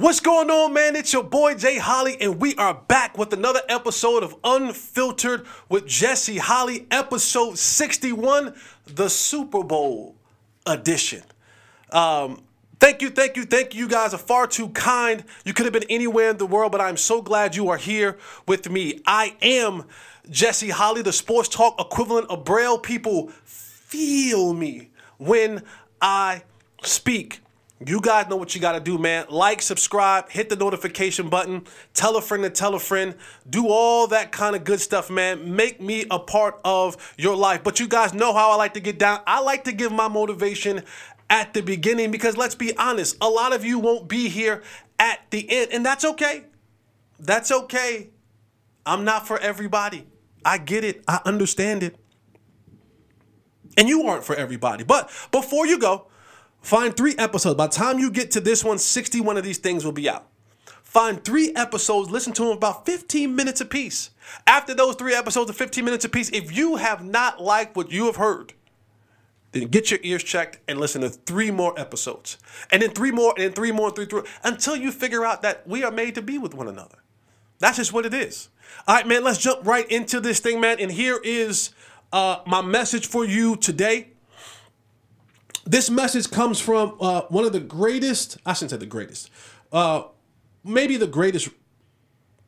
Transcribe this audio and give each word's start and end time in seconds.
What's 0.00 0.20
going 0.20 0.48
on, 0.48 0.72
man? 0.72 0.96
It's 0.96 1.12
your 1.12 1.24
boy 1.24 1.56
Jay 1.56 1.76
Holly, 1.76 2.16
and 2.22 2.40
we 2.40 2.54
are 2.54 2.72
back 2.72 3.18
with 3.18 3.34
another 3.34 3.60
episode 3.68 4.22
of 4.22 4.34
Unfiltered 4.42 5.44
with 5.68 5.86
Jesse 5.86 6.38
Holly, 6.38 6.86
episode 6.90 7.58
61, 7.58 8.54
the 8.86 9.10
Super 9.10 9.62
Bowl 9.62 10.16
edition. 10.64 11.22
Um, 11.92 12.42
thank 12.78 13.02
you, 13.02 13.10
thank 13.10 13.36
you, 13.36 13.44
thank 13.44 13.74
you. 13.74 13.80
You 13.80 13.88
guys 13.88 14.14
are 14.14 14.18
far 14.18 14.46
too 14.46 14.70
kind. 14.70 15.22
You 15.44 15.52
could 15.52 15.66
have 15.66 15.74
been 15.74 15.84
anywhere 15.90 16.30
in 16.30 16.38
the 16.38 16.46
world, 16.46 16.72
but 16.72 16.80
I'm 16.80 16.96
so 16.96 17.20
glad 17.20 17.54
you 17.54 17.68
are 17.68 17.76
here 17.76 18.16
with 18.48 18.70
me. 18.70 19.02
I 19.06 19.36
am 19.42 19.84
Jesse 20.30 20.70
Holly, 20.70 21.02
the 21.02 21.12
sports 21.12 21.50
talk 21.50 21.78
equivalent 21.78 22.30
of 22.30 22.46
Braille. 22.46 22.78
People 22.78 23.28
feel 23.44 24.54
me 24.54 24.92
when 25.18 25.62
I 26.00 26.44
speak. 26.82 27.42
You 27.84 28.00
guys 28.02 28.28
know 28.28 28.36
what 28.36 28.54
you 28.54 28.60
got 28.60 28.72
to 28.72 28.80
do, 28.80 28.98
man. 28.98 29.24
Like, 29.30 29.62
subscribe, 29.62 30.28
hit 30.28 30.50
the 30.50 30.56
notification 30.56 31.30
button, 31.30 31.64
tell 31.94 32.16
a 32.16 32.20
friend 32.20 32.44
to 32.44 32.50
tell 32.50 32.74
a 32.74 32.78
friend, 32.78 33.14
do 33.48 33.68
all 33.68 34.06
that 34.08 34.32
kind 34.32 34.54
of 34.54 34.64
good 34.64 34.80
stuff, 34.80 35.08
man. 35.08 35.56
Make 35.56 35.80
me 35.80 36.04
a 36.10 36.18
part 36.18 36.60
of 36.62 37.14
your 37.16 37.34
life. 37.36 37.64
But 37.64 37.80
you 37.80 37.88
guys 37.88 38.12
know 38.12 38.34
how 38.34 38.50
I 38.50 38.56
like 38.56 38.74
to 38.74 38.80
get 38.80 38.98
down. 38.98 39.20
I 39.26 39.40
like 39.40 39.64
to 39.64 39.72
give 39.72 39.92
my 39.92 40.08
motivation 40.08 40.82
at 41.30 41.54
the 41.54 41.62
beginning 41.62 42.10
because 42.10 42.36
let's 42.36 42.54
be 42.54 42.76
honest, 42.76 43.16
a 43.22 43.28
lot 43.28 43.54
of 43.54 43.64
you 43.64 43.78
won't 43.78 44.08
be 44.08 44.28
here 44.28 44.62
at 44.98 45.20
the 45.30 45.50
end, 45.50 45.68
and 45.72 45.86
that's 45.86 46.04
okay. 46.04 46.44
That's 47.18 47.50
okay. 47.50 48.10
I'm 48.84 49.04
not 49.04 49.26
for 49.26 49.38
everybody. 49.38 50.06
I 50.44 50.58
get 50.58 50.84
it, 50.84 51.02
I 51.08 51.20
understand 51.24 51.82
it. 51.82 51.96
And 53.78 53.88
you 53.88 54.02
aren't 54.02 54.24
for 54.24 54.34
everybody. 54.34 54.84
But 54.84 55.10
before 55.30 55.66
you 55.66 55.78
go, 55.78 56.09
Find 56.60 56.96
three 56.96 57.14
episodes. 57.18 57.56
By 57.56 57.66
the 57.66 57.72
time 57.72 57.98
you 57.98 58.10
get 58.10 58.30
to 58.32 58.40
this 58.40 58.64
one, 58.64 58.78
61 58.78 59.36
of 59.36 59.44
these 59.44 59.58
things 59.58 59.84
will 59.84 59.92
be 59.92 60.08
out. 60.08 60.26
Find 60.82 61.22
three 61.22 61.52
episodes, 61.54 62.10
listen 62.10 62.32
to 62.32 62.42
them 62.42 62.56
about 62.56 62.84
15 62.84 63.34
minutes 63.34 63.60
apiece. 63.60 64.10
After 64.46 64.74
those 64.74 64.96
three 64.96 65.14
episodes 65.14 65.48
of 65.48 65.56
15 65.56 65.84
minutes 65.84 66.04
apiece, 66.04 66.30
if 66.30 66.56
you 66.56 66.76
have 66.76 67.04
not 67.04 67.40
liked 67.40 67.76
what 67.76 67.92
you 67.92 68.06
have 68.06 68.16
heard, 68.16 68.54
then 69.52 69.68
get 69.68 69.90
your 69.90 70.00
ears 70.02 70.24
checked 70.24 70.58
and 70.66 70.80
listen 70.80 71.02
to 71.02 71.08
three 71.08 71.50
more 71.50 71.78
episodes. 71.78 72.38
And 72.70 72.82
then 72.82 72.90
three 72.90 73.12
more, 73.12 73.34
and 73.36 73.44
then 73.44 73.52
three 73.52 73.72
more, 73.72 73.86
and 73.86 73.96
three, 73.96 74.06
three, 74.06 74.22
until 74.42 74.76
you 74.76 74.90
figure 74.90 75.24
out 75.24 75.42
that 75.42 75.66
we 75.66 75.84
are 75.84 75.92
made 75.92 76.16
to 76.16 76.22
be 76.22 76.38
with 76.38 76.54
one 76.54 76.66
another. 76.66 76.98
That's 77.60 77.76
just 77.76 77.92
what 77.92 78.04
it 78.04 78.14
is. 78.14 78.48
All 78.88 78.96
right, 78.96 79.06
man, 79.06 79.22
let's 79.22 79.38
jump 79.38 79.64
right 79.64 79.88
into 79.90 80.18
this 80.18 80.40
thing, 80.40 80.60
man. 80.60 80.80
And 80.80 80.90
here 80.90 81.20
is 81.22 81.70
uh, 82.12 82.40
my 82.46 82.62
message 82.62 83.06
for 83.06 83.24
you 83.24 83.54
today 83.56 84.08
this 85.64 85.90
message 85.90 86.30
comes 86.30 86.60
from 86.60 86.96
uh, 87.00 87.22
one 87.22 87.44
of 87.44 87.52
the 87.52 87.60
greatest, 87.60 88.38
I 88.46 88.52
shouldn't 88.54 88.70
say 88.70 88.76
the 88.76 88.86
greatest, 88.86 89.30
uh, 89.72 90.04
maybe 90.64 90.96
the 90.96 91.06
greatest 91.06 91.48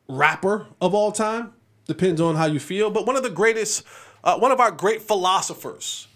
rapper 0.09 0.67
of 0.81 0.95
all 0.95 1.13
time. 1.13 1.53
Depends 1.87 2.21
on 2.21 2.37
how 2.37 2.47
you 2.47 2.61
feel, 2.61 2.91
but 2.91 3.07
one 3.07 3.17
of 3.17 3.23
the 3.23 3.31
greatest, 3.31 3.85
uh, 4.23 4.39
one 4.39 4.53
of 4.53 4.61
our 4.61 4.71
great 4.71 5.03
philosophers 5.03 6.07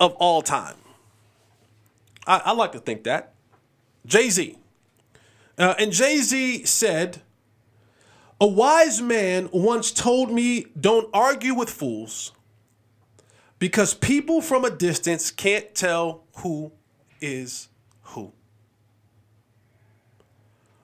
of 0.00 0.14
all 0.14 0.42
time. 0.42 0.76
I, 2.26 2.42
I 2.46 2.52
like 2.52 2.72
to 2.72 2.80
think 2.80 3.04
that. 3.04 3.34
Jay 4.06 4.30
Z. 4.30 4.56
Uh, 5.58 5.74
and 5.78 5.92
Jay 5.92 6.18
Z 6.18 6.64
said, 6.64 7.22
A 8.40 8.46
wise 8.46 9.02
man 9.02 9.48
once 9.52 9.90
told 9.92 10.30
me, 10.30 10.66
Don't 10.80 11.08
argue 11.12 11.54
with 11.54 11.68
fools 11.68 12.32
because 13.58 13.94
people 13.94 14.40
from 14.40 14.64
a 14.64 14.70
distance 14.70 15.30
can't 15.30 15.74
tell 15.74 16.22
who 16.36 16.72
is 17.20 17.68
who. 18.02 18.32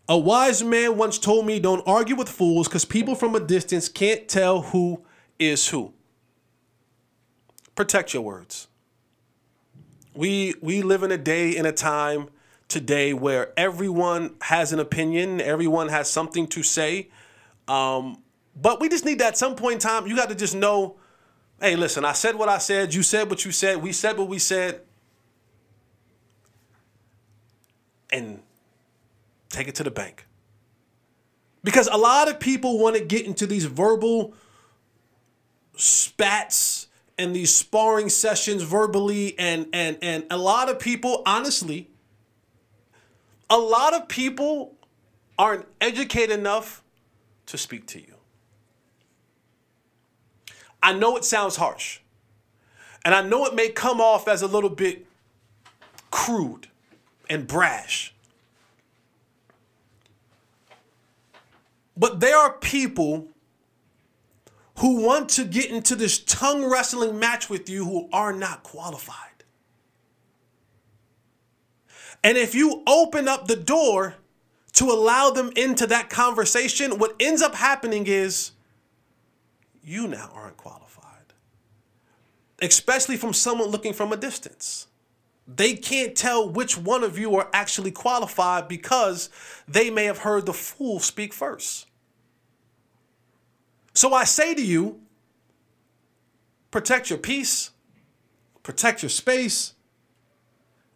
A 0.09 0.19
wise 0.19 0.63
man 0.63 0.97
once 0.97 1.19
told 1.19 1.47
me 1.47 1.59
don't 1.59 1.83
argue 1.87 2.17
with 2.17 2.29
fools 2.29 2.69
because 2.69 2.85
people 2.85 3.15
from 3.15 3.35
a 3.35 3.41
distance 3.41 3.89
can't 3.89 4.29
tell 4.29 4.63
who 4.63 5.03
is 5.39 5.69
who. 5.69 5.93
Protect 7.75 8.13
your 8.13 8.23
words. 8.23 8.69
We 10.15 10.55
we 10.61 10.83
live 10.83 11.03
in 11.03 11.11
a 11.11 11.19
day 11.19 11.57
in 11.57 11.67
a 11.67 11.73
time 11.73 12.29
today 12.69 13.13
where 13.13 13.53
everyone 13.57 14.35
has 14.43 14.73
an 14.73 14.79
opinion, 14.79 15.41
everyone 15.41 15.89
has 15.89 16.11
something 16.11 16.47
to 16.49 16.63
say. 16.63 17.09
Um, 17.67 18.23
but 18.61 18.81
we 18.81 18.89
just 18.89 19.05
need 19.05 19.19
that 19.21 19.29
at 19.29 19.39
some 19.39 19.57
point 19.57 19.75
in 19.75 19.81
time, 19.81 20.07
you 20.07 20.15
got 20.15 20.29
to 20.29 20.35
just 20.35 20.55
know 20.55 20.97
hey, 21.65 21.77
listen, 21.77 22.05
I 22.05 22.13
said 22.13 22.37
what 22.37 22.51
I 22.51 22.59
said, 22.59 22.93
you 22.93 23.03
said 23.03 23.31
what 23.31 23.47
you 23.47 23.51
said, 23.51 23.83
we 23.83 23.91
said 23.91 24.19
what 24.19 24.29
we 24.29 24.39
said. 24.39 24.83
And 28.13 28.43
take 29.49 29.67
it 29.69 29.75
to 29.77 29.83
the 29.83 29.91
bank. 29.91 30.27
Because 31.63 31.89
a 31.89 31.97
lot 31.97 32.29
of 32.29 32.39
people 32.39 32.79
want 32.79 32.97
to 32.97 33.03
get 33.03 33.25
into 33.25 33.47
these 33.47 33.65
verbal 33.65 34.35
spats 35.75 36.89
and 37.17 37.35
these 37.35 37.55
sparring 37.55 38.11
sessions 38.11 38.63
verbally 38.63 39.37
and 39.39 39.67
and 39.73 39.99
and 40.03 40.25
a 40.31 40.37
lot 40.37 40.69
of 40.69 40.79
people 40.79 41.23
honestly 41.27 41.91
a 43.51 43.59
lot 43.59 43.93
of 43.93 44.07
people 44.07 44.77
aren't 45.37 45.67
educated 45.81 46.39
enough 46.39 46.85
to 47.47 47.59
speak 47.59 47.87
to 47.87 48.01
you. 48.01 48.14
I 50.85 50.93
know 50.93 51.17
it 51.17 51.25
sounds 51.25 51.57
harsh. 51.57 52.01
And 53.07 53.15
I 53.15 53.23
know 53.23 53.47
it 53.47 53.55
may 53.55 53.71
come 53.71 54.03
off 54.03 54.29
as 54.29 54.43
a 54.43 54.47
little 54.47 54.69
bit 54.69 55.07
crude 56.11 56.69
and 57.31 57.47
brash. 57.47 58.15
But 61.97 62.21
there 62.21 62.37
are 62.37 62.53
people 62.53 63.29
who 64.81 65.01
want 65.03 65.31
to 65.31 65.45
get 65.47 65.71
into 65.71 65.97
this 65.97 66.19
tongue 66.19 66.71
wrestling 66.71 67.19
match 67.19 67.49
with 67.49 67.71
you 67.71 67.87
who 67.87 68.11
are 68.13 68.35
not 68.35 68.63
qualified. 68.63 69.45
And 72.23 72.37
if 72.37 72.55
you 72.55 72.83
open 72.87 73.27
up 73.27 73.49
the 73.49 73.57
door 73.57 74.17
to 74.75 74.91
allow 74.91 75.31
them 75.31 75.51
into 75.57 75.87
that 75.87 76.11
conversation, 76.11 76.99
what 76.99 77.17
ends 77.19 77.41
up 77.41 77.55
happening 77.55 78.07
is 78.07 78.51
you 79.85 80.09
now 80.09 80.31
aren't 80.35 80.57
qualified. 80.57 81.35
Especially 82.61 83.17
from 83.17 83.33
someone 83.33 83.69
looking 83.69 83.93
from 83.93 84.13
a 84.13 84.17
distance. 84.17 84.87
They 85.47 85.75
can't 85.75 86.17
tell 86.17 86.49
which 86.49 86.79
one 86.79 87.05
of 87.05 87.19
you 87.19 87.37
are 87.37 87.51
actually 87.53 87.91
qualified 87.91 88.67
because 88.67 89.29
they 89.69 89.91
may 89.91 90.05
have 90.05 90.19
heard 90.19 90.47
the 90.47 90.55
fool 90.55 91.01
speak 91.01 91.35
first. 91.35 91.87
So 93.93 94.15
I 94.15 94.25
say 94.25 94.55
to 94.55 94.65
you 94.65 95.01
protect 96.71 97.11
your 97.11 97.19
peace, 97.19 97.71
protect 98.63 99.03
your 99.03 99.11
space, 99.11 99.75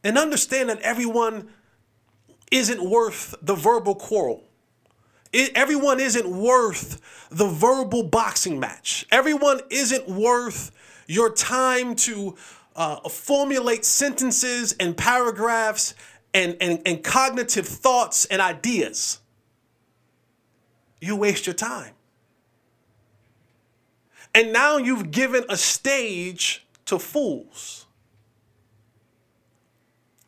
and 0.03 0.17
understand 0.17 0.71
that 0.71 0.81
everyone 0.81 1.51
isn't 2.51 2.83
worth 2.83 3.35
the 3.43 3.55
verbal 3.55 3.95
quarrel. 3.95 4.48
It, 5.33 5.53
everyone 5.55 6.01
isn't 6.01 6.29
worth 6.29 7.29
the 7.31 7.47
verbal 7.47 8.03
boxing 8.05 8.59
match. 8.59 9.07
Everyone 9.11 9.61
isn't 9.71 10.09
worth 10.09 10.71
your 11.07 11.33
time 11.33 11.95
to 11.97 12.37
uh, 12.77 13.09
formulate 13.09 13.85
sentences 13.85 14.75
and 14.79 14.97
paragraphs 14.97 15.95
and, 16.33 16.57
and, 16.61 16.81
and 16.87 17.03
cognitive 17.03 17.67
thoughts 17.67 18.25
and 18.27 18.41
ideas. 18.41 19.21
You 21.01 21.17
waste 21.17 21.47
your 21.47 21.55
time. 21.55 21.95
And 24.35 24.53
now 24.53 24.77
you've 24.77 25.11
given 25.11 25.45
a 25.49 25.57
stage 25.57 26.67
to 26.87 26.99
fools. 26.99 27.87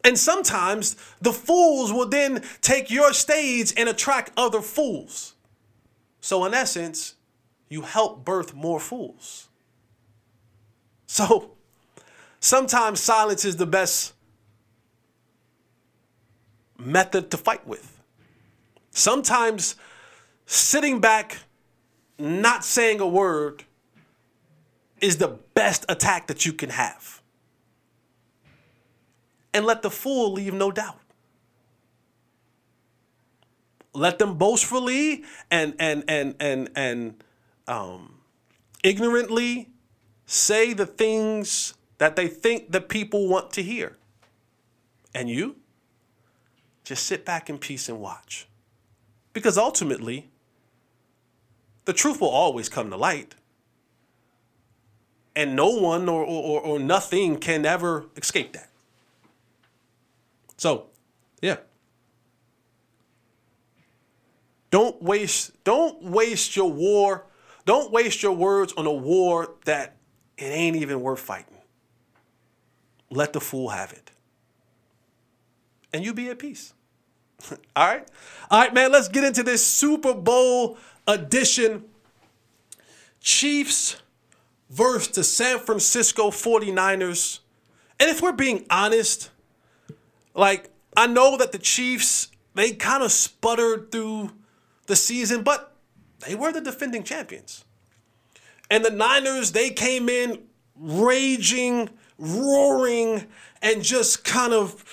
And 0.05 0.19
sometimes 0.19 0.97
the 1.21 1.33
fools 1.33 1.93
will 1.93 2.09
then 2.09 2.43
take 2.63 2.91
your 2.91 3.13
stage 3.13 3.73
and 3.77 3.89
attract 3.89 4.33
other 4.37 4.61
fools. 4.61 5.35
So, 6.21 6.45
in 6.45 6.55
essence, 6.55 7.15
you 7.69 7.83
help 7.83 8.25
birth 8.25 8.55
more 8.55 8.81
fools. 8.81 9.49
So, 11.07 11.53
sometimes 12.41 13.01
silence 13.01 13.45
is 13.45 13.57
the 13.57 13.67
best 13.67 14.15
method 16.79 17.31
to 17.31 17.37
fight 17.37 17.67
with. 17.67 18.01
Sometimes 18.91 19.77
sitting 20.47 21.01
back, 21.01 21.39
not 22.19 22.65
saying 22.65 23.01
a 23.01 23.07
word, 23.07 23.65
is 25.01 25.19
the 25.19 25.39
best 25.55 25.85
attack 25.89 26.27
that 26.27 26.45
you 26.45 26.53
can 26.53 26.71
have 26.71 27.20
and 29.53 29.65
let 29.65 29.83
the 29.83 29.91
fool 29.91 30.33
leave 30.33 30.55
no 30.55 30.71
doubt. 30.71 30.99
Let 33.93 34.19
them 34.19 34.39
boastfully 34.39 35.25
and 35.51 35.75
and 35.79 36.05
and 36.07 36.37
and 36.39 36.71
and 36.77 37.25
um, 37.67 38.21
ignorantly 38.85 39.69
say 40.27 40.73
the 40.73 40.87
things 40.87 41.75
that 41.99 42.17
they 42.17 42.29
think 42.29 42.71
the 42.71 42.81
people 42.81 43.29
want 43.29 43.53
to 43.53 43.63
hear, 43.63 43.97
and 45.15 45.29
you 45.29 45.57
just 46.85 47.05
sit 47.05 47.25
back 47.25 47.51
in 47.51 47.59
peace 47.59 47.89
and 47.89 48.01
watch. 48.01 48.47
Because 49.33 49.59
ultimately, 49.59 50.29
the 51.85 51.93
truth 51.93 52.21
will 52.21 52.29
always 52.29 52.69
come 52.69 52.91
to 52.91 52.97
light. 52.97 53.35
And 55.37 55.55
no 55.55 55.69
one 55.69 56.09
or, 56.09 56.25
or, 56.25 56.61
or 56.61 56.79
nothing 56.81 57.37
can 57.39 57.65
ever 57.65 58.07
escape 58.17 58.53
that. 58.55 58.70
So, 60.61 60.89
yeah. 61.41 61.57
Don't 64.71 65.03
waste 65.03 65.65
don't 65.65 66.03
waste 66.03 66.55
your 66.55 66.71
war. 66.71 67.25
Don't 67.65 67.91
waste 67.91 68.23
your 68.23 68.33
words 68.33 68.75
on 68.77 68.85
a 68.85 68.93
war 68.93 69.55
that 69.65 69.97
it 70.37 70.45
ain't 70.45 70.77
even 70.77 71.01
worth 71.01 71.21
fighting. 71.21 71.57
Let 73.11 73.33
the 73.33 73.41
fool 73.41 73.71
have 73.71 73.95
it. 73.95 74.11
And 75.95 76.05
you 76.05 76.13
be 76.13 76.29
at 76.29 76.39
peace. 76.39 76.75
All 77.75 77.87
right? 77.87 78.07
All 78.51 78.61
right, 78.61 78.75
man, 78.75 78.93
let's 78.93 79.09
get 79.09 79.25
into 79.25 79.43
this 79.43 79.65
Super 79.65 80.13
Bowl 80.13 80.77
edition. 81.07 81.85
Chiefs 83.23 83.97
versus 84.69 85.09
the 85.09 85.25
San 85.25 85.59
Francisco 85.59 86.31
49ers. 86.31 87.41
And 87.99 88.11
if 88.11 88.21
we're 88.21 88.33
being 88.33 88.67
honest, 88.69 89.31
like 90.35 90.71
I 90.97 91.07
know 91.07 91.37
that 91.37 91.53
the 91.53 91.59
Chiefs, 91.59 92.29
they 92.55 92.73
kind 92.73 93.03
of 93.03 93.13
sputtered 93.13 93.93
through 93.93 94.31
the 94.87 94.97
season, 94.97 95.43
but 95.43 95.77
they 96.27 96.35
were 96.35 96.53
the 96.53 96.61
defending 96.61 97.05
champions. 97.05 97.65
And 98.71 98.85
the 98.85 98.91
Niners, 98.91 99.53
they 99.53 99.71
came 99.71 100.09
in 100.09 100.43
raging, 100.77 101.91
roaring, 102.19 103.27
and 103.63 103.83
just 103.83 104.25
kind 104.25 104.53
of 104.53 104.85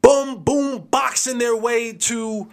boom, 0.00 0.42
boom, 0.42 0.86
boxing 0.90 1.38
their 1.38 1.56
way 1.56 1.92
to 1.92 2.50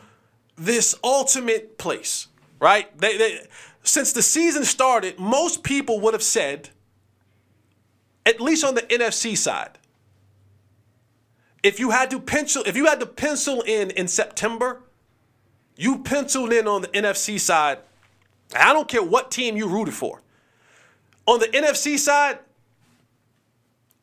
this 0.55 0.95
ultimate 1.03 1.77
place, 1.77 2.27
right? 2.59 2.95
They, 2.97 3.17
they, 3.17 3.47
since 3.83 4.11
the 4.11 4.21
season 4.21 4.65
started, 4.65 5.19
most 5.19 5.63
people 5.63 5.99
would 6.01 6.13
have 6.13 6.23
said, 6.23 6.69
at 8.25 8.39
least 8.39 8.63
on 8.63 8.75
the 8.75 8.81
NFC 8.81 9.35
side, 9.35 9.78
if 11.63 11.79
you 11.79 11.91
had 11.91 12.09
to 12.11 12.19
pencil, 12.19 12.63
if 12.65 12.75
you 12.75 12.85
had 12.85 12.99
to 12.99 13.05
pencil 13.05 13.61
in 13.61 13.91
in 13.91 14.07
September, 14.07 14.81
you 15.75 15.99
penciled 15.99 16.53
in 16.53 16.67
on 16.67 16.81
the 16.81 16.87
NFC 16.89 17.39
side. 17.39 17.79
I 18.55 18.73
don't 18.73 18.87
care 18.87 19.03
what 19.03 19.31
team 19.31 19.55
you 19.55 19.67
rooted 19.67 19.93
for. 19.93 20.21
On 21.27 21.39
the 21.39 21.47
NFC 21.47 21.97
side, 21.97 22.39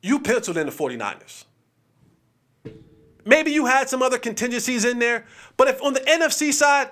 you 0.01 0.21
penciled 0.21 0.57
in 0.57 0.67
the 0.67 0.73
49ers. 0.73 1.45
Maybe 3.25 3.51
you 3.51 3.67
had 3.67 3.89
some 3.89 4.03
other 4.03 4.19
contingencies 4.19 4.85
in 4.85 5.01
there, 5.01 5.27
but 5.57 5.67
if 5.67 5.83
on 5.83 5.95
the 5.95 6.01
NFC 6.01 6.53
side, 6.53 6.91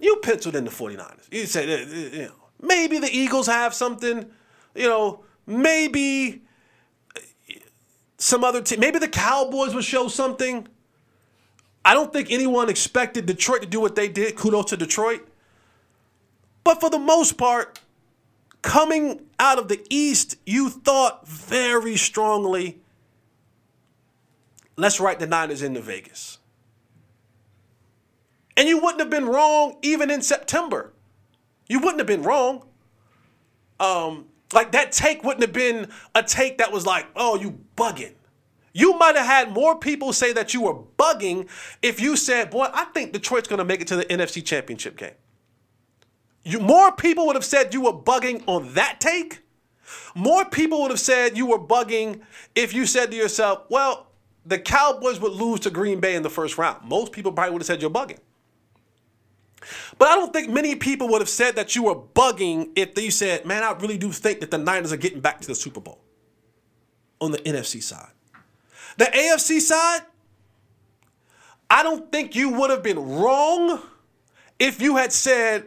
you 0.00 0.16
penciled 0.22 0.56
in 0.56 0.64
the 0.64 0.70
49ers. 0.70 1.30
You 1.30 1.44
said, 1.44 1.68
uh, 1.68 1.72
uh, 1.72 2.16
you 2.16 2.28
know, 2.28 2.34
maybe 2.62 2.98
the 2.98 3.14
Eagles 3.14 3.46
have 3.46 3.74
something, 3.74 4.24
you 4.74 4.88
know, 4.88 5.24
maybe 5.46 6.42
some 8.18 8.44
other 8.44 8.60
team, 8.60 8.80
maybe 8.80 8.98
the 8.98 9.08
Cowboys 9.08 9.74
would 9.74 9.84
show 9.84 10.08
something. 10.08 10.68
I 11.84 11.94
don't 11.94 12.12
think 12.12 12.30
anyone 12.30 12.68
expected 12.68 13.26
Detroit 13.26 13.62
to 13.62 13.66
do 13.66 13.80
what 13.80 13.94
they 13.94 14.08
did. 14.08 14.36
Kudos 14.36 14.66
to 14.66 14.76
Detroit. 14.76 15.26
But 16.64 16.80
for 16.80 16.90
the 16.90 16.98
most 16.98 17.38
part, 17.38 17.80
coming 18.60 19.22
out 19.38 19.58
of 19.58 19.68
the 19.68 19.84
East, 19.88 20.36
you 20.44 20.68
thought 20.68 21.26
very 21.26 21.96
strongly 21.96 22.80
let's 24.78 25.00
write 25.00 25.18
the 25.18 25.26
Niners 25.26 25.60
into 25.60 25.80
Vegas. 25.80 26.38
And 28.56 28.68
you 28.68 28.78
wouldn't 28.78 29.00
have 29.00 29.10
been 29.10 29.26
wrong 29.26 29.76
even 29.82 30.10
in 30.10 30.22
September. 30.22 30.92
You 31.68 31.80
wouldn't 31.80 31.98
have 31.98 32.06
been 32.06 32.22
wrong. 32.22 32.64
Um, 33.78 34.26
like 34.52 34.72
that 34.72 34.92
take 34.92 35.22
wouldn't 35.24 35.42
have 35.42 35.52
been 35.52 35.88
a 36.14 36.22
take 36.22 36.58
that 36.58 36.72
was 36.72 36.86
like, 36.86 37.06
oh, 37.16 37.36
you 37.36 37.60
bugging. 37.76 38.14
You 38.72 38.96
might 38.96 39.16
have 39.16 39.26
had 39.26 39.52
more 39.52 39.78
people 39.78 40.12
say 40.12 40.32
that 40.34 40.54
you 40.54 40.62
were 40.62 40.74
bugging 40.98 41.48
if 41.82 42.00
you 42.00 42.16
said, 42.16 42.50
boy, 42.50 42.68
I 42.72 42.84
think 42.86 43.12
Detroit's 43.12 43.48
going 43.48 43.58
to 43.58 43.64
make 43.64 43.80
it 43.80 43.88
to 43.88 43.96
the 43.96 44.04
NFC 44.04 44.44
Championship 44.44 44.96
game. 44.96 45.14
You, 46.44 46.60
more 46.60 46.92
people 46.92 47.26
would 47.26 47.36
have 47.36 47.44
said 47.44 47.74
you 47.74 47.82
were 47.82 47.92
bugging 47.92 48.42
on 48.46 48.74
that 48.74 49.00
take. 49.00 49.40
More 50.14 50.44
people 50.44 50.82
would 50.82 50.90
have 50.90 51.00
said 51.00 51.36
you 51.36 51.46
were 51.46 51.58
bugging 51.58 52.20
if 52.54 52.72
you 52.72 52.86
said 52.86 53.10
to 53.10 53.16
yourself, 53.16 53.64
well, 53.68 54.06
the 54.46 54.58
Cowboys 54.58 55.20
would 55.20 55.32
lose 55.32 55.60
to 55.60 55.70
Green 55.70 56.00
Bay 56.00 56.14
in 56.14 56.22
the 56.22 56.30
first 56.30 56.56
round. 56.56 56.88
Most 56.88 57.12
people 57.12 57.32
probably 57.32 57.52
would 57.52 57.62
have 57.62 57.66
said 57.66 57.82
you're 57.82 57.90
bugging. 57.90 58.18
But 59.98 60.08
I 60.08 60.14
don't 60.14 60.32
think 60.32 60.50
many 60.50 60.76
people 60.76 61.08
would 61.08 61.20
have 61.20 61.28
said 61.28 61.56
that 61.56 61.74
you 61.74 61.84
were 61.84 61.96
bugging 61.96 62.70
if 62.76 62.94
they 62.94 63.10
said, 63.10 63.44
man, 63.44 63.62
I 63.62 63.72
really 63.72 63.98
do 63.98 64.12
think 64.12 64.40
that 64.40 64.50
the 64.50 64.58
Niners 64.58 64.92
are 64.92 64.96
getting 64.96 65.20
back 65.20 65.40
to 65.40 65.48
the 65.48 65.54
Super 65.54 65.80
Bowl 65.80 66.00
on 67.20 67.32
the 67.32 67.38
NFC 67.38 67.82
side. 67.82 68.10
The 68.96 69.06
AFC 69.06 69.60
side, 69.60 70.02
I 71.70 71.82
don't 71.82 72.10
think 72.10 72.34
you 72.34 72.50
would 72.50 72.70
have 72.70 72.82
been 72.82 72.98
wrong 72.98 73.82
if 74.58 74.80
you 74.80 74.96
had 74.96 75.12
said 75.12 75.66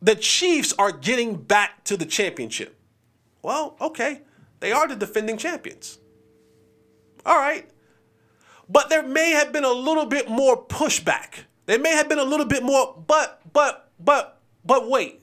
the 0.00 0.14
Chiefs 0.14 0.72
are 0.78 0.92
getting 0.92 1.36
back 1.36 1.84
to 1.84 1.96
the 1.96 2.06
championship. 2.06 2.76
Well, 3.42 3.76
okay, 3.80 4.22
they 4.60 4.72
are 4.72 4.88
the 4.88 4.96
defending 4.96 5.36
champions. 5.36 5.98
All 7.24 7.36
right. 7.36 7.68
But 8.68 8.88
there 8.88 9.02
may 9.02 9.30
have 9.30 9.52
been 9.52 9.64
a 9.64 9.72
little 9.72 10.06
bit 10.06 10.28
more 10.28 10.62
pushback. 10.64 11.44
There 11.70 11.78
may 11.78 11.92
have 11.92 12.08
been 12.08 12.18
a 12.18 12.24
little 12.24 12.46
bit 12.46 12.64
more, 12.64 13.00
but, 13.06 13.40
but, 13.52 13.92
but, 14.00 14.40
but 14.64 14.90
wait. 14.90 15.22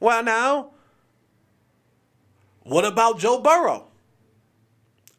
Well, 0.00 0.22
now, 0.22 0.70
what 2.62 2.86
about 2.86 3.18
Joe 3.18 3.38
Burrow? 3.38 3.88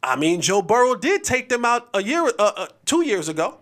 I 0.01 0.15
mean, 0.15 0.41
Joe 0.41 0.63
Burrow 0.63 0.95
did 0.95 1.23
take 1.23 1.49
them 1.49 1.65
out 1.65 1.87
a 1.93 2.01
year, 2.01 2.25
uh, 2.39 2.51
uh, 2.57 2.67
two 2.83 3.03
years 3.03 3.29
ago. 3.29 3.59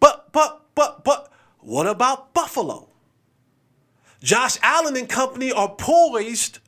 But, 0.00 0.32
but, 0.32 0.62
but, 0.74 1.04
but, 1.04 1.30
what 1.60 1.86
about 1.86 2.34
Buffalo? 2.34 2.88
Josh 4.20 4.58
Allen 4.64 4.96
and 4.96 5.08
company 5.08 5.52
are 5.52 5.76
poised 5.76 6.58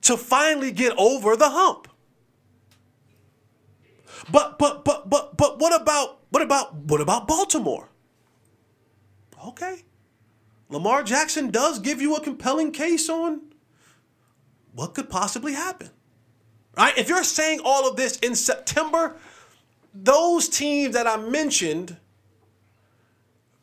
to 0.00 0.16
finally 0.16 0.72
get 0.72 0.94
over 0.96 1.36
the 1.36 1.50
hump. 1.50 1.88
But 4.30 4.58
but 4.58 4.82
but 4.82 5.10
but 5.10 5.36
but 5.36 5.58
what 5.58 5.78
about 5.78 6.21
what 6.32 6.42
about 6.42 6.74
what 6.74 7.02
about 7.02 7.28
Baltimore? 7.28 7.90
Okay. 9.46 9.82
Lamar 10.70 11.02
Jackson 11.02 11.50
does 11.50 11.78
give 11.78 12.00
you 12.00 12.16
a 12.16 12.22
compelling 12.22 12.72
case 12.72 13.10
on 13.10 13.42
what 14.74 14.94
could 14.94 15.10
possibly 15.10 15.52
happen. 15.52 15.90
Right? 16.74 16.96
If 16.96 17.10
you're 17.10 17.22
saying 17.22 17.60
all 17.62 17.86
of 17.86 17.96
this 17.96 18.16
in 18.20 18.34
September, 18.34 19.16
those 19.92 20.48
teams 20.48 20.94
that 20.94 21.06
I 21.06 21.18
mentioned, 21.18 21.98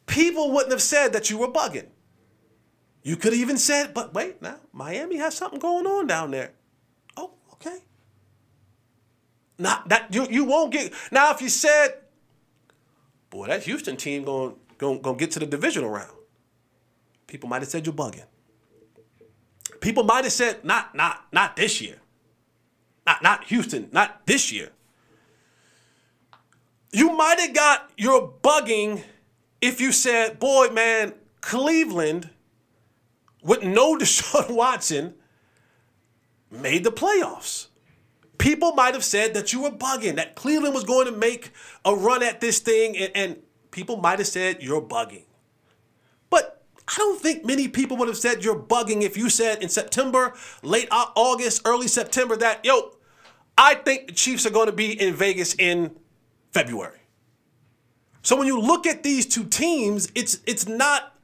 people 0.05 0.51
wouldn't 0.51 0.71
have 0.71 0.81
said 0.83 1.11
that 1.13 1.31
you 1.31 1.39
were 1.39 1.47
bugging. 1.47 1.88
You 3.01 3.15
could 3.15 3.33
have 3.33 3.41
even 3.41 3.57
said, 3.57 3.95
but 3.95 4.13
wait, 4.13 4.43
now 4.43 4.57
Miami 4.71 5.17
has 5.17 5.35
something 5.35 5.59
going 5.59 5.88
on 5.88 6.05
down 6.05 6.29
there. 6.29 6.51
Oh, 7.17 7.31
okay. 7.53 7.79
Not 9.57 9.89
that 9.89 10.13
you 10.13 10.27
you 10.29 10.45
won't 10.45 10.71
get 10.71 10.93
now 11.11 11.31
if 11.31 11.41
you 11.41 11.49
said, 11.49 11.95
boy, 13.29 13.48
that 13.48 13.63
Houston 13.63 13.98
team 13.98 14.24
going 14.24 14.55
going 14.77 15.01
going 15.01 15.17
to 15.17 15.19
get 15.19 15.31
to 15.31 15.39
the 15.39 15.45
divisional 15.45 15.89
round. 15.89 16.12
People 17.27 17.50
might 17.50 17.62
have 17.62 17.69
said 17.69 17.86
you're 17.86 17.93
bugging. 17.93 18.25
People 19.81 20.03
might 20.03 20.24
have 20.24 20.33
said 20.33 20.63
not 20.65 20.95
not 20.95 21.25
not 21.31 21.55
this 21.55 21.81
year. 21.81 21.98
Not 23.05 23.24
not 23.24 23.45
Houston, 23.45 23.89
not 23.91 24.25
this 24.25 24.51
year. 24.51 24.69
You 26.91 27.15
might 27.15 27.39
have 27.39 27.53
got 27.53 27.91
your 27.98 28.31
bugging 28.41 29.03
if 29.62 29.79
you 29.81 29.91
said, 29.91 30.39
boy, 30.39 30.69
man, 30.69 31.13
Cleveland 31.41 32.29
with 33.43 33.63
no 33.63 33.95
Deshaun 34.00 34.55
Watson 34.55 35.15
made 36.51 36.83
the 36.83 36.91
playoffs 36.91 37.67
people 38.39 38.74
might 38.74 38.96
have 38.96 39.03
said 39.03 39.36
that 39.36 39.53
you 39.53 39.62
were 39.62 39.69
bugging, 39.69 40.15
that 40.15 40.34
Cleveland 40.34 40.74
was 40.74 40.84
going 40.84 41.05
to 41.05 41.12
make 41.12 41.51
a 41.86 41.93
run 41.93 42.24
at 42.24 42.41
this 42.41 42.58
thing, 42.58 42.98
and, 42.98 43.12
and 43.13 43.38
people 43.69 43.98
might 43.98 44.17
have 44.17 44.27
said 44.27 44.63
you're 44.63 44.81
bugging. 44.81 45.25
But 46.31 46.63
I 46.88 46.96
don't 46.98 47.22
think 47.22 47.46
many 47.46 47.67
people 47.67 47.98
would 47.98 48.08
have 48.08 48.17
said 48.17 48.43
you're 48.43 48.60
bugging 48.60 49.03
if 49.03 49.15
you 49.15 49.29
said 49.29 49.62
in 49.62 49.69
September, 49.69 50.34
late 50.63 50.88
August, 50.91 51.62
early 51.65 51.88
September 51.88 52.36
that, 52.38 52.65
yo, 52.65 52.93
I 53.58 53.75
think 53.75 54.08
the 54.08 54.13
Chiefs 54.13 54.46
are 54.46 54.51
going 54.51 54.67
to 54.67 54.74
be 54.74 55.00
in 55.00 55.13
Vegas 55.13 55.53
in 55.55 55.96
February. 56.51 57.00
So 58.22 58.36
when 58.38 58.48
you 58.48 58.60
look 58.60 58.88
at 58.88 59.03
these 59.03 59.25
two 59.25 59.46
teams, 59.46 60.12
it's 60.15 60.39
it's 60.46 60.67
not 60.67 61.15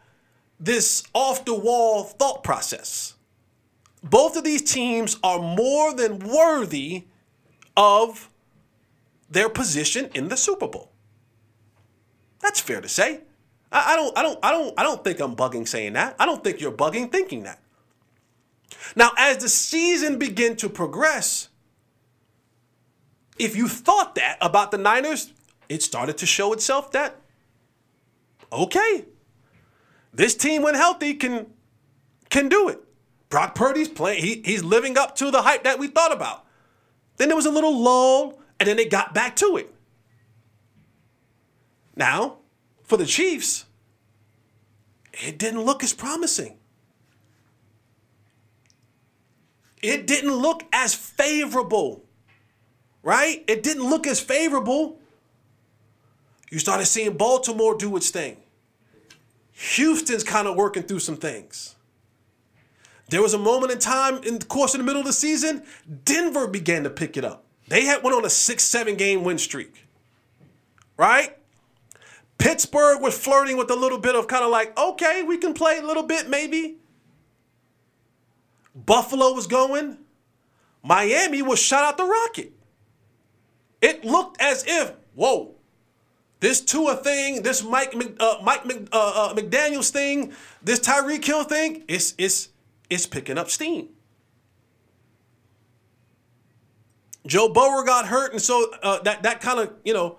this 0.60 1.04
off 1.14 1.44
the 1.46 1.54
wall 1.54 2.04
thought 2.04 2.44
process 2.44 3.16
both 4.06 4.38
of 4.38 4.44
these 4.44 4.62
teams 4.62 5.18
are 5.24 5.40
more 5.40 5.94
than 5.94 6.20
worthy 6.20 7.06
of 7.76 8.30
their 9.30 9.50
position 9.50 10.10
in 10.14 10.28
the 10.30 10.38
Super 10.38 10.68
Bowl. 10.68 10.92
That's 12.40 12.60
fair 12.60 12.82
to 12.82 12.88
say. 12.88 13.22
I, 13.72 13.94
I 13.94 13.96
don't 13.96 14.18
I 14.18 14.22
don't 14.22 14.40
I 14.44 14.52
don't 14.52 14.80
I 14.80 14.84
don't 14.84 15.04
think 15.04 15.20
I'm 15.20 15.36
bugging 15.36 15.68
saying 15.68 15.94
that. 15.94 16.16
I 16.20 16.26
don't 16.28 16.44
think 16.44 16.62
you're 16.62 16.72
bugging 16.72 17.12
thinking 17.12 17.44
that. 17.44 17.60
Now, 18.96 19.12
as 19.18 19.38
the 19.38 19.50
season 19.50 20.20
began 20.20 20.56
to 20.58 20.70
progress, 20.70 21.50
if 23.40 23.56
you 23.56 23.68
thought 23.68 24.16
that 24.16 24.38
about 24.40 24.70
the 24.70 24.78
Niners, 24.78 25.34
it 25.68 25.82
started 25.82 26.18
to 26.20 26.28
show 26.28 26.54
itself 26.54 26.92
that 26.92 27.20
okay, 28.54 29.06
this 30.14 30.36
team 30.36 30.62
when 30.62 30.76
healthy 30.76 31.16
can 31.16 31.48
can 32.30 32.50
do 32.50 32.70
it. 32.70 32.85
Brock 33.30 33.56
Purdy's 33.56 33.90
playing, 33.90 34.24
he, 34.24 34.42
he's 34.46 34.64
living 34.64 34.98
up 34.98 35.16
to 35.18 35.32
the 35.32 35.42
hype 35.42 35.64
that 35.64 35.80
we 35.80 35.88
thought 35.88 36.14
about. 36.14 36.46
Then 37.18 37.30
there 37.30 37.36
was 37.36 37.46
a 37.46 37.52
little 37.52 37.78
lull, 37.82 38.40
and 38.60 38.68
then 38.68 38.78
they 38.78 38.86
got 38.86 39.14
back 39.14 39.36
to 39.38 39.58
it. 39.58 39.74
Now, 41.96 42.38
for 42.84 42.98
the 42.98 43.06
Chiefs, 43.06 43.66
it 45.14 45.38
didn't 45.38 45.62
look 45.62 45.84
as 45.84 45.94
promising. 45.94 46.58
It 49.82 50.08
didn't 50.08 50.34
look 50.34 50.64
as 50.74 50.94
favorable, 50.94 52.04
right? 53.04 53.44
It 53.48 53.64
didn't 53.64 53.88
look 53.90 54.08
as 54.08 54.20
favorable. 54.20 55.00
You 56.50 56.60
started 56.60 56.86
seeing 56.86 57.16
Baltimore 57.18 57.76
do 57.76 57.96
its 57.96 58.10
thing. 58.10 58.38
Houston's 59.52 60.24
kind 60.24 60.48
of 60.48 60.56
working 60.56 60.84
through 60.84 61.00
some 61.00 61.18
things. 61.18 61.75
There 63.10 63.22
was 63.22 63.34
a 63.34 63.38
moment 63.38 63.72
in 63.72 63.80
time 63.80 64.24
in 64.24 64.40
the 64.40 64.46
course 64.46 64.74
of 64.74 64.80
the 64.80 64.84
middle 64.84 65.02
of 65.02 65.06
the 65.06 65.14
season, 65.14 65.64
Denver 66.04 66.48
began 66.48 66.84
to 66.84 66.90
pick 66.90 67.18
it 67.18 67.26
up. 67.26 67.46
They 67.68 67.86
had 67.86 68.04
went 68.04 68.16
on 68.16 68.26
a 68.26 68.30
six, 68.30 68.64
seven 68.64 68.96
game 68.96 69.24
win 69.24 69.38
streak. 69.38 69.88
Right? 70.98 71.38
Pittsburgh 72.38 73.02
was 73.02 73.18
flirting 73.18 73.58
with 73.58 73.70
a 73.70 73.76
little 73.76 73.98
bit 73.98 74.16
of 74.16 74.28
kind 74.28 74.44
of 74.44 74.52
like, 74.52 74.78
okay, 74.78 75.24
we 75.24 75.38
can 75.38 75.54
play 75.54 75.78
a 75.78 75.86
little 75.86 76.04
bit, 76.04 76.30
maybe. 76.30 76.78
Buffalo 78.76 79.32
was 79.32 79.48
going. 79.48 79.98
Miami 80.84 81.42
was 81.42 81.60
shot 81.60 81.84
out 81.84 81.98
the 81.98 82.06
rocket. 82.06 82.54
It 83.82 84.04
looked 84.04 84.42
as 84.42 84.64
if, 84.68 84.94
whoa, 85.16 85.56
this 86.40 86.62
Tua 86.62 86.96
thing, 86.98 87.42
this 87.44 87.64
Mike 87.64 87.96
uh, 88.20 88.38
Mike 88.44 88.62
uh, 88.92 89.30
uh, 89.32 89.34
McDaniel's 89.34 89.90
thing, 89.90 90.34
this 90.62 90.80
Tyreek 90.80 91.24
Hill 91.24 91.44
thing, 91.44 91.84
it's 91.88 92.14
it's 92.18 92.50
it's 92.90 93.06
picking 93.06 93.38
up 93.38 93.50
steam. 93.50 93.90
Joe 97.26 97.50
Burrow 97.50 97.84
got 97.84 98.08
hurt, 98.08 98.34
and 98.34 98.42
so 98.42 98.72
uh, 98.84 99.02
that 99.02 99.24
that 99.24 99.42
kind 99.42 99.60
of 99.60 99.74
you 99.84 99.94
know 99.94 100.18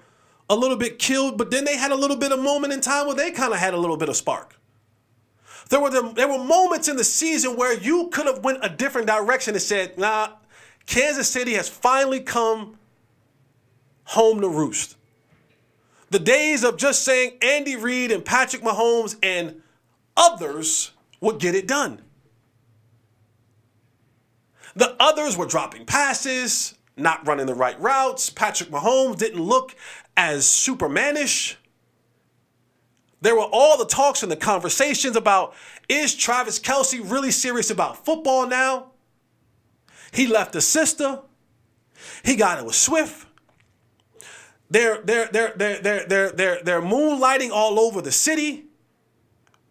a 0.51 0.57
little 0.57 0.77
bit 0.77 0.99
killed. 0.99 1.39
But 1.39 1.51
then 1.51 1.65
they 1.65 1.77
had 1.77 1.93
a 1.93 1.97
little 1.97 2.17
bit 2.17 2.33
of 2.33 2.41
moment 2.41 2.73
in 2.73 2.81
time 2.81 3.07
where 3.07 3.15
they 3.15 3.31
kind 3.31 3.53
of 3.53 3.59
had 3.59 3.75
a 3.75 3.77
little 3.77 3.97
bit 3.97 4.09
of 4.09 4.17
spark. 4.17 4.59
There 5.69 5.81
were 5.81 5.91
the, 5.91 6.13
there 6.15 6.29
were 6.29 6.43
moments 6.43 6.89
in 6.89 6.97
the 6.97 7.05
season 7.05 7.57
where 7.57 7.77
you 7.77 8.09
could 8.09 8.27
have 8.27 8.45
went 8.45 8.59
a 8.63 8.69
different 8.69 9.07
direction 9.07 9.55
and 9.55 9.63
said, 9.63 9.99
"Nah, 9.99 10.31
Kansas 10.87 11.29
City 11.29 11.55
has 11.55 11.69
finally 11.69 12.21
come 12.21 12.79
home 14.05 14.41
to 14.41 14.49
roost." 14.49 14.97
The 16.11 16.19
days 16.21 16.63
of 16.63 16.77
just 16.77 17.03
saying 17.03 17.39
Andy 17.43 17.77
Reid 17.77 18.13
and 18.13 18.25
Patrick 18.25 18.63
Mahomes 18.63 19.17
and 19.23 19.63
others 20.17 20.93
would 21.21 21.41
get 21.41 21.55
it 21.55 21.67
done. 21.67 22.01
The 24.77 24.95
others 25.01 25.37
were 25.37 25.47
dropping 25.47 25.87
passes, 25.87 26.75
not 26.97 27.27
running 27.27 27.47
the 27.47 27.55
right 27.55 27.81
routes. 27.81 28.31
Patrick 28.31 28.71
Mahomes 28.71 29.17
didn't 29.17 29.43
look 29.43 29.75
as 30.17 30.45
supermanish. 30.45 31.57
There 33.23 33.35
were 33.35 33.49
all 33.51 33.79
the 33.79 33.87
talks 33.87 34.23
and 34.23 34.31
the 34.31 34.37
conversations 34.37 35.17
about 35.17 35.55
is 35.89 36.15
Travis 36.15 36.61
Kelce 36.61 37.01
really 37.11 37.31
serious 37.31 37.71
about 37.71 38.05
football 38.05 38.47
now? 38.47 38.93
He 40.13 40.27
left 40.27 40.55
a 40.55 40.61
sister. 40.61 41.21
He 42.23 42.37
got 42.37 42.59
it 42.59 42.67
with 42.67 42.75
Swift. 42.75 43.27
They're 44.69 45.01
they're 45.03 45.29
they're 45.33 45.53
they're 45.57 45.81
they're 45.81 46.07
they're 46.07 46.33
they're, 46.33 46.63
they're 46.63 46.83
moonlighting 46.83 47.51
all 47.51 47.81
over 47.81 48.03
the 48.03 48.13
city. 48.13 48.67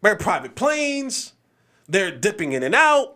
They're 0.02 0.16
private 0.16 0.56
planes. 0.56 1.34
They're 1.88 2.12
dipping 2.12 2.54
in 2.54 2.64
and 2.64 2.74
out. 2.74 3.15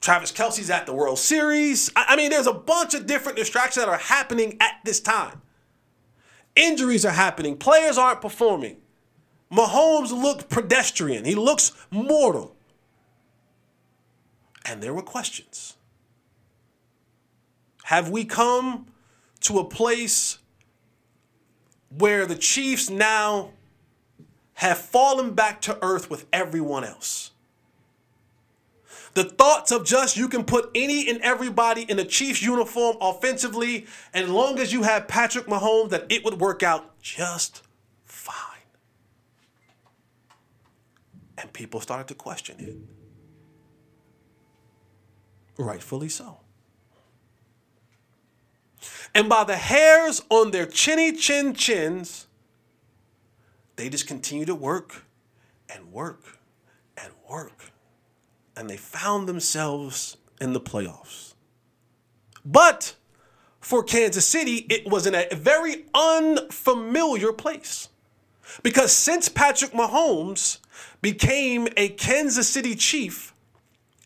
Travis 0.00 0.32
Kelce's 0.32 0.70
at 0.70 0.86
the 0.86 0.94
World 0.94 1.18
Series. 1.18 1.90
I, 1.96 2.06
I 2.10 2.16
mean, 2.16 2.30
there's 2.30 2.46
a 2.46 2.52
bunch 2.52 2.94
of 2.94 3.06
different 3.06 3.36
distractions 3.36 3.84
that 3.84 3.90
are 3.90 3.98
happening 3.98 4.56
at 4.60 4.74
this 4.84 5.00
time. 5.00 5.42
Injuries 6.54 7.04
are 7.04 7.12
happening. 7.12 7.56
Players 7.56 7.98
aren't 7.98 8.20
performing. 8.20 8.78
Mahomes 9.50 10.10
looked 10.10 10.48
pedestrian. 10.48 11.24
He 11.24 11.34
looks 11.34 11.72
mortal. 11.90 12.54
And 14.64 14.82
there 14.82 14.92
were 14.92 15.02
questions. 15.02 15.76
Have 17.84 18.10
we 18.10 18.24
come 18.24 18.86
to 19.40 19.58
a 19.58 19.64
place 19.64 20.38
where 21.96 22.26
the 22.26 22.34
Chiefs 22.34 22.90
now 22.90 23.52
have 24.54 24.76
fallen 24.76 25.34
back 25.34 25.62
to 25.62 25.78
earth 25.80 26.10
with 26.10 26.26
everyone 26.32 26.84
else? 26.84 27.30
The 29.18 29.24
thoughts 29.24 29.72
of 29.72 29.84
just 29.84 30.16
you 30.16 30.28
can 30.28 30.44
put 30.44 30.70
any 30.76 31.10
and 31.10 31.20
everybody 31.22 31.82
in 31.82 31.98
a 31.98 32.04
Chiefs 32.04 32.40
uniform 32.40 32.98
offensively, 33.00 33.84
and 34.14 34.26
as 34.26 34.30
long 34.30 34.60
as 34.60 34.72
you 34.72 34.84
have 34.84 35.08
Patrick 35.08 35.46
Mahomes, 35.46 35.90
that 35.90 36.06
it 36.08 36.24
would 36.24 36.38
work 36.40 36.62
out 36.62 37.00
just 37.02 37.64
fine. 38.04 38.36
And 41.36 41.52
people 41.52 41.80
started 41.80 42.06
to 42.06 42.14
question 42.14 42.60
it. 42.60 42.76
Rightfully 45.60 46.10
so. 46.10 46.38
And 49.16 49.28
by 49.28 49.42
the 49.42 49.56
hairs 49.56 50.22
on 50.28 50.52
their 50.52 50.66
chinny 50.66 51.10
chin 51.10 51.54
chins, 51.54 52.28
they 53.74 53.88
just 53.88 54.06
continue 54.06 54.44
to 54.44 54.54
work 54.54 55.06
and 55.68 55.90
work 55.90 56.38
and 56.96 57.12
work. 57.28 57.72
And 58.58 58.68
they 58.68 58.76
found 58.76 59.28
themselves 59.28 60.16
in 60.40 60.52
the 60.52 60.60
playoffs. 60.60 61.34
But 62.44 62.96
for 63.60 63.84
Kansas 63.84 64.26
City, 64.26 64.66
it 64.68 64.88
was 64.90 65.06
in 65.06 65.14
a 65.14 65.28
very 65.32 65.84
unfamiliar 65.94 67.32
place. 67.32 67.88
Because 68.64 68.90
since 68.90 69.28
Patrick 69.28 69.70
Mahomes 69.70 70.58
became 71.00 71.68
a 71.76 71.90
Kansas 71.90 72.48
City 72.48 72.74
Chief 72.74 73.32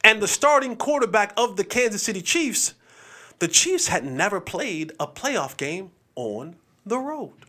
and 0.05 0.21
the 0.21 0.29
starting 0.29 0.77
quarterback 0.77 1.33
of 1.39 1.57
the 1.57 1.65
Kansas 1.65 2.03
City 2.03 2.21
Chiefs, 2.21 2.75
the 3.39 3.49
Chiefs 3.49 3.89
had 3.89 4.05
never 4.05 4.39
played 4.39 4.93
a 5.01 5.07
playoff 5.07 5.57
game 5.57 5.93
on 6.15 6.57
the 6.85 6.99
road. 6.99 7.47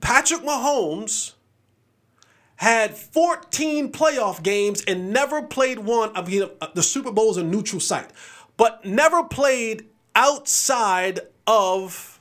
Patrick 0.00 0.40
Mahomes 0.40 1.34
had 2.60 2.94
14 2.94 3.90
playoff 3.90 4.42
games 4.42 4.82
and 4.86 5.14
never 5.14 5.40
played 5.40 5.78
one. 5.78 6.14
I 6.14 6.20
mean, 6.20 6.42
uh, 6.60 6.66
the 6.74 6.82
Super 6.82 7.10
Bowl 7.10 7.30
is 7.30 7.38
a 7.38 7.42
neutral 7.42 7.80
site, 7.80 8.10
but 8.58 8.84
never 8.84 9.24
played 9.24 9.88
outside 10.14 11.20
of 11.46 12.20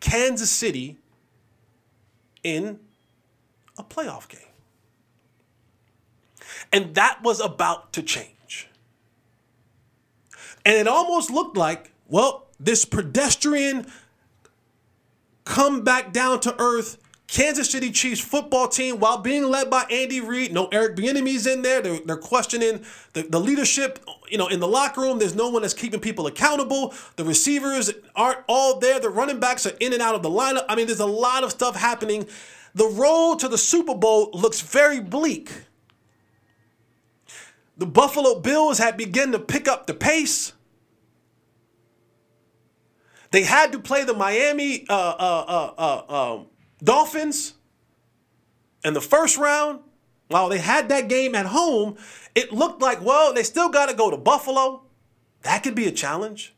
Kansas 0.00 0.50
City 0.50 0.98
in 2.44 2.78
a 3.78 3.82
playoff 3.82 4.28
game. 4.28 4.40
And 6.70 6.94
that 6.94 7.22
was 7.22 7.40
about 7.40 7.94
to 7.94 8.02
change. 8.02 8.68
And 10.66 10.76
it 10.76 10.86
almost 10.86 11.30
looked 11.30 11.56
like, 11.56 11.90
well, 12.06 12.48
this 12.60 12.84
pedestrian 12.84 13.86
come 15.44 15.84
back 15.84 16.12
down 16.12 16.40
to 16.40 16.54
earth 16.58 16.98
Kansas 17.28 17.70
City 17.70 17.90
Chiefs 17.90 18.20
football 18.20 18.68
team, 18.68 19.00
while 19.00 19.18
being 19.18 19.44
led 19.44 19.68
by 19.68 19.84
Andy 19.90 20.20
Reid, 20.20 20.52
no 20.52 20.68
Eric 20.68 20.96
Bieniemy's 20.96 21.46
in 21.46 21.62
there. 21.62 21.80
They're, 21.80 21.98
they're 22.04 22.16
questioning 22.16 22.84
the, 23.14 23.22
the 23.22 23.40
leadership, 23.40 23.98
you 24.28 24.38
know, 24.38 24.46
in 24.46 24.60
the 24.60 24.68
locker 24.68 25.00
room. 25.00 25.18
There's 25.18 25.34
no 25.34 25.48
one 25.48 25.62
that's 25.62 25.74
keeping 25.74 25.98
people 25.98 26.28
accountable. 26.28 26.94
The 27.16 27.24
receivers 27.24 27.92
aren't 28.14 28.38
all 28.46 28.78
there. 28.78 29.00
The 29.00 29.10
running 29.10 29.40
backs 29.40 29.66
are 29.66 29.76
in 29.80 29.92
and 29.92 30.00
out 30.00 30.14
of 30.14 30.22
the 30.22 30.30
lineup. 30.30 30.66
I 30.68 30.76
mean, 30.76 30.86
there's 30.86 31.00
a 31.00 31.06
lot 31.06 31.42
of 31.42 31.50
stuff 31.50 31.74
happening. 31.74 32.26
The 32.74 32.86
road 32.86 33.40
to 33.40 33.48
the 33.48 33.58
Super 33.58 33.94
Bowl 33.94 34.30
looks 34.32 34.60
very 34.60 35.00
bleak. 35.00 35.50
The 37.76 37.86
Buffalo 37.86 38.40
Bills 38.40 38.78
had 38.78 38.96
begun 38.96 39.32
to 39.32 39.38
pick 39.38 39.66
up 39.66 39.86
the 39.86 39.94
pace. 39.94 40.52
They 43.32 43.42
had 43.42 43.72
to 43.72 43.80
play 43.80 44.04
the 44.04 44.14
Miami 44.14 44.86
uh, 44.88 44.94
uh, 44.94 45.44
uh, 45.48 46.04
uh, 46.08 46.34
um, 46.36 46.46
Dolphins 46.82 47.54
in 48.84 48.94
the 48.94 49.00
first 49.00 49.36
round. 49.36 49.80
While 50.28 50.48
they 50.48 50.58
had 50.58 50.88
that 50.88 51.08
game 51.08 51.36
at 51.36 51.46
home, 51.46 51.96
it 52.34 52.52
looked 52.52 52.82
like, 52.82 53.00
well, 53.00 53.32
they 53.32 53.44
still 53.44 53.68
got 53.68 53.88
to 53.88 53.94
go 53.94 54.10
to 54.10 54.16
Buffalo. 54.16 54.82
That 55.42 55.62
could 55.62 55.76
be 55.76 55.86
a 55.86 55.92
challenge. 55.92 56.52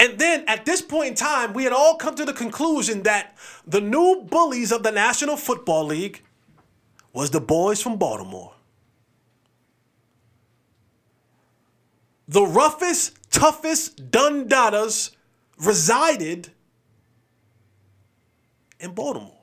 And 0.00 0.18
then 0.18 0.44
at 0.48 0.64
this 0.64 0.82
point 0.82 1.10
in 1.10 1.14
time, 1.14 1.52
we 1.52 1.64
had 1.64 1.72
all 1.72 1.96
come 1.96 2.14
to 2.16 2.24
the 2.24 2.32
conclusion 2.32 3.04
that 3.04 3.36
the 3.66 3.80
new 3.80 4.26
bullies 4.28 4.72
of 4.72 4.82
the 4.82 4.90
National 4.90 5.36
Football 5.36 5.84
League 5.84 6.22
was 7.12 7.30
the 7.30 7.40
boys 7.40 7.80
from 7.80 7.96
Baltimore. 7.96 8.54
The 12.26 12.42
roughest, 12.42 13.16
toughest 13.30 14.10
Dundadas 14.10 15.10
resided 15.58 16.50
in 18.80 18.92
Baltimore. 18.94 19.41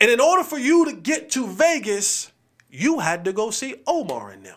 And 0.00 0.10
in 0.10 0.20
order 0.20 0.44
for 0.44 0.58
you 0.58 0.84
to 0.86 0.92
get 0.92 1.30
to 1.30 1.46
Vegas, 1.46 2.32
you 2.70 3.00
had 3.00 3.24
to 3.24 3.32
go 3.32 3.50
see 3.50 3.76
Omar 3.86 4.30
and 4.30 4.44
them. 4.44 4.56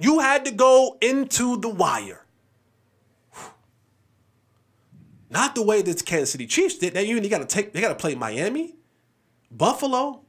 You 0.00 0.20
had 0.20 0.44
to 0.44 0.50
go 0.50 0.96
into 1.00 1.56
the 1.58 1.68
wire. 1.68 2.24
Not 5.30 5.54
the 5.54 5.62
way 5.62 5.82
that 5.82 6.04
Kansas 6.06 6.32
City 6.32 6.46
Chiefs 6.46 6.78
did. 6.78 6.94
They 6.94 7.06
even 7.06 7.28
got 7.28 7.38
to 7.38 7.46
take. 7.46 7.72
They 7.72 7.80
got 7.80 7.88
to 7.88 7.94
play 7.94 8.14
Miami, 8.14 8.76
Buffalo, 9.50 10.20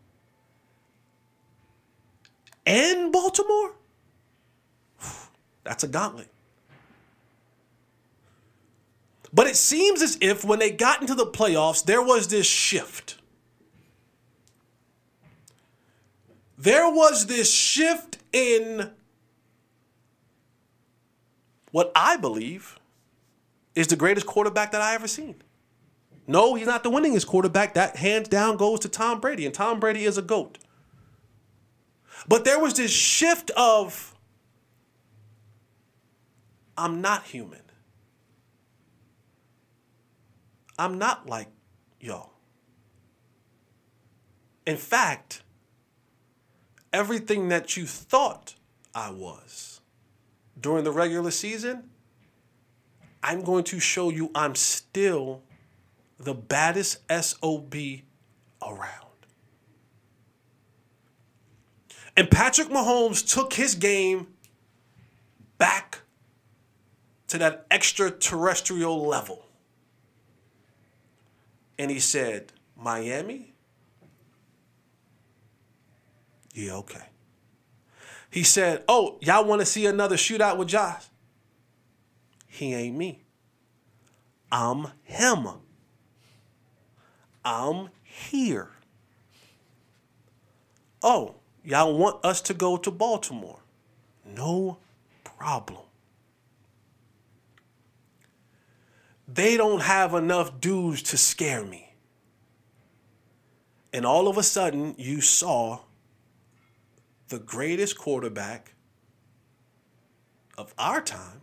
and 2.65 3.11
Baltimore. 3.11 3.75
That's 5.63 5.83
a 5.83 5.87
gauntlet. 5.87 6.29
But 9.31 9.47
it 9.47 9.55
seems 9.55 10.01
as 10.01 10.17
if 10.21 10.43
when 10.43 10.59
they 10.59 10.71
got 10.71 11.01
into 11.01 11.13
the 11.13 11.25
playoffs, 11.25 11.83
there 11.83 12.01
was 12.01 12.27
this 12.27 12.47
shift. 12.47 13.18
There 16.59 16.91
was 16.91 17.27
this 17.27 17.49
shift 17.49 18.17
in 18.33 18.91
what 21.71 21.89
I 21.95 22.17
believe 22.17 22.77
is 23.75 23.87
the 23.87 23.95
greatest 23.95 24.25
quarterback 24.25 24.73
that 24.73 24.81
I 24.81 24.93
ever 24.93 25.07
seen. 25.07 25.41
No, 26.27 26.55
he's 26.55 26.67
not 26.67 26.83
the 26.83 26.91
winningest 26.91 27.27
quarterback. 27.27 27.75
That 27.75 27.95
hands 27.95 28.27
down 28.27 28.57
goes 28.57 28.81
to 28.81 28.89
Tom 28.89 29.21
Brady, 29.21 29.45
and 29.45 29.55
Tom 29.55 29.79
Brady 29.79 30.03
is 30.03 30.17
a 30.17 30.21
GOAT. 30.21 30.57
But 32.27 32.43
there 32.43 32.59
was 32.59 32.73
this 32.73 32.91
shift 32.91 33.51
of 33.51 34.13
I'm 36.77 36.99
not 36.99 37.23
human. 37.23 37.61
I'm 40.77 40.97
not 40.97 41.25
like 41.25 41.47
y'all. 42.01 42.33
In 44.67 44.75
fact, 44.75 45.41
everything 46.93 47.50
that 47.50 47.77
you 47.77 47.86
thought 47.86 48.55
I 48.93 49.12
was 49.12 49.81
during 50.60 50.84
the 50.84 50.91
regular 50.91 51.31
season, 51.31 51.89
I'm 53.24 53.43
going 53.43 53.63
to 53.65 53.79
show 53.79 54.10
you 54.10 54.31
I'm 54.34 54.55
still 54.55 55.43
the 56.17 56.34
baddest 56.34 57.00
SOB 57.10 57.75
around. 58.62 59.05
And 62.17 62.29
Patrick 62.29 62.67
Mahomes 62.67 63.25
took 63.25 63.53
his 63.53 63.75
game 63.75 64.27
back 65.58 66.00
to 67.27 67.38
that 67.38 67.65
extraterrestrial 67.72 69.05
level. 69.05 69.46
And 71.77 71.89
he 71.89 72.00
said, 72.00 72.51
Miami? 72.75 73.48
Yeah, 76.53 76.73
okay. 76.75 77.05
He 78.29 78.43
said, 78.43 78.83
Oh, 78.87 79.17
y'all 79.21 79.45
want 79.45 79.61
to 79.61 79.65
see 79.65 79.85
another 79.85 80.15
shootout 80.15 80.57
with 80.57 80.67
Josh? 80.67 81.03
He 82.47 82.73
ain't 82.73 82.95
me. 82.95 83.23
I'm 84.51 84.88
him. 85.03 85.47
I'm 87.45 87.89
here. 88.03 88.69
Oh, 91.01 91.35
y'all 91.63 91.97
want 91.97 92.23
us 92.25 92.41
to 92.41 92.53
go 92.53 92.77
to 92.77 92.91
Baltimore? 92.91 93.59
No 94.25 94.77
problem. 95.23 95.83
they 99.33 99.57
don't 99.57 99.81
have 99.81 100.13
enough 100.13 100.59
dudes 100.59 101.03
to 101.03 101.17
scare 101.17 101.63
me. 101.63 101.93
And 103.93 104.05
all 104.05 104.27
of 104.27 104.38
a 104.38 104.43
sudden, 104.43 104.95
you 104.97 105.21
saw 105.21 105.79
the 107.29 107.39
greatest 107.39 107.97
quarterback 107.97 108.73
of 110.57 110.73
our 110.77 111.01
time 111.01 111.41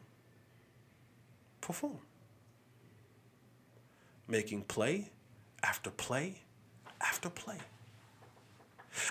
perform. 1.61 1.99
Making 4.29 4.63
play 4.63 5.11
after 5.63 5.91
play 5.91 6.43
after 7.01 7.31
play. 7.31 7.59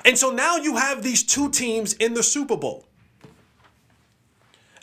And 0.04 0.18
so 0.18 0.32
now 0.32 0.58
you 0.58 0.76
have 0.78 1.04
these 1.04 1.24
two 1.24 1.50
teams 1.50 1.94
in 1.94 2.14
the 2.14 2.24
Super 2.24 2.58
Bowl. 2.58 2.86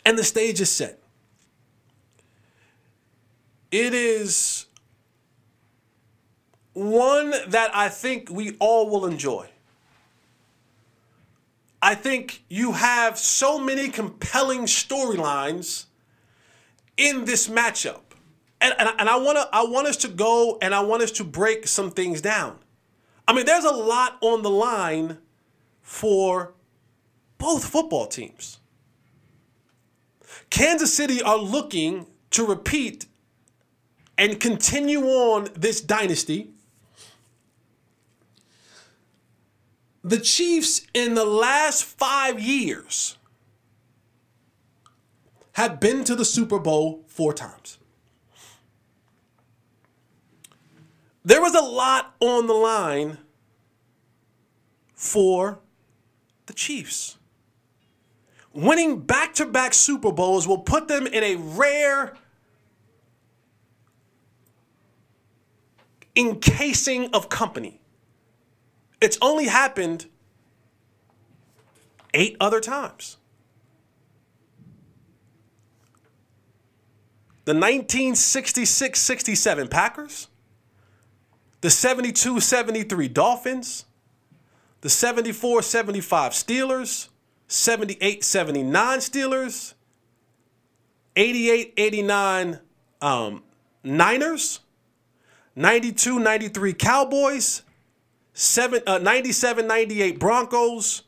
And 0.05 0.17
the 0.17 0.23
stage 0.23 0.59
is 0.59 0.69
set. 0.69 0.99
It 3.71 3.93
is 3.93 4.65
one 6.73 7.33
that 7.47 7.71
I 7.73 7.89
think 7.89 8.29
we 8.29 8.55
all 8.59 8.89
will 8.89 9.05
enjoy. 9.05 9.49
I 11.83 11.95
think 11.95 12.45
you 12.47 12.71
have 12.71 13.19
so 13.19 13.59
many 13.59 13.89
compelling 13.89 14.61
storylines 14.61 15.87
in 16.95 17.25
this 17.25 17.49
matchup. 17.49 17.99
And, 18.61 18.73
and, 18.79 18.89
and 18.97 19.09
I 19.09 19.17
want 19.17 19.37
to 19.37 19.49
I 19.51 19.65
want 19.65 19.87
us 19.87 19.97
to 19.97 20.07
go 20.07 20.57
and 20.61 20.73
I 20.73 20.79
want 20.79 21.03
us 21.03 21.11
to 21.11 21.25
break 21.25 21.67
some 21.67 21.91
things 21.91 22.21
down. 22.21 22.59
I 23.27 23.33
mean, 23.33 23.45
there's 23.45 23.65
a 23.65 23.71
lot 23.71 24.17
on 24.21 24.43
the 24.43 24.49
line 24.49 25.17
for 25.81 26.53
both 27.37 27.65
football 27.65 28.07
teams. 28.07 28.59
Kansas 30.49 30.93
City 30.93 31.21
are 31.21 31.37
looking 31.37 32.07
to 32.31 32.45
repeat 32.45 33.07
and 34.17 34.39
continue 34.39 35.01
on 35.01 35.49
this 35.53 35.81
dynasty. 35.81 36.52
The 40.03 40.19
Chiefs 40.19 40.85
in 40.93 41.15
the 41.15 41.25
last 41.25 41.85
five 41.85 42.39
years 42.39 43.17
have 45.53 45.79
been 45.79 46.03
to 46.03 46.15
the 46.15 46.25
Super 46.25 46.59
Bowl 46.59 47.03
four 47.07 47.33
times. 47.33 47.77
There 51.23 51.41
was 51.41 51.55
a 51.55 51.61
lot 51.61 52.15
on 52.19 52.47
the 52.47 52.53
line 52.53 53.17
for 54.93 55.59
the 56.47 56.53
Chiefs. 56.53 57.17
Winning 58.51 58.99
back 58.99 59.33
to 59.35 59.45
back 59.45 59.73
Super 59.73 60.11
Bowls 60.11 60.47
will 60.47 60.59
put 60.59 60.89
them 60.89 61.07
in 61.07 61.23
a 61.23 61.35
rare 61.37 62.13
encasing 66.15 67.09
of 67.13 67.29
company. 67.29 67.79
It's 69.03 69.17
only 69.21 69.47
happened 69.47 70.05
eight 72.13 72.37
other 72.39 72.61
times. 72.61 73.17
The 77.43 77.51
1966 77.51 78.97
67 78.97 79.67
Packers, 79.67 80.29
the 81.59 81.69
72 81.69 82.39
73 82.39 83.09
Dolphins, 83.09 83.83
the 84.79 84.89
74 84.89 85.61
75 85.63 86.31
Steelers, 86.31 87.09
78 87.49 88.23
79 88.23 88.99
Steelers, 88.99 89.73
88 91.17 91.73
89 91.75 92.59
um, 93.01 93.43
Niners, 93.83 94.61
92 95.57 96.19
93 96.19 96.73
Cowboys, 96.73 97.63
seven, 98.33 98.81
uh, 98.85 98.97
97 98.97 99.67
98 99.67 100.19
Broncos, 100.19 101.03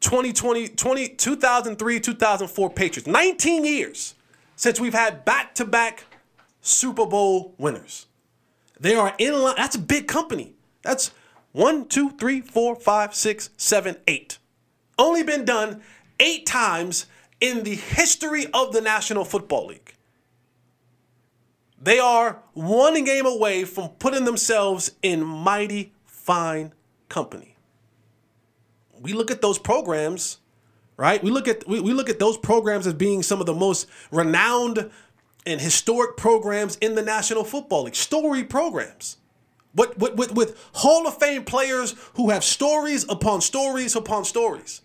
2020, 0.00 0.68
20, 0.68 1.08
2003 1.08 2.00
2004 2.00 2.70
Patriots. 2.70 3.06
19 3.06 3.64
years 3.64 4.14
since 4.56 4.78
we've 4.78 4.94
had 4.94 5.24
back 5.24 5.54
to 5.54 5.64
back 5.64 6.04
Super 6.60 7.06
Bowl 7.06 7.54
winners. 7.58 8.06
They 8.78 8.94
are 8.94 9.14
in 9.18 9.40
line. 9.40 9.54
That's 9.56 9.76
a 9.76 9.80
big 9.80 10.08
company. 10.08 10.54
That's 10.82 11.12
one, 11.52 11.86
two, 11.86 12.10
three, 12.10 12.40
four, 12.40 12.74
five, 12.74 13.14
six, 13.14 13.50
seven, 13.56 13.96
eight. 14.06 14.38
Only 14.98 15.22
been 15.22 15.44
done 15.44 15.82
eight 16.18 16.46
times 16.46 17.06
in 17.40 17.62
the 17.62 17.74
history 17.74 18.46
of 18.52 18.72
the 18.72 18.80
National 18.80 19.24
Football 19.24 19.66
League. 19.68 19.94
They 21.80 21.98
are 21.98 22.38
one 22.54 23.02
game 23.04 23.26
away 23.26 23.64
from 23.64 23.88
putting 23.98 24.24
themselves 24.24 24.92
in 25.02 25.24
mighty 25.24 25.92
fine 26.22 26.72
company. 27.08 27.56
We 29.00 29.12
look 29.12 29.30
at 29.30 29.42
those 29.42 29.58
programs, 29.58 30.38
right? 30.96 31.22
We 31.22 31.30
look 31.30 31.48
at 31.48 31.66
we, 31.66 31.80
we 31.80 31.92
look 31.92 32.08
at 32.08 32.18
those 32.18 32.38
programs 32.38 32.86
as 32.86 32.94
being 32.94 33.22
some 33.22 33.40
of 33.40 33.46
the 33.46 33.54
most 33.54 33.88
renowned 34.10 34.90
and 35.44 35.60
historic 35.60 36.16
programs 36.16 36.76
in 36.76 36.94
the 36.94 37.02
National 37.02 37.42
Football 37.42 37.84
League, 37.84 37.96
story 37.96 38.44
programs. 38.44 39.16
With, 39.74 39.96
with, 39.96 40.16
with, 40.16 40.34
with 40.34 40.68
Hall 40.74 41.08
of 41.08 41.16
Fame 41.16 41.44
players 41.44 41.94
who 42.16 42.28
have 42.28 42.44
stories 42.44 43.06
upon 43.08 43.40
stories 43.40 43.96
upon 43.96 44.26
stories. 44.26 44.82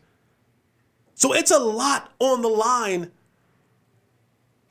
So 1.14 1.34
it's 1.34 1.52
a 1.52 1.60
lot 1.60 2.14
on 2.20 2.42
the 2.42 2.48
line 2.48 3.12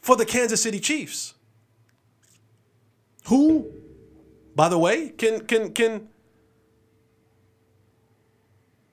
for 0.01 0.17
the 0.17 0.25
Kansas 0.25 0.63
City 0.63 0.81
Chiefs. 0.81 1.35
Who, 3.27 3.71
by 4.55 4.71
the 4.71 4.79
way, 4.79 5.11
can 5.11 5.45
can 5.45 5.73
can 5.75 6.09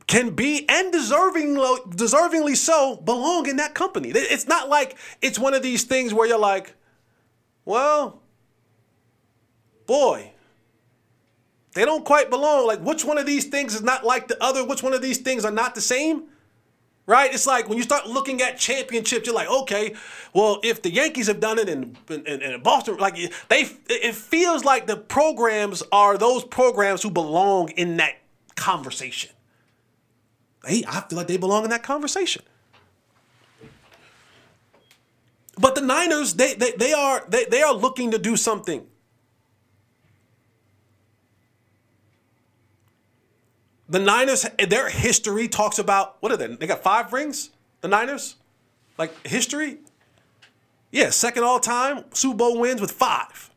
can 0.08 0.32
be 0.32 0.66
and 0.70 0.92
deserving, 0.92 1.56
deservingly 1.56 2.56
so 2.56 2.98
belong 2.98 3.48
in 3.48 3.58
that 3.58 3.74
company. 3.74 4.10
It's 4.10 4.48
not 4.48 4.70
like 4.70 4.98
it's 5.22 5.40
one 5.40 5.54
of 5.54 5.64
these 5.64 5.84
things 5.84 6.14
where 6.14 6.28
you're 6.28 6.38
like, 6.38 6.76
well, 7.66 8.22
boy, 9.86 10.32
they 11.74 11.86
don't 11.86 12.06
quite 12.06 12.30
belong. 12.30 12.68
Like, 12.68 12.82
which 12.82 13.06
one 13.06 13.18
of 13.18 13.26
these 13.26 13.46
things 13.46 13.74
is 13.74 13.82
not 13.82 14.06
like 14.06 14.28
the 14.28 14.42
other? 14.44 14.66
Which 14.66 14.84
one 14.84 14.94
of 14.94 15.02
these 15.02 15.20
things 15.20 15.46
are 15.46 15.52
not 15.52 15.76
the 15.76 15.82
same? 15.82 16.26
Right? 17.06 17.34
It's 17.34 17.46
like 17.46 17.68
when 17.68 17.78
you 17.78 17.84
start 17.84 18.08
looking 18.08 18.42
at 18.42 18.58
championships, 18.58 19.26
you're 19.26 19.36
like, 19.36 19.50
okay, 19.50 19.94
well, 20.34 20.62
if 20.64 20.82
the 20.82 20.90
Yankees 20.90 21.28
have 21.28 21.42
done 21.42 21.60
it 21.60 21.68
in, 21.68 21.98
in, 22.10 22.42
in 22.42 22.64
Boston, 22.64 22.98
like 22.98 23.16
they, 23.50 23.70
it 23.90 24.16
feels 24.16 24.64
like 24.64 24.88
the 24.88 24.96
programs 24.96 25.84
are 25.92 26.18
those 26.18 26.46
programs 26.46 27.04
who 27.04 27.10
belong 27.10 27.70
in 27.72 27.98
that 27.98 28.20
conversation. 28.56 29.32
Hey, 30.66 30.84
I 30.88 31.02
feel 31.02 31.18
like 31.18 31.28
they 31.28 31.38
belong 31.38 31.64
in 31.64 31.70
that 31.72 31.84
conversation. 31.84 32.44
But 35.58 35.76
the 35.76 35.82
Niners, 35.82 36.34
they 36.34 36.56
they, 36.56 36.72
they 36.72 36.94
are 36.94 37.26
they, 37.28 37.46
they 37.46 37.62
are 37.62 37.74
looking 37.74 38.12
to 38.12 38.18
do 38.18 38.36
something. 38.36 38.88
The 43.90 44.00
Niners, 44.00 44.46
their 44.68 44.90
history 44.90 45.48
talks 45.48 45.78
about 45.78 46.18
what 46.22 46.32
are 46.32 46.38
they? 46.38 46.48
They 46.48 46.66
got 46.66 46.82
five 46.82 47.14
rings. 47.14 47.52
The 47.82 47.88
Niners, 47.88 48.38
like 48.98 49.28
history. 49.28 49.78
Yeah, 50.92 51.10
second 51.10 51.44
all 51.44 51.60
time 51.60 52.06
Super 52.14 52.38
Bowl 52.38 52.60
wins 52.60 52.82
with 52.82 52.92
five, 52.92 53.52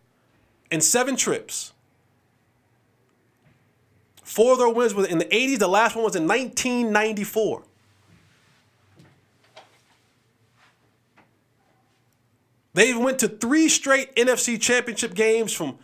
and 0.71 0.83
seven 0.83 1.17
trips. 1.17 1.73
Four 4.27 4.55
of 4.55 4.59
their 4.59 4.69
wins 4.69 4.93
were 4.93 5.07
in 5.07 5.19
the 5.19 5.25
80s. 5.27 5.61
The 5.61 5.69
last 5.69 5.95
one 5.95 6.05
was 6.05 6.17
in 6.17 6.27
1994. 6.27 7.63
They 12.75 12.93
went 12.93 13.21
to 13.21 13.29
three 13.29 13.69
straight 13.69 14.17
NFC 14.17 14.61
championship 14.61 15.15
games 15.15 15.53
from 15.53 15.79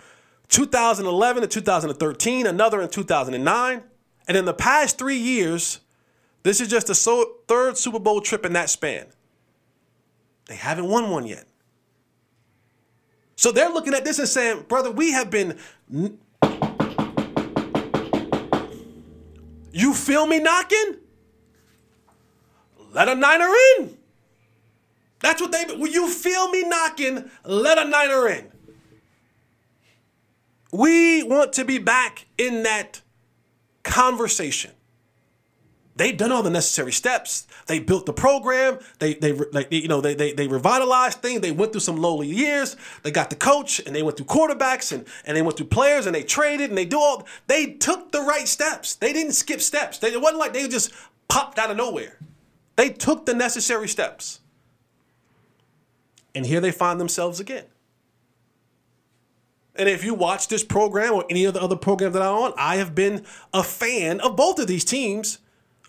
2011 0.48 1.42
to 1.42 1.48
2013, 1.48 2.46
another 2.48 2.82
in 2.82 2.88
2009. 2.88 3.82
And 4.26 4.36
in 4.36 4.44
the 4.44 4.52
past 4.52 4.98
three 4.98 5.18
years, 5.18 5.78
this 6.42 6.60
is 6.60 6.66
just 6.66 6.88
the 6.88 7.34
third 7.46 7.78
Super 7.78 8.00
Bowl 8.00 8.20
trip 8.20 8.44
in 8.44 8.54
that 8.54 8.70
span. 8.70 9.06
They 10.46 10.56
haven't 10.56 10.88
won 10.88 11.10
one 11.10 11.26
yet. 11.26 11.46
So 13.36 13.52
they're 13.52 13.70
looking 13.70 13.94
at 13.94 14.04
this 14.04 14.18
and 14.18 14.28
saying, 14.28 14.64
brother, 14.68 14.90
we 14.90 15.12
have 15.12 15.30
been. 15.30 15.58
You 19.72 19.94
feel 19.94 20.26
me 20.26 20.38
knocking? 20.38 20.96
Let 22.92 23.08
a 23.08 23.14
Niner 23.14 23.48
in. 23.78 23.96
That's 25.20 25.40
what 25.40 25.52
they. 25.52 25.64
When 25.74 25.90
you 25.90 26.10
feel 26.10 26.50
me 26.50 26.68
knocking, 26.68 27.30
let 27.44 27.78
a 27.78 27.84
Niner 27.84 28.28
in. 28.28 28.52
We 30.72 31.22
want 31.22 31.52
to 31.54 31.64
be 31.64 31.78
back 31.78 32.26
in 32.36 32.64
that 32.64 33.00
conversation. 33.82 34.72
They've 36.02 36.16
done 36.16 36.32
all 36.32 36.42
the 36.42 36.50
necessary 36.50 36.90
steps. 36.90 37.46
They 37.66 37.78
built 37.78 38.06
the 38.06 38.12
program. 38.12 38.80
They 38.98 39.14
they 39.14 39.34
like 39.34 39.70
you 39.70 39.86
know 39.86 40.00
they, 40.00 40.16
they 40.16 40.32
they 40.32 40.48
revitalized 40.48 41.18
things. 41.18 41.42
They 41.42 41.52
went 41.52 41.70
through 41.70 41.82
some 41.82 41.94
lowly 41.96 42.26
years. 42.26 42.74
They 43.04 43.12
got 43.12 43.30
the 43.30 43.36
coach 43.36 43.78
and 43.78 43.94
they 43.94 44.02
went 44.02 44.16
through 44.16 44.26
quarterbacks 44.26 44.90
and 44.90 45.06
and 45.24 45.36
they 45.36 45.42
went 45.42 45.58
through 45.58 45.68
players 45.68 46.06
and 46.06 46.12
they 46.12 46.24
traded 46.24 46.70
and 46.70 46.76
they 46.76 46.86
do 46.86 46.98
all. 46.98 47.24
They 47.46 47.74
took 47.74 48.10
the 48.10 48.20
right 48.20 48.48
steps. 48.48 48.96
They 48.96 49.12
didn't 49.12 49.34
skip 49.34 49.60
steps. 49.60 49.98
They, 49.98 50.08
it 50.08 50.20
wasn't 50.20 50.40
like 50.40 50.52
they 50.52 50.66
just 50.66 50.92
popped 51.28 51.60
out 51.60 51.70
of 51.70 51.76
nowhere. 51.76 52.18
They 52.74 52.88
took 52.88 53.24
the 53.24 53.34
necessary 53.34 53.86
steps. 53.86 54.40
And 56.34 56.44
here 56.44 56.60
they 56.60 56.72
find 56.72 56.98
themselves 56.98 57.38
again. 57.38 57.66
And 59.76 59.88
if 59.88 60.02
you 60.02 60.14
watch 60.14 60.48
this 60.48 60.64
program 60.64 61.12
or 61.12 61.24
any 61.30 61.44
of 61.44 61.54
the 61.54 61.62
other 61.62 61.76
programs 61.76 62.14
that 62.14 62.22
I'm 62.22 62.34
on, 62.34 62.54
I 62.56 62.78
have 62.78 62.92
been 62.92 63.24
a 63.54 63.62
fan 63.62 64.20
of 64.20 64.34
both 64.34 64.58
of 64.58 64.66
these 64.66 64.84
teams. 64.84 65.38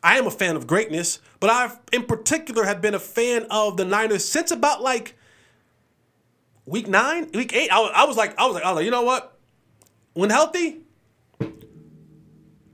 I 0.04 0.18
am 0.18 0.28
a 0.28 0.32
fan 0.32 0.56
of 0.58 0.68
greatness, 0.68 1.20
but 1.40 1.50
I've 1.50 1.80
in 1.94 2.04
particular 2.04 2.66
have 2.66 2.82
been 2.82 2.94
a 2.94 3.00
fan 3.00 3.48
of 3.50 3.78
the 3.78 3.86
Niners 3.86 4.26
since 4.26 4.52
about 4.52 4.82
like 4.82 5.16
week 6.66 6.88
nine, 6.88 7.30
week 7.34 7.54
eight. 7.54 7.72
I 7.72 7.80
was, 7.80 7.92
I 7.96 8.06
was 8.06 8.18
like, 8.18 8.38
I 8.38 8.46
was 8.46 8.56
like, 8.56 8.64
I 8.64 8.70
was 8.70 8.76
like, 8.78 8.86
you 8.86 8.92
know 8.92 9.04
what? 9.04 9.38
When 10.14 10.30
healthy, 10.30 10.82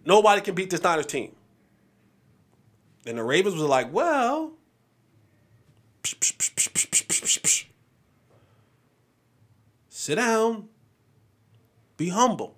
nobody 0.06 0.42
can 0.42 0.56
beat 0.56 0.72
this 0.72 0.82
Niners 0.82 1.06
team. 1.06 1.36
And 3.06 3.18
the 3.18 3.24
Ravens 3.24 3.56
was 3.56 3.64
like, 3.64 3.94
well, 3.94 4.54
Sit 9.90 10.16
down. 10.16 10.70
Be 11.98 12.10
humble. 12.10 12.56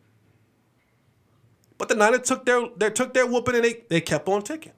But 1.81 1.89
the 1.89 1.95
Niners 1.95 2.27
took 2.27 2.45
their 2.45 2.67
they 2.77 2.91
took 2.91 3.15
their 3.15 3.25
whooping 3.25 3.55
and 3.55 3.63
they, 3.63 3.81
they 3.89 4.01
kept 4.01 4.29
on 4.29 4.43
ticking. 4.43 4.73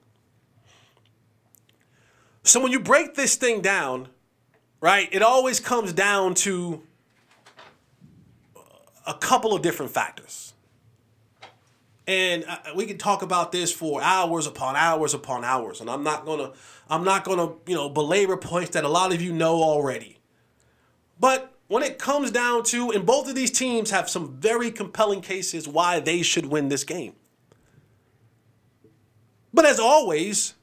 So 2.44 2.62
when 2.62 2.72
you 2.72 2.80
break 2.80 3.14
this 3.14 3.36
thing 3.36 3.60
down, 3.60 4.08
right, 4.80 5.10
it 5.12 5.20
always 5.20 5.60
comes 5.60 5.92
down 5.92 6.32
to 6.36 6.82
a 9.06 9.12
couple 9.12 9.52
of 9.52 9.60
different 9.60 9.92
factors. 9.92 10.54
And 12.06 12.46
uh, 12.48 12.56
we 12.74 12.86
can 12.86 12.96
talk 12.96 13.20
about 13.20 13.52
this 13.52 13.70
for 13.70 14.00
hours 14.00 14.46
upon 14.46 14.74
hours 14.74 15.12
upon 15.12 15.44
hours, 15.44 15.82
and 15.82 15.90
I'm 15.90 16.04
not 16.04 16.24
gonna 16.24 16.52
I'm 16.88 17.04
not 17.04 17.24
gonna 17.24 17.52
you 17.66 17.74
know 17.74 17.90
belabor 17.90 18.38
points 18.38 18.70
that 18.70 18.84
a 18.84 18.88
lot 18.88 19.12
of 19.12 19.20
you 19.20 19.34
know 19.34 19.62
already. 19.62 20.20
But 21.20 21.53
when 21.74 21.82
it 21.82 21.98
comes 21.98 22.30
down 22.30 22.62
to, 22.62 22.92
and 22.92 23.04
both 23.04 23.28
of 23.28 23.34
these 23.34 23.50
teams 23.50 23.90
have 23.90 24.08
some 24.08 24.36
very 24.36 24.70
compelling 24.70 25.20
cases 25.20 25.66
why 25.66 25.98
they 25.98 26.22
should 26.22 26.46
win 26.46 26.68
this 26.68 26.84
game. 26.84 27.14
But 29.52 29.66
as 29.66 29.80
always, 29.80 30.54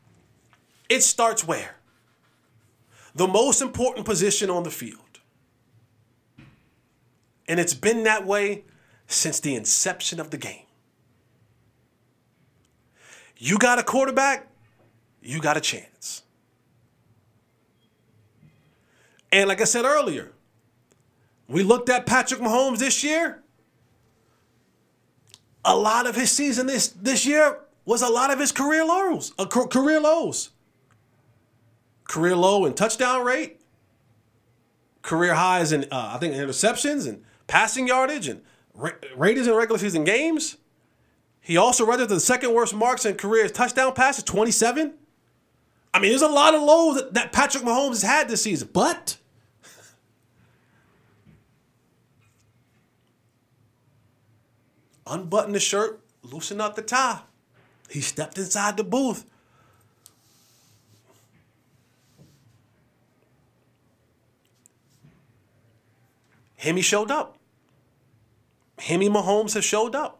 it 0.87 1.03
starts 1.03 1.45
where? 1.45 1.75
The 3.13 3.27
most 3.27 3.61
important 3.61 4.05
position 4.05 4.49
on 4.49 4.63
the 4.63 4.71
field. 4.71 5.19
And 7.45 7.59
it's 7.59 7.73
been 7.73 8.03
that 8.03 8.25
way 8.25 8.63
since 9.05 9.41
the 9.41 9.53
inception 9.53 10.17
of 10.17 10.29
the 10.29 10.37
game. 10.37 10.65
You 13.35 13.57
got 13.57 13.79
a 13.79 13.83
quarterback, 13.83 14.47
you 15.21 15.41
got 15.41 15.57
a 15.57 15.61
chance. 15.61 16.23
And 19.29 19.49
like 19.49 19.59
I 19.59 19.65
said 19.65 19.83
earlier, 19.83 20.31
we 21.47 21.63
looked 21.63 21.89
at 21.89 22.05
Patrick 22.05 22.39
Mahomes 22.39 22.79
this 22.79 23.03
year. 23.03 23.41
A 25.63 25.75
lot 25.75 26.07
of 26.07 26.15
his 26.15 26.31
season 26.31 26.67
this 26.67 26.87
this 26.87 27.25
year 27.25 27.59
was 27.85 28.01
a 28.01 28.09
lot 28.09 28.31
of 28.31 28.39
his 28.39 28.51
career 28.51 28.83
lows, 28.83 29.33
uh, 29.37 29.45
career 29.45 29.99
lows. 29.99 30.51
Career 32.05 32.35
low 32.35 32.65
in 32.65 32.73
touchdown 32.73 33.23
rate, 33.23 33.61
career 35.01 35.33
highs 35.33 35.71
in 35.71 35.85
uh, 35.91 36.11
I 36.13 36.17
think 36.17 36.33
interceptions 36.33 37.07
and 37.07 37.23
passing 37.47 37.87
yardage 37.87 38.27
and 38.27 38.41
ra- 38.73 38.91
ratings 39.15 39.47
in 39.47 39.53
regular 39.53 39.79
season 39.79 40.03
games. 40.03 40.57
He 41.39 41.57
also 41.57 41.85
registered 41.85 42.09
the 42.09 42.19
second 42.19 42.53
worst 42.53 42.73
marks 42.73 43.05
in 43.05 43.15
career 43.15 43.47
touchdown 43.49 43.93
passes, 43.93 44.23
27. 44.23 44.93
I 45.93 45.99
mean, 45.99 46.11
there's 46.11 46.21
a 46.21 46.27
lot 46.27 46.53
of 46.53 46.61
lows 46.61 46.95
that, 46.97 47.13
that 47.15 47.31
Patrick 47.31 47.63
Mahomes 47.63 47.89
has 47.89 48.03
had 48.03 48.29
this 48.29 48.43
season, 48.43 48.69
but 48.71 49.17
unbutton 55.11 55.53
the 55.53 55.59
shirt, 55.59 55.99
loosen 56.23 56.61
up 56.61 56.75
the 56.75 56.81
tie. 56.81 57.19
He 57.89 58.01
stepped 58.01 58.37
inside 58.37 58.77
the 58.77 58.83
booth. 58.83 59.25
Hemi 66.55 66.81
showed 66.81 67.11
up. 67.11 67.37
Hemi 68.79 69.09
Mahomes 69.09 69.55
has 69.55 69.65
showed 69.65 69.95
up. 69.95 70.19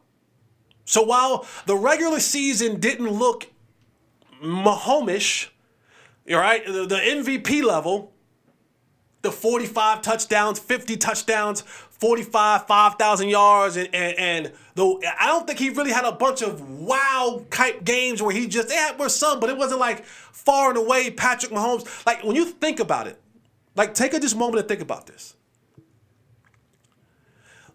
So 0.85 1.03
while 1.03 1.45
the 1.67 1.75
regular 1.75 2.19
season 2.19 2.79
didn't 2.79 3.09
look 3.09 3.47
Mahomish, 4.43 5.49
All 6.29 6.37
right, 6.37 6.65
the, 6.65 6.85
the 6.85 6.97
MVP 6.97 7.63
level, 7.63 8.11
the 9.21 9.31
45 9.31 10.01
touchdowns, 10.01 10.59
50 10.59 10.97
touchdowns, 10.97 11.61
45, 12.01 12.65
5,000 12.65 13.29
yards, 13.29 13.77
and, 13.77 13.87
and, 13.93 14.17
and 14.17 14.51
though 14.73 14.99
I 15.19 15.27
don't 15.27 15.45
think 15.45 15.59
he 15.59 15.69
really 15.69 15.91
had 15.91 16.03
a 16.03 16.11
bunch 16.11 16.41
of 16.41 16.59
wow 16.79 17.45
type 17.51 17.83
games 17.83 18.23
where 18.23 18.33
he 18.35 18.47
just, 18.47 18.71
had 18.71 18.97
were 18.97 19.07
some, 19.07 19.39
but 19.39 19.51
it 19.51 19.57
wasn't 19.57 19.81
like 19.81 20.03
far 20.03 20.69
and 20.69 20.79
away 20.79 21.11
Patrick 21.11 21.51
Mahomes. 21.51 22.03
Like 22.03 22.23
when 22.23 22.35
you 22.35 22.45
think 22.45 22.79
about 22.79 23.05
it, 23.05 23.21
like 23.75 23.93
take 23.93 24.15
a 24.15 24.19
just 24.19 24.35
moment 24.35 24.63
to 24.63 24.67
think 24.67 24.81
about 24.81 25.05
this. 25.05 25.35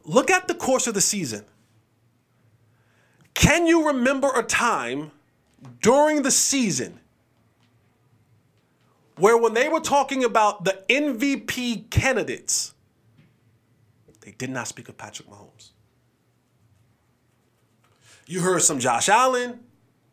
Look 0.02 0.28
at 0.28 0.48
the 0.48 0.54
course 0.54 0.88
of 0.88 0.94
the 0.94 1.00
season. 1.00 1.44
Can 3.32 3.68
you 3.68 3.86
remember 3.86 4.28
a 4.34 4.42
time 4.42 5.12
during 5.80 6.22
the 6.22 6.32
season 6.32 6.98
where 9.18 9.38
when 9.38 9.54
they 9.54 9.68
were 9.68 9.80
talking 9.80 10.24
about 10.24 10.64
the 10.64 10.82
MVP 10.88 11.90
candidates, 11.90 12.74
they 14.26 14.32
did 14.32 14.50
not 14.50 14.66
speak 14.66 14.88
of 14.88 14.98
Patrick 14.98 15.28
Mahomes. 15.30 15.70
You 18.26 18.40
heard 18.40 18.60
some 18.60 18.80
Josh 18.80 19.08
Allen, 19.08 19.60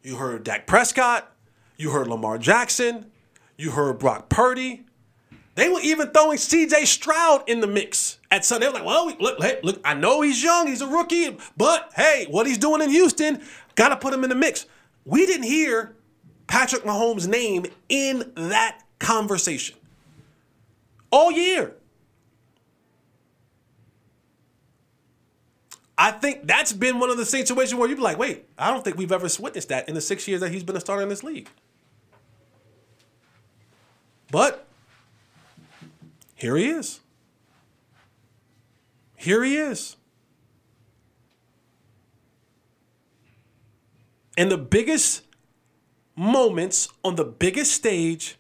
you 0.04 0.18
heard 0.18 0.44
Dak 0.44 0.68
Prescott, 0.68 1.36
you 1.78 1.90
heard 1.90 2.06
Lamar 2.06 2.38
Jackson, 2.38 3.12
you 3.58 3.72
heard 3.72 3.98
Brock 3.98 4.30
Purdy. 4.30 4.86
They 5.56 5.68
were 5.68 5.80
even 5.82 6.12
throwing 6.12 6.38
CJ 6.38 6.86
Stroud 6.86 7.50
in 7.50 7.60
the 7.60 7.66
mix 7.66 8.20
at 8.30 8.46
some. 8.46 8.60
They 8.60 8.68
were 8.68 8.74
like, 8.74 8.86
well, 8.86 9.12
look, 9.20 9.42
hey, 9.42 9.60
look, 9.64 9.82
I 9.84 9.96
know 9.96 10.22
he's 10.22 10.44
young, 10.44 10.68
he's 10.68 10.82
a 10.82 10.88
rookie, 10.88 11.36
but 11.58 11.92
hey, 11.96 12.28
what 12.30 12.46
he's 12.46 12.60
doing 12.60 12.84
in 12.84 12.92
Houston, 12.92 13.42
gotta 13.74 13.98
put 13.98 14.14
him 14.14 14.24
in 14.24 14.30
the 14.30 14.36
mix. 14.36 14.68
We 15.06 15.26
didn't 15.26 15.48
hear 15.48 15.96
Patrick 16.46 16.84
Mahomes' 16.84 17.28
name 17.28 17.66
in 17.90 18.32
that 18.36 18.78
conversation 19.00 19.76
all 21.12 21.32
year. 21.32 21.78
I 25.98 26.12
think 26.12 26.48
that's 26.48 26.74
been 26.74 27.00
one 27.00 27.10
of 27.10 27.18
the 27.18 27.26
situations 27.26 27.78
where 27.78 27.88
you'd 27.88 27.98
be 27.98 28.02
like, 28.02 28.18
wait, 28.18 28.46
I 28.58 28.72
don't 28.72 28.84
think 28.84 28.98
we've 28.98 29.12
ever 29.12 29.28
witnessed 29.40 29.70
that 29.70 29.88
in 29.88 29.96
the 29.96 30.02
six 30.02 30.28
years 30.28 30.42
that 30.42 30.52
he's 30.52 30.64
been 30.64 30.76
a 30.76 30.80
starter 30.80 31.04
in 31.04 31.10
this 31.10 31.24
league. 31.24 31.50
But 34.32 34.66
here 36.36 36.58
he 36.58 36.66
is. 36.66 37.00
Here 39.16 39.44
he 39.44 39.58
is. 39.58 39.96
In 44.36 44.50
the 44.50 44.58
biggest 44.58 45.22
moments 46.16 46.90
on 47.04 47.16
the 47.16 47.24
biggest 47.24 47.72
stage, 47.72 48.38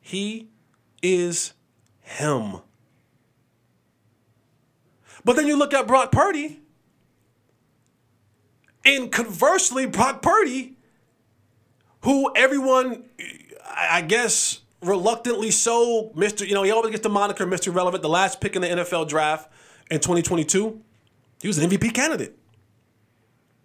he 0.00 0.48
is 1.02 1.52
him. 2.02 2.56
But 5.24 5.36
then 5.36 5.46
you 5.46 5.56
look 5.56 5.72
at 5.72 5.86
Brock 5.86 6.10
Purdy, 6.10 6.60
and 8.86 9.10
conversely, 9.10 9.84
Brock 9.84 10.22
Purdy, 10.22 10.76
who 12.02 12.32
everyone, 12.36 13.04
I 13.68 14.00
guess, 14.00 14.60
reluctantly 14.80 15.50
so, 15.50 16.12
Mr. 16.16 16.46
You 16.46 16.54
know, 16.54 16.62
he 16.62 16.70
always 16.70 16.92
gets 16.92 17.02
the 17.02 17.08
moniker 17.08 17.44
Mr. 17.46 17.74
Relevant, 17.74 18.02
the 18.02 18.08
last 18.08 18.40
pick 18.40 18.54
in 18.54 18.62
the 18.62 18.68
NFL 18.68 19.08
draft 19.08 19.50
in 19.90 19.98
2022. 19.98 20.80
He 21.42 21.48
was 21.48 21.58
an 21.58 21.68
MVP 21.68 21.92
candidate. 21.92 22.38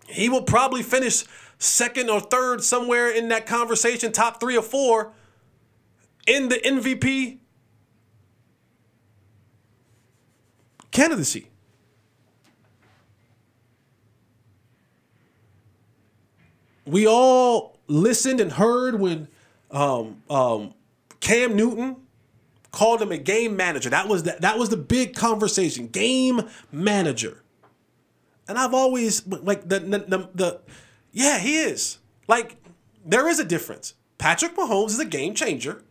He 0.08 0.28
will 0.28 0.42
probably 0.42 0.82
finish 0.82 1.24
second 1.60 2.10
or 2.10 2.20
third 2.20 2.64
somewhere 2.64 3.10
in 3.10 3.30
that 3.30 3.46
conversation, 3.46 4.12
top 4.12 4.40
three 4.40 4.58
or 4.58 4.64
four 4.64 5.14
in 6.26 6.50
the 6.50 6.56
MVP 6.56 7.38
candidacy. 10.90 11.51
We 16.86 17.08
all 17.08 17.78
listened 17.88 18.39
and 18.39 18.52
heard 18.54 19.00
when 19.00 19.28
um, 19.70 20.24
um, 20.30 20.74
Cam 21.20 21.56
Newton 21.56 21.98
called 22.72 23.02
him 23.02 23.12
a 23.12 23.17
game 23.17 23.56
manager. 23.56 23.89
That 23.89 24.08
was 24.08 24.24
the, 24.24 24.38
that 24.39 24.58
was 24.58 24.70
the 24.70 24.78
big 24.78 25.15
conversation. 25.15 25.88
Game 25.88 26.50
manager. 26.72 27.44
And 28.48 28.58
I've 28.58 28.74
always 28.74 29.26
like 29.28 29.67
the, 29.67 29.80
the 29.80 30.00
the, 30.00 30.30
the 30.34 30.62
yeah, 31.12 31.39
he 31.39 31.60
is. 31.60 32.00
Like 32.28 32.58
there 33.06 33.28
is 33.28 33.39
a 33.39 33.46
difference. 33.46 33.94
Patrick 34.17 34.56
Mahomes 34.56 34.89
is 34.89 35.00
a 35.00 35.06
game 35.06 35.36
changer. 35.36 35.84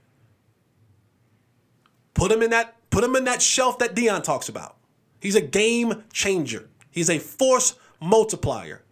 Put 2.15 2.31
him 2.33 2.43
in 2.43 2.51
that 2.51 2.77
put 2.91 3.05
him 3.05 3.17
in 3.17 3.25
that 3.25 3.41
shelf 3.41 3.79
that 3.79 3.95
Dion 3.95 4.23
talks 4.23 4.49
about. 4.49 4.77
He's 5.21 5.35
a 5.35 5.41
game 5.41 6.05
changer. 6.13 6.69
He's 6.91 7.11
a 7.11 7.19
force 7.19 7.77
multiplier. 8.01 8.83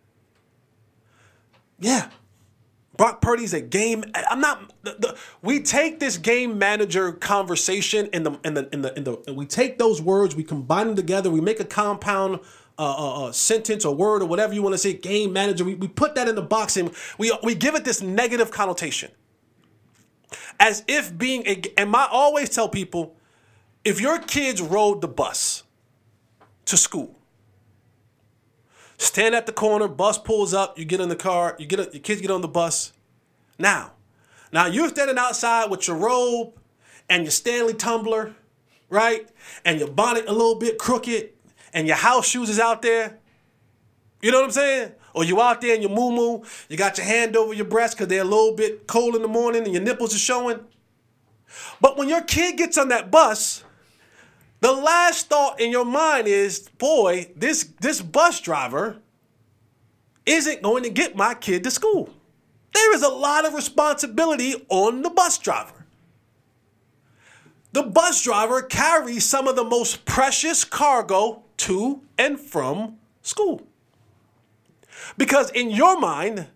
Yeah, 1.81 2.11
Brock 2.99 3.21
Purdy's 3.21 3.55
a 3.55 3.61
game. 3.61 4.05
I'm 4.29 4.41
not. 4.41 4.73
The, 4.83 4.97
the, 4.99 5.19
we 5.41 5.61
take 5.61 6.01
this 6.01 6.19
game 6.19 6.59
manager 6.59 7.13
conversation 7.13 8.09
in 8.13 8.25
the 8.25 8.39
in 8.45 8.55
the 8.55 8.69
in 8.73 8.83
the 8.83 8.95
in 8.97 9.05
the. 9.05 9.33
We 9.33 9.47
take 9.47 9.79
those 9.79 10.03
words, 10.03 10.35
we 10.35 10.43
combine 10.43 10.89
them 10.89 10.97
together, 10.97 11.31
we 11.31 11.41
make 11.41 11.61
a 11.61 11.65
compound 11.65 12.41
uh, 12.77 12.83
uh, 12.83 13.27
uh, 13.27 13.33
sentence 13.33 13.85
or 13.85 13.95
word 13.95 14.23
or 14.23 14.27
whatever 14.27 14.53
you 14.53 14.63
want 14.63 14.75
to 14.75 14.79
say. 14.79 14.95
Game 14.95 15.33
manager. 15.33 15.65
We, 15.65 15.77
we 15.77 15.87
put 15.87 16.17
that 16.17 16.29
in 16.29 16.35
the 16.35 16.43
box 16.43 16.77
and 16.77 16.93
we 17.19 17.33
we 17.45 17.55
give 17.55 17.77
it 17.77 17.85
this 17.85 18.03
negative 18.03 18.51
connotation, 18.51 19.13
as 20.59 20.83
if 20.89 21.17
being 21.17 21.47
a. 21.47 21.63
And 21.77 21.95
I 21.95 22.09
always 22.11 22.49
tell 22.49 22.69
people, 22.69 23.15
if 23.85 24.01
your 24.01 24.19
kids 24.19 24.61
rode 24.61 25.03
the 25.03 25.09
bus 25.09 25.63
to 26.65 26.77
school 26.77 27.18
Stand 28.99 29.35
at 29.35 29.47
the 29.47 29.53
corner, 29.53 29.87
bus 29.87 30.19
pulls 30.19 30.53
up, 30.53 30.79
you 30.79 30.85
get 30.85 31.01
in 31.01 31.09
the 31.09 31.17
car, 31.17 31.55
you 31.59 31.67
get 31.67 31.95
your 31.95 32.03
kids 32.03 32.21
get 32.21 32.31
on 32.31 32.41
the 32.41 32.49
bus. 32.49 32.93
Now, 33.59 33.93
now 34.53 34.67
you're 34.67 34.89
standing 34.89 35.19
outside 35.19 35.71
with 35.71 35.87
your 35.87 35.97
robe 35.97 36.55
and 37.09 37.23
your 37.23 37.31
Stanley 37.31 37.75
tumbler, 37.75 38.35
right? 38.91 39.29
And 39.65 39.79
your 39.79 39.89
bonnet 39.89 40.25
a 40.27 40.33
little 40.33 40.57
bit 40.57 40.79
crooked, 40.79 41.31
and 41.73 41.87
your 41.87 41.97
house 41.97 42.27
shoes 42.27 42.49
is 42.49 42.59
out 42.59 42.83
there. 42.83 43.19
You 44.21 44.33
know 44.33 44.39
what 44.39 44.47
I'm 44.47 44.53
saying? 44.53 44.93
Or 45.15 45.25
you 45.25 45.41
out 45.41 45.61
there 45.61 45.75
in 45.75 45.83
your 45.83 45.91
moo 45.91 46.43
you 46.69 46.77
got 46.77 46.99
your 46.99 47.07
hand 47.07 47.37
over 47.37 47.53
your 47.53 47.67
breast 47.67 47.97
because 47.97 48.09
they're 48.09 48.23
a 48.23 48.25
little 48.25 48.55
bit 48.55 48.87
cold 48.87 49.15
in 49.15 49.23
the 49.23 49.29
morning 49.29 49.65
and 49.65 49.73
your 49.73 49.83
nipples 49.83 50.15
are 50.15 50.19
showing. 50.19 50.61
But 51.81 51.97
when 51.97 52.09
your 52.09 52.23
kid 52.23 52.57
gets 52.57 52.77
on 52.79 52.89
that 52.89 53.11
bus, 53.11 53.65
the 54.61 54.73
last 54.73 55.29
thought 55.29 55.61
in 55.61 55.71
your 55.71 55.85
mind 55.85 56.27
is, 56.27 56.69
boy, 56.79 57.31
this 57.37 57.65
this 57.81 58.03
bus 58.03 58.41
driver 58.41 58.97
isn't 60.27 60.63
going 60.63 60.83
to 60.83 60.91
get 60.91 61.17
my 61.17 61.35
kid 61.35 61.65
to 61.65 61.71
school. 61.71 62.11
There 62.75 62.95
is 62.95 63.03
a 63.03 63.09
lot 63.09 63.47
of 63.47 63.55
responsibility 63.55 64.55
on 64.69 65.03
the 65.03 65.11
bus 65.11 65.39
driver. 65.39 65.87
The 67.73 67.83
bus 67.83 68.23
driver 68.23 68.63
carries 68.63 69.25
some 69.25 69.47
of 69.47 69.57
the 69.57 69.65
most 69.65 70.05
precious 70.05 70.65
cargo 70.65 71.43
to 71.59 72.03
and 72.17 72.39
from 72.39 72.99
school. 73.23 73.63
Because 75.17 75.51
in 75.51 75.71
your 75.71 75.99
mind, 75.99 76.49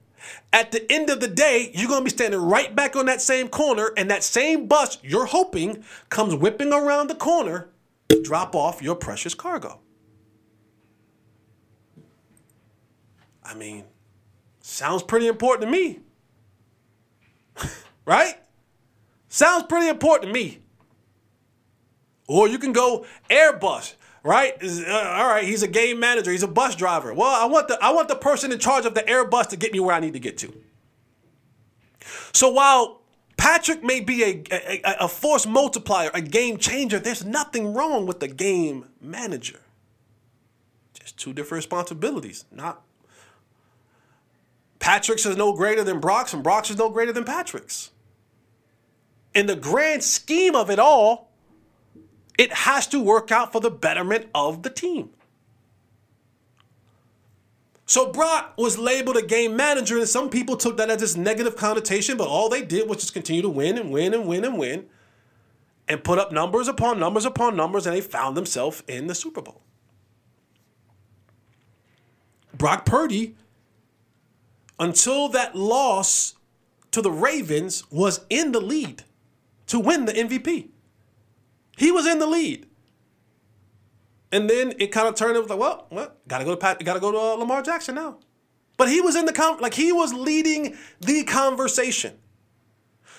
at 0.52 0.72
the 0.72 0.90
end 0.90 1.10
of 1.10 1.20
the 1.20 1.28
day, 1.28 1.70
you're 1.74 1.88
going 1.88 2.00
to 2.00 2.04
be 2.04 2.10
standing 2.10 2.40
right 2.40 2.74
back 2.74 2.96
on 2.96 3.06
that 3.06 3.20
same 3.20 3.48
corner, 3.48 3.92
and 3.96 4.10
that 4.10 4.22
same 4.22 4.66
bus 4.66 4.98
you're 5.02 5.26
hoping 5.26 5.84
comes 6.08 6.34
whipping 6.34 6.72
around 6.72 7.08
the 7.08 7.14
corner 7.14 7.68
drop 8.22 8.54
off 8.54 8.82
your 8.82 8.94
precious 8.94 9.34
cargo. 9.34 9.80
I 13.44 13.54
mean, 13.54 13.84
sounds 14.60 15.02
pretty 15.02 15.26
important 15.26 15.70
to 15.70 15.70
me. 15.70 16.00
right? 18.06 18.36
Sounds 19.28 19.64
pretty 19.64 19.88
important 19.88 20.28
to 20.28 20.32
me. 20.32 20.58
Or 22.28 22.48
you 22.48 22.58
can 22.58 22.72
go 22.72 23.04
Airbus, 23.28 23.94
right? 24.22 24.54
Uh, 24.62 24.92
all 24.94 25.28
right, 25.28 25.44
he's 25.44 25.62
a 25.62 25.68
game 25.68 26.00
manager, 26.00 26.30
he's 26.30 26.42
a 26.42 26.48
bus 26.48 26.74
driver. 26.76 27.12
Well, 27.12 27.30
I 27.30 27.46
want 27.46 27.68
the 27.68 27.78
I 27.82 27.92
want 27.92 28.08
the 28.08 28.14
person 28.14 28.52
in 28.52 28.58
charge 28.58 28.86
of 28.86 28.94
the 28.94 29.02
Airbus 29.02 29.48
to 29.48 29.56
get 29.56 29.72
me 29.72 29.80
where 29.80 29.94
I 29.94 30.00
need 30.00 30.14
to 30.14 30.20
get 30.20 30.38
to. 30.38 30.54
So 32.32 32.48
while 32.48 33.01
Patrick 33.42 33.82
may 33.82 33.98
be 33.98 34.22
a, 34.22 34.44
a, 34.52 34.96
a, 35.00 35.08
force 35.08 35.48
multiplier, 35.48 36.12
a 36.14 36.22
game 36.22 36.58
changer. 36.58 37.00
There's 37.00 37.24
nothing 37.24 37.74
wrong 37.74 38.06
with 38.06 38.20
the 38.20 38.28
game 38.28 38.84
manager. 39.00 39.58
Just 40.94 41.18
two 41.18 41.32
different 41.32 41.58
responsibilities. 41.58 42.44
Not 42.52 42.84
Patrick's 44.78 45.26
is 45.26 45.36
no 45.36 45.54
greater 45.54 45.82
than 45.82 45.98
Brock's, 45.98 46.32
and 46.32 46.44
Brock's 46.44 46.70
is 46.70 46.78
no 46.78 46.88
greater 46.88 47.12
than 47.12 47.24
Patrick's. 47.24 47.90
In 49.34 49.46
the 49.46 49.56
grand 49.56 50.04
scheme 50.04 50.54
of 50.54 50.70
it 50.70 50.78
all, 50.78 51.32
it 52.38 52.52
has 52.52 52.86
to 52.86 53.02
work 53.02 53.32
out 53.32 53.50
for 53.50 53.60
the 53.60 53.72
betterment 53.72 54.28
of 54.36 54.62
the 54.62 54.70
team. 54.70 55.10
So 57.92 58.10
Brock 58.10 58.54
was 58.56 58.78
labeled 58.78 59.18
a 59.18 59.22
game 59.22 59.54
manager, 59.54 59.98
and 59.98 60.08
some 60.08 60.30
people 60.30 60.56
took 60.56 60.78
that 60.78 60.88
as 60.88 61.02
this 61.02 61.14
negative 61.14 61.56
connotation, 61.56 62.16
but 62.16 62.26
all 62.26 62.48
they 62.48 62.64
did 62.64 62.88
was 62.88 62.96
just 62.96 63.12
continue 63.12 63.42
to 63.42 63.50
win 63.50 63.76
and 63.76 63.90
win 63.90 64.14
and 64.14 64.26
win 64.26 64.46
and 64.46 64.56
win 64.56 64.86
and 65.86 66.02
put 66.02 66.18
up 66.18 66.32
numbers 66.32 66.68
upon 66.68 66.98
numbers 66.98 67.26
upon 67.26 67.54
numbers, 67.54 67.86
and 67.86 67.94
they 67.94 68.00
found 68.00 68.34
themselves 68.34 68.82
in 68.88 69.08
the 69.08 69.14
Super 69.14 69.42
Bowl. 69.42 69.60
Brock 72.54 72.86
Purdy, 72.86 73.36
until 74.78 75.28
that 75.28 75.54
loss 75.54 76.36
to 76.92 77.02
the 77.02 77.12
Ravens, 77.12 77.84
was 77.90 78.24
in 78.30 78.52
the 78.52 78.60
lead 78.62 79.02
to 79.66 79.78
win 79.78 80.06
the 80.06 80.14
MVP. 80.14 80.70
He 81.76 81.92
was 81.92 82.06
in 82.06 82.20
the 82.20 82.26
lead. 82.26 82.64
And 84.32 84.48
then 84.48 84.72
it 84.78 84.88
kind 84.88 85.06
of 85.06 85.14
turned. 85.14 85.36
It 85.36 85.40
was 85.40 85.50
like, 85.50 85.58
well, 85.58 85.86
what? 85.90 86.26
Gotta 86.26 86.44
go 86.44 86.52
to 86.52 86.56
Pat. 86.56 86.82
Gotta 86.84 87.00
go 87.00 87.12
to 87.12 87.18
uh, 87.18 87.34
Lamar 87.34 87.62
Jackson 87.62 87.94
now. 87.94 88.18
But 88.78 88.88
he 88.88 89.00
was 89.00 89.14
in 89.14 89.26
the 89.26 89.32
con- 89.32 89.60
like 89.60 89.74
he 89.74 89.92
was 89.92 90.12
leading 90.12 90.76
the 91.00 91.24
conversation. 91.24 92.14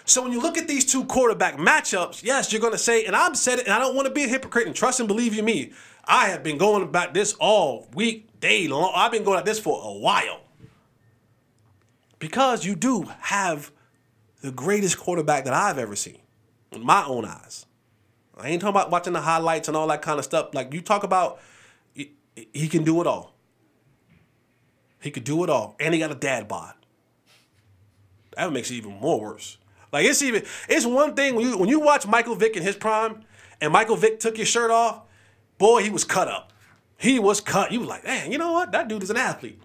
So 0.06 0.22
when 0.22 0.34
you 0.34 0.42
look 0.42 0.58
at 0.58 0.68
these 0.68 0.84
two 0.84 1.06
quarterback 1.06 1.58
matchups, 1.58 2.24
yes, 2.24 2.52
you're 2.52 2.60
going 2.60 2.74
to 2.74 2.80
say, 2.80 3.06
and 3.06 3.16
I've 3.16 3.38
said 3.38 3.60
it, 3.60 3.66
and 3.66 3.74
I 3.74 3.80
don't 3.80 3.96
want 3.96 4.08
to 4.08 4.14
be 4.14 4.24
a 4.24 4.28
hypocrite. 4.28 4.68
And 4.68 4.76
trust 4.76 5.00
and 5.00 5.08
believe 5.08 5.34
you 5.34 5.44
me, 5.44 5.72
I 6.04 6.28
have 6.28 6.44
been 6.44 6.58
going 6.58 6.84
about 6.84 7.14
this 7.14 7.34
all 7.40 7.88
week, 7.94 8.40
day 8.42 8.68
long. 8.68 8.92
I've 8.94 9.12
been 9.12 9.24
going 9.24 9.40
at 9.40 9.46
this 9.46 9.60
for 9.60 9.82
a 9.82 9.94
while 9.94 10.42
because 12.20 12.66
you 12.66 12.76
do 12.76 13.04
have 13.20 13.72
the 14.42 14.52
greatest 14.52 14.98
quarterback 14.98 15.46
that 15.46 15.54
I've 15.54 15.78
ever 15.78 15.96
seen, 15.96 16.18
in 16.74 16.86
my 16.86 17.06
own 17.06 17.24
eyes. 17.24 17.66
I 18.38 18.50
ain't 18.50 18.62
talking 18.62 18.76
about 18.76 18.90
watching 18.90 19.14
the 19.14 19.22
highlights 19.22 19.68
and 19.68 19.78
all 19.78 19.88
that 19.88 20.02
kind 20.02 20.20
of 20.20 20.26
stuff. 20.26 20.54
Like 20.54 20.74
you 20.74 20.82
talk 20.82 21.04
about, 21.04 21.40
he, 21.94 22.14
he 22.54 22.68
can 22.68 22.84
do 22.84 23.00
it 23.02 23.08
all. 23.08 23.34
He 25.00 25.12
could 25.12 25.24
do 25.24 25.44
it 25.44 25.50
all, 25.50 25.76
and 25.80 25.94
he 25.94 26.00
got 26.00 26.12
a 26.12 26.16
dad 26.16 26.48
bod. 26.48 26.74
That 28.38 28.52
makes 28.52 28.72
it 28.72 28.76
even 28.76 29.00
more 29.00 29.20
worse. 29.20 29.58
Like 29.92 30.06
it's 30.06 30.22
even 30.24 30.44
it's 30.68 30.86
one 30.86 31.14
thing 31.14 31.36
when 31.36 31.46
you 31.46 31.58
when 31.58 31.70
you 31.70 31.80
watch 31.80 32.08
Michael 32.08 32.36
Vick 32.36 32.56
in 32.56 32.64
his 32.64 32.76
prime, 32.76 33.24
and 33.62 33.72
Michael 33.72 33.96
Vick 33.96 34.20
took 34.20 34.38
his 34.38 34.48
shirt 34.48 34.72
off, 34.72 35.02
boy, 35.58 35.84
he 35.84 35.90
was 35.90 36.04
cut 36.04 36.28
up. 36.28 36.52
He 36.98 37.20
was 37.20 37.42
cut. 37.42 37.72
You 37.72 37.82
was 37.82 37.90
like, 37.90 38.04
man, 38.04 38.32
you 38.32 38.38
know 38.38 38.54
what? 38.54 38.72
That 38.72 38.88
dude 38.88 39.04
is 39.04 39.10
an 39.10 39.18
athlete. 39.18 39.62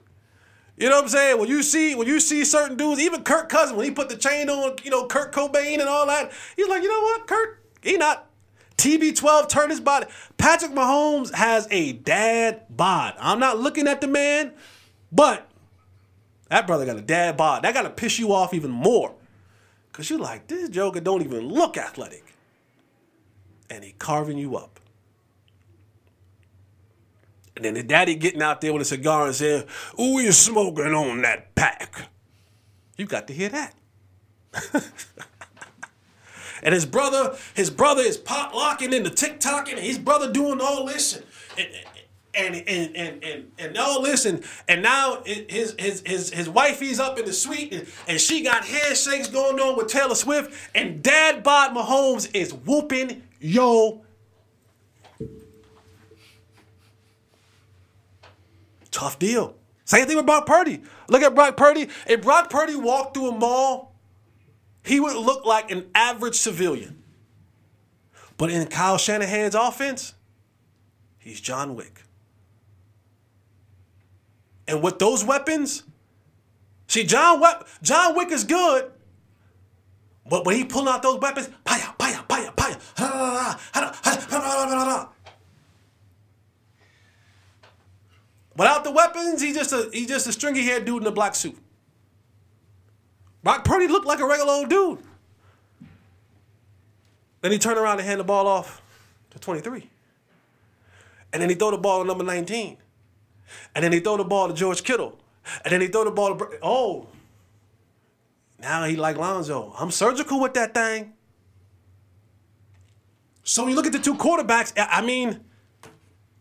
You 0.77 0.89
know 0.89 0.97
what 0.97 1.05
I'm 1.05 1.09
saying? 1.09 1.39
When 1.39 1.49
you 1.49 1.63
see 1.63 1.95
when 1.95 2.07
you 2.07 2.21
see 2.21 2.45
certain 2.45 2.77
dudes, 2.77 3.01
even 3.01 3.23
Kirk 3.23 3.49
Cousins, 3.49 3.77
when 3.77 3.87
he 3.87 3.91
put 3.91 4.09
the 4.09 4.17
chain 4.17 4.51
on, 4.51 4.77
you 4.85 4.91
know, 4.91 5.07
Kirko 5.07 5.53
Chainz 5.53 5.81
and 5.81 5.89
all 5.89 6.07
that, 6.07 6.33
he's 6.57 6.69
like, 6.69 6.83
you 6.83 6.89
know 6.89 7.01
what, 7.01 7.27
Kurt, 7.27 7.65
he 7.83 7.97
not 7.97 8.28
TB12 8.79 9.49
turned 9.49 9.71
his 9.71 9.81
body. 9.81 10.07
Patrick 10.38 10.73
Mahomes 10.73 11.35
has 11.35 11.69
a 11.71 11.93
dad 11.93 12.62
bod. 12.71 13.14
I'm 13.19 13.41
not 13.41 13.59
looking 13.59 13.87
at 13.88 14.01
the 14.01 14.07
man, 14.07 14.53
but 15.12 15.49
that 16.49 16.67
brother 16.67 16.87
got 16.87 16.97
a 16.97 17.03
dad 17.03 17.37
bod. 17.37 17.64
That 17.64 17.75
got 17.75 17.83
to 17.83 17.91
piss 17.91 18.19
you 18.19 18.33
off 18.33 18.55
even 18.55 18.71
more. 18.71 19.14
Because 19.91 20.09
you're 20.09 20.21
like, 20.21 20.47
this 20.47 20.71
Joker 20.71 21.01
don't 21.01 21.23
even 21.23 21.49
look 21.49 21.77
athletic. 21.77 22.25
And 23.69 23.85
he 23.85 23.93
carving 23.99 24.38
you 24.38 24.57
up. 24.57 24.79
And 27.57 27.64
then 27.64 27.75
the 27.75 27.83
daddy 27.83 28.14
getting 28.14 28.41
out 28.41 28.61
there 28.61 28.73
with 28.73 28.83
a 28.83 28.85
cigar 28.85 29.27
and 29.27 29.35
saying, 29.35 29.64
Ooh, 30.01 30.21
you 30.21 30.31
smoking 30.31 30.95
on 30.95 31.23
that 31.23 31.57
pack. 31.57 32.09
You 32.97 33.07
got 33.07 33.27
to 33.27 33.35
hear 33.35 33.49
that. 33.49 33.75
and 36.62 36.75
his 36.75 36.87
brother, 36.87 37.37
his 37.55 37.71
brother 37.71 38.03
is 38.03 38.16
pot 38.16 38.55
locking 38.55 38.92
into 38.92 39.11
TikTok, 39.11 39.71
and 39.71 39.79
his 39.79 39.99
brother 39.99 40.33
doing 40.33 40.61
all 40.61 40.87
this 40.87 41.14
and, 41.14 41.68
and, 42.35 42.55
and 42.55 42.64
and 42.66 42.97
and 42.97 43.25
and, 43.25 43.53
and 43.59 43.79
all 43.79 44.03
this 44.03 44.25
and 44.25 44.44
and 44.68 44.83
now 44.83 45.23
his 45.25 45.75
his 45.79 46.03
his 46.07 46.31
his 46.31 46.49
wifey's 46.49 47.01
up 47.01 47.18
in 47.18 47.25
the 47.25 47.33
suite 47.33 47.73
and, 47.73 47.87
and 48.07 48.21
she 48.21 48.42
got 48.42 48.64
handshakes 48.64 49.29
going 49.29 49.59
on 49.59 49.77
with 49.77 49.88
Taylor 49.88 50.14
Swift 50.14 50.53
and 50.75 51.03
Dad 51.03 51.42
Bod 51.42 51.75
Mahomes 51.75 52.31
is 52.35 52.53
whooping 52.53 53.23
yo. 53.40 54.03
Tough 58.90 59.18
deal. 59.18 59.55
Same 59.85 60.07
thing 60.07 60.16
with 60.16 60.27
Brock 60.27 60.44
Purdy. 60.44 60.83
Look 61.09 61.23
at 61.23 61.35
Brock 61.35 61.57
Purdy. 61.57 61.88
If 62.07 62.23
Brock 62.23 62.51
Purdy 62.51 62.75
walked 62.75 63.14
through 63.14 63.31
a 63.31 63.33
mall, 63.33 63.88
he 64.88 65.01
would 65.01 65.16
look 65.16 65.44
like 65.44 65.70
an 65.70 65.90
average 65.94 66.35
civilian. 66.35 67.03
But 68.37 68.51
in 68.51 68.66
Kyle 68.68 68.96
Shanahan's 68.98 69.55
offense, 69.55 70.14
he's 71.18 71.40
John 71.40 71.74
Wick. 71.74 72.03
And 74.66 74.83
with 74.83 74.98
those 74.98 75.24
weapons, 75.24 75.83
see, 76.87 77.05
John, 77.05 77.40
we- 77.40 77.66
John 77.83 78.16
Wick 78.16 78.31
is 78.31 78.44
good, 78.44 78.90
but 80.29 80.46
when 80.46 80.57
he 80.57 80.64
pulling 80.64 80.88
out 80.88 81.03
those 81.03 81.20
weapons, 81.20 81.48
paya, 81.64 81.96
paya, 81.98 82.27
paya, 82.27 82.55
paya, 82.55 82.79
Without 88.57 88.83
the 88.83 88.90
weapons, 88.90 89.40
he 89.40 89.53
just 89.53 89.72
a 89.72 89.88
he 89.92 90.05
just 90.05 90.27
a 90.27 90.33
stringy 90.33 90.64
haired 90.64 90.85
dude 90.85 91.03
in 91.03 91.07
a 91.07 91.12
black 91.12 91.37
suit. 91.37 91.57
Brock 93.49 93.65
Purdy 93.65 93.89
looked 93.89 94.07
like 94.07 94.21
a 94.21 94.27
regular 94.27 94.53
old 94.53 94.69
dude. 94.69 94.99
Then 97.41 97.51
he 97.51 97.57
turned 97.57 97.79
around 97.79 97.99
and 97.99 98.07
hand 98.07 98.21
the 98.21 98.25
ball 98.25 98.47
off 98.47 98.83
to 99.31 99.39
23. 99.39 99.89
And 101.33 101.41
then 101.41 101.49
he 101.49 101.55
throw 101.55 101.71
the 101.71 101.79
ball 101.79 102.03
to 102.03 102.07
number 102.07 102.25
19. 102.25 102.77
And 103.75 103.83
then 103.83 103.91
he 103.91 104.01
throw 104.01 104.19
the 104.19 104.25
ball 104.25 104.49
to 104.49 104.55
George 104.55 104.83
Kittle. 104.83 105.19
And 105.65 105.73
then 105.73 105.81
he 105.81 105.87
throw 105.87 106.05
the 106.05 106.11
ball 106.11 106.37
to 106.37 106.59
oh. 106.63 107.07
Now 108.59 108.85
he 108.85 108.97
like 108.97 109.17
Lonzo. 109.17 109.73
I'm 109.79 109.93
surgical 109.93 110.41
with 110.41 110.53
that 110.53 110.75
thing. 110.75 111.15
So 113.45 113.63
when 113.63 113.71
you 113.71 113.77
look 113.77 113.87
at 113.87 113.93
the 113.93 113.99
two 113.99 114.17
quarterbacks, 114.17 114.75
I 114.77 115.01
mean, 115.01 115.41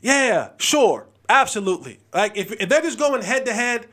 yeah, 0.01 0.49
sure, 0.57 1.07
absolutely. 1.29 1.99
Like 2.13 2.35
if, 2.35 2.51
if 2.51 2.67
they're 2.67 2.81
just 2.81 2.99
going 2.99 3.21
head 3.21 3.45
to 3.45 3.53
head, 3.53 3.87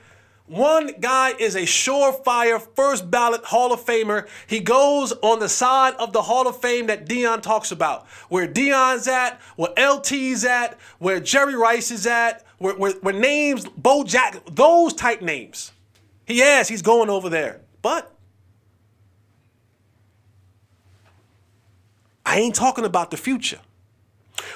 one 0.46 0.90
guy 1.00 1.30
is 1.38 1.54
a 1.54 1.62
surefire 1.62 2.60
first 2.76 3.10
ballot 3.10 3.44
Hall 3.44 3.72
of 3.72 3.80
Famer. 3.80 4.28
He 4.46 4.60
goes 4.60 5.12
on 5.22 5.38
the 5.38 5.48
side 5.48 5.94
of 5.94 6.12
the 6.12 6.22
Hall 6.22 6.46
of 6.46 6.60
Fame 6.60 6.88
that 6.88 7.06
Deion 7.06 7.40
talks 7.40 7.72
about. 7.72 8.06
Where 8.28 8.46
Deion's 8.46 9.08
at, 9.08 9.40
where 9.56 9.72
LT's 9.78 10.44
at, 10.44 10.78
where 10.98 11.18
Jerry 11.18 11.56
Rice 11.56 11.90
is 11.90 12.06
at, 12.06 12.44
where, 12.58 12.74
where, 12.74 12.92
where 12.92 13.14
names, 13.14 13.64
Bo 13.64 14.04
Jack, 14.04 14.44
those 14.50 14.92
type 14.92 15.22
names. 15.22 15.72
He 16.26 16.38
has, 16.40 16.68
he's 16.68 16.82
going 16.82 17.08
over 17.08 17.30
there. 17.30 17.60
But 17.80 18.14
I 22.26 22.38
ain't 22.38 22.54
talking 22.54 22.84
about 22.84 23.10
the 23.10 23.16
future. 23.16 23.60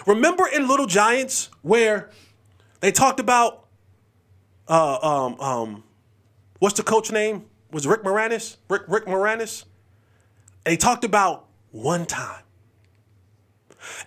Remember 0.06 0.46
in 0.46 0.68
Little 0.68 0.86
Giants 0.86 1.48
where 1.62 2.10
they 2.80 2.92
talked 2.92 3.20
about 3.20 3.67
uh, 4.68 4.98
um, 5.02 5.40
um, 5.40 5.84
what's 6.58 6.76
the 6.76 6.82
coach 6.82 7.10
name? 7.10 7.46
Was 7.70 7.86
Rick 7.86 8.02
Moranis? 8.02 8.56
Rick 8.68 8.82
Rick 8.88 9.06
Moranis? 9.06 9.64
And 10.64 10.70
he 10.70 10.76
talked 10.76 11.04
about 11.04 11.46
one 11.70 12.06
time. 12.06 12.42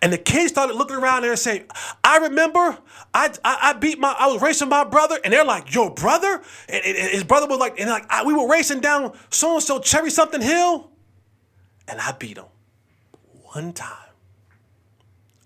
And 0.02 0.12
the 0.12 0.17
kids 0.17 0.52
started 0.52 0.76
looking 0.76 0.97
around 0.97 1.24
there 1.24 1.32
and 1.32 1.39
saying, 1.39 1.65
I 2.04 2.17
remember 2.17 2.78
I, 3.13 3.34
I, 3.43 3.58
I 3.62 3.74
beat 3.74 4.00
my, 4.00 4.15
I 4.17 4.28
was 4.28 4.41
racing 4.41 4.69
my 4.69 4.84
brother, 4.84 5.17
and 5.24 5.34
they're 5.34 5.45
like, 5.45 5.74
your 5.74 5.91
brother? 5.91 6.41
And, 6.69 6.86
and, 6.86 6.97
and 6.97 7.10
his 7.10 7.24
brother 7.24 7.47
was 7.47 7.60
like, 7.60 7.80
and 7.80 7.89
like, 7.89 8.06
I, 8.10 8.24
we 8.24 8.34
were 8.34 8.47
racing 8.47 8.82
down 8.82 9.13
so 9.30 9.56
and 9.56 9.63
so 9.63 9.80
Cherry 9.80 10.12
something 10.12 10.41
hill, 10.41 10.91
and 11.88 12.00
I 12.00 12.12
beat 12.13 12.38
him 12.38 12.45
one 13.54 13.74
time. 13.74 14.11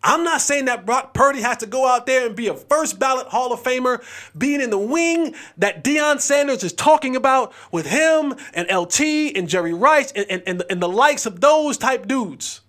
I'm 0.06 0.24
not 0.24 0.40
saying 0.40 0.66
that 0.66 0.86
Brock 0.86 1.16
Purdy 1.16 1.42
has 1.42 1.58
to 1.58 1.66
go 1.66 1.88
out 1.88 2.06
there 2.06 2.28
and 2.28 2.36
be 2.36 2.48
a 2.48 2.54
first 2.54 3.00
ballot 3.00 3.26
Hall 3.28 3.52
of 3.52 3.64
Famer, 3.64 4.04
being 4.38 4.62
in 4.62 4.70
the 4.70 4.78
wing 4.78 5.34
that 5.58 5.84
Deion 5.84 6.22
Sanders 6.22 6.64
is 6.64 6.74
talking 6.74 7.16
about 7.16 7.54
with 7.72 7.88
him 7.88 8.36
and 8.54 8.70
LT 8.72 9.02
and 9.36 9.50
Jerry 9.50 9.74
Rice 9.74 10.12
and, 10.12 10.28
and, 10.30 10.44
and, 10.46 10.60
the, 10.60 10.72
and 10.72 10.82
the 10.82 10.88
likes 10.88 11.26
of 11.26 11.42
those 11.42 11.80
type 11.80 12.08
dudes. 12.08 12.62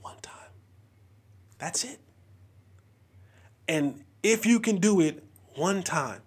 One 0.00 0.16
time. 0.22 0.50
That's 1.58 1.84
it. 1.84 2.00
And 3.68 4.02
if 4.22 4.46
you 4.46 4.60
can 4.60 4.78
do 4.78 5.02
it 5.02 5.22
one 5.56 5.82
time, 5.82 6.22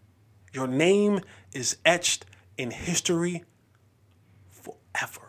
your 0.53 0.67
name 0.67 1.21
is 1.53 1.77
etched 1.83 2.23
in 2.55 2.69
history 2.69 3.45
forever. 4.51 5.28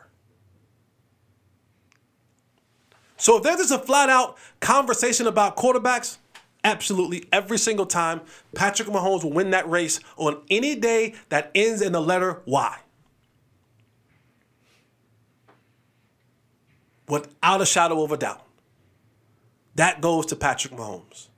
So 3.20 3.36
if 3.36 3.42
there's 3.42 3.58
just 3.58 3.70
a 3.70 3.78
flat 3.78 4.08
out 4.08 4.38
conversation 4.60 5.26
about 5.26 5.54
quarterbacks, 5.54 6.16
absolutely 6.64 7.28
every 7.30 7.58
single 7.58 7.84
time 7.84 8.22
Patrick 8.54 8.88
Mahomes 8.88 9.22
will 9.22 9.32
win 9.32 9.50
that 9.50 9.68
race 9.68 10.00
on 10.16 10.40
any 10.48 10.74
day 10.74 11.14
that 11.28 11.50
ends 11.54 11.82
in 11.82 11.92
the 11.92 12.00
letter 12.00 12.40
Y. 12.46 12.78
Without 17.08 17.60
a 17.60 17.66
shadow 17.66 18.02
of 18.02 18.10
a 18.10 18.16
doubt. 18.16 18.46
That 19.74 20.00
goes 20.00 20.26
to 20.26 20.36
Patrick 20.36 20.72
Mahomes. 20.72 21.28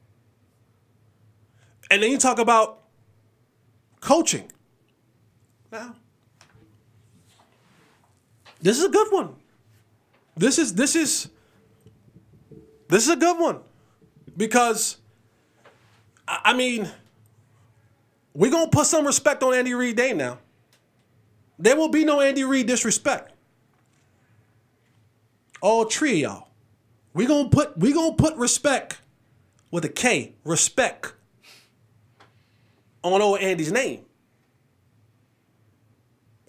And 1.90 2.00
then 2.00 2.12
you 2.12 2.18
talk 2.18 2.38
about 2.38 2.84
coaching. 4.00 4.50
Now, 5.72 5.96
this 8.60 8.78
is 8.78 8.84
a 8.84 8.88
good 8.88 9.08
one. 9.10 9.34
This 10.36 10.58
is 10.58 10.74
this 10.74 10.94
is 10.94 11.28
this 12.92 13.04
is 13.04 13.10
a 13.10 13.16
good 13.16 13.38
one 13.38 13.60
because 14.36 14.98
I 16.28 16.52
mean 16.52 16.90
we're 18.34 18.50
gonna 18.50 18.68
put 18.68 18.86
some 18.86 19.06
respect 19.06 19.42
on 19.42 19.54
Andy 19.54 19.72
Reid 19.74 19.96
name 19.96 20.18
now. 20.18 20.38
There 21.58 21.76
will 21.76 21.88
be 21.88 22.04
no 22.04 22.20
Andy 22.20 22.44
Reid 22.44 22.66
disrespect. 22.66 23.32
All 25.60 25.84
three 25.84 26.22
y'all. 26.22 26.48
We 27.14 27.26
gonna 27.26 27.48
put 27.48 27.78
we 27.78 27.92
gonna 27.92 28.14
put 28.14 28.36
respect 28.36 29.00
with 29.70 29.84
a 29.84 29.88
K, 29.88 30.34
respect 30.44 31.14
on 33.02 33.22
old 33.22 33.40
Andy's 33.40 33.72
name. 33.72 34.04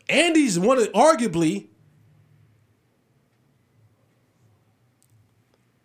Andy's 0.10 0.60
one 0.60 0.78
of 0.78 0.92
arguably 0.92 1.68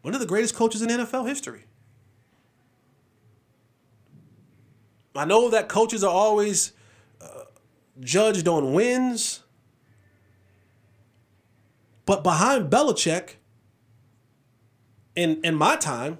one 0.02 0.14
of 0.14 0.20
the 0.20 0.26
greatest 0.26 0.54
coaches 0.54 0.82
in 0.82 0.88
NFL 0.88 1.26
history. 1.28 1.64
I 5.14 5.24
know 5.24 5.50
that 5.50 5.68
coaches 5.68 6.04
are 6.04 6.12
always 6.12 6.72
uh, 7.20 7.44
judged 7.98 8.46
on 8.46 8.72
wins, 8.72 9.42
but 12.06 12.22
behind 12.22 12.70
Belichick, 12.70 13.34
in 15.16 15.40
in 15.42 15.56
my 15.56 15.74
time, 15.74 16.18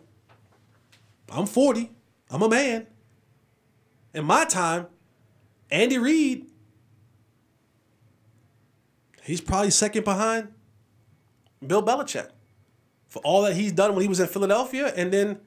I'm 1.30 1.46
40. 1.46 1.92
I'm 2.30 2.42
a 2.42 2.48
man. 2.48 2.88
In 4.12 4.24
my 4.24 4.44
time, 4.44 4.88
Andy 5.70 5.98
Reid, 5.98 6.46
he's 9.22 9.40
probably 9.40 9.70
second 9.70 10.04
behind 10.04 10.48
Bill 11.64 11.82
Belichick 11.82 12.30
for 13.18 13.26
all 13.26 13.42
that 13.42 13.54
he's 13.54 13.72
done 13.72 13.94
when 13.94 14.02
he 14.02 14.08
was 14.08 14.20
in 14.20 14.28
Philadelphia 14.28 14.92
and 14.96 15.12
then 15.12 15.40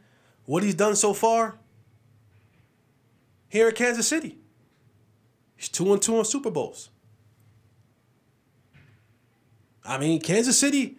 what 0.45 0.61
he's 0.61 0.75
done 0.75 0.95
so 0.95 1.13
far 1.13 1.57
here 3.47 3.69
in 3.69 3.75
Kansas 3.75 4.07
City. 4.07 4.37
He's 5.55 5.69
two 5.69 5.93
and 5.93 6.01
two 6.01 6.17
in 6.17 6.25
Super 6.25 6.51
Bowls. 6.51 6.89
I 9.85 9.97
mean, 9.97 10.19
Kansas 10.19 10.57
City, 10.57 10.97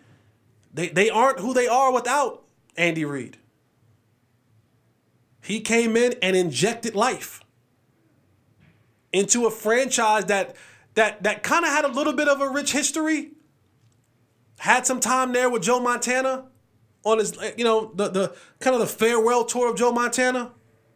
they, 0.72 0.88
they 0.88 1.10
aren't 1.10 1.40
who 1.40 1.52
they 1.52 1.68
are 1.68 1.92
without 1.92 2.44
Andy 2.76 3.04
Reid. 3.04 3.36
He 5.42 5.60
came 5.60 5.96
in 5.96 6.14
and 6.22 6.36
injected 6.36 6.94
life 6.94 7.44
into 9.12 9.46
a 9.46 9.50
franchise 9.50 10.26
that 10.26 10.56
that 10.94 11.22
that 11.24 11.42
kind 11.42 11.64
of 11.64 11.72
had 11.72 11.84
a 11.84 11.88
little 11.88 12.12
bit 12.12 12.28
of 12.28 12.40
a 12.40 12.48
rich 12.48 12.72
history. 12.72 13.32
Had 14.58 14.86
some 14.86 15.00
time 15.00 15.32
there 15.32 15.50
with 15.50 15.62
Joe 15.62 15.80
Montana 15.80 16.46
on 17.04 17.18
his 17.18 17.36
you 17.56 17.64
know 17.64 17.92
the 17.94 18.08
the 18.08 18.36
kind 18.60 18.74
of 18.74 18.80
the 18.80 18.86
farewell 18.86 19.44
tour 19.44 19.70
of 19.70 19.76
Joe 19.76 19.92
Montana. 19.92 20.52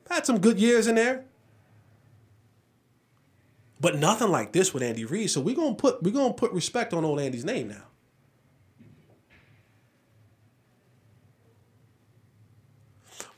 Had 0.09 0.25
some 0.25 0.39
good 0.39 0.61
years 0.61 0.87
in 0.87 0.95
there. 0.95 1.25
But 3.81 3.99
nothing 3.99 4.29
like 4.29 4.53
this 4.53 4.73
with 4.73 4.83
Andy 4.83 5.05
Reid. 5.05 5.31
So 5.31 5.41
we're 5.41 5.57
gonna 5.57 5.75
put 5.75 6.03
we're 6.03 6.13
gonna 6.13 6.33
put 6.33 6.53
respect 6.53 6.95
on 6.95 7.05
old 7.05 7.21
Andy's 7.21 7.45
name 7.45 7.69
now. 7.69 7.83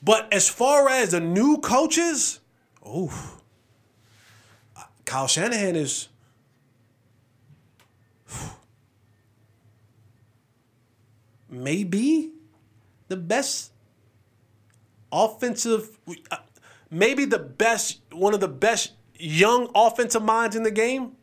But 0.01 0.33
as 0.33 0.49
far 0.49 0.89
as 0.89 1.11
the 1.11 1.19
new 1.21 1.59
coaches, 1.59 2.39
oh, 2.85 3.13
Kyle 5.05 5.27
Shanahan 5.27 5.75
is. 5.75 6.09
Maybe 11.51 12.33
the 13.09 13.17
best 13.17 13.73
offensive, 15.11 15.99
uh, 16.31 16.37
maybe 16.91 17.25
the 17.25 17.39
best, 17.39 18.01
one 18.13 18.35
of 18.35 18.41
the 18.41 18.49
best 18.49 18.93
young 19.19 19.71
offensive 19.75 20.23
minds 20.23 20.55
in 20.57 20.63
the 20.63 20.71
game. 20.71 21.17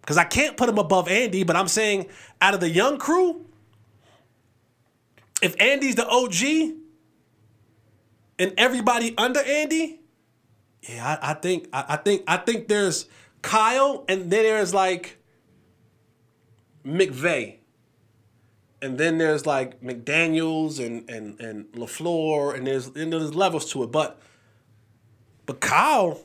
Because 0.00 0.16
I 0.16 0.24
can't 0.24 0.56
put 0.56 0.68
him 0.68 0.78
above 0.78 1.06
Andy, 1.06 1.44
but 1.44 1.54
I'm 1.54 1.68
saying 1.68 2.06
out 2.40 2.54
of 2.54 2.60
the 2.60 2.70
young 2.70 2.98
crew, 2.98 3.44
if 5.42 5.54
Andy's 5.60 5.96
the 5.96 6.08
OG, 6.08 6.76
and 8.38 8.54
everybody 8.56 9.14
under 9.18 9.40
Andy, 9.40 10.00
yeah, 10.82 11.18
I, 11.20 11.30
I 11.30 11.34
think 11.34 11.68
I, 11.72 11.84
I, 11.88 11.96
think 11.96 12.22
I 12.26 12.36
think 12.38 12.68
there's 12.68 13.06
Kyle, 13.42 14.04
and 14.08 14.30
then 14.30 14.44
there's 14.44 14.72
like 14.72 15.18
McVay, 16.86 17.57
and 18.80 18.98
then 18.98 19.18
there's 19.18 19.46
like 19.46 19.80
McDaniel's 19.82 20.78
and 20.78 21.08
and 21.10 21.40
and 21.40 21.66
Lafleur, 21.72 22.54
and 22.54 22.66
there's 22.66 22.88
and 22.88 23.12
there's 23.12 23.34
levels 23.34 23.70
to 23.72 23.82
it, 23.82 23.92
but 23.92 24.20
but 25.46 25.60
Kyle, 25.60 26.20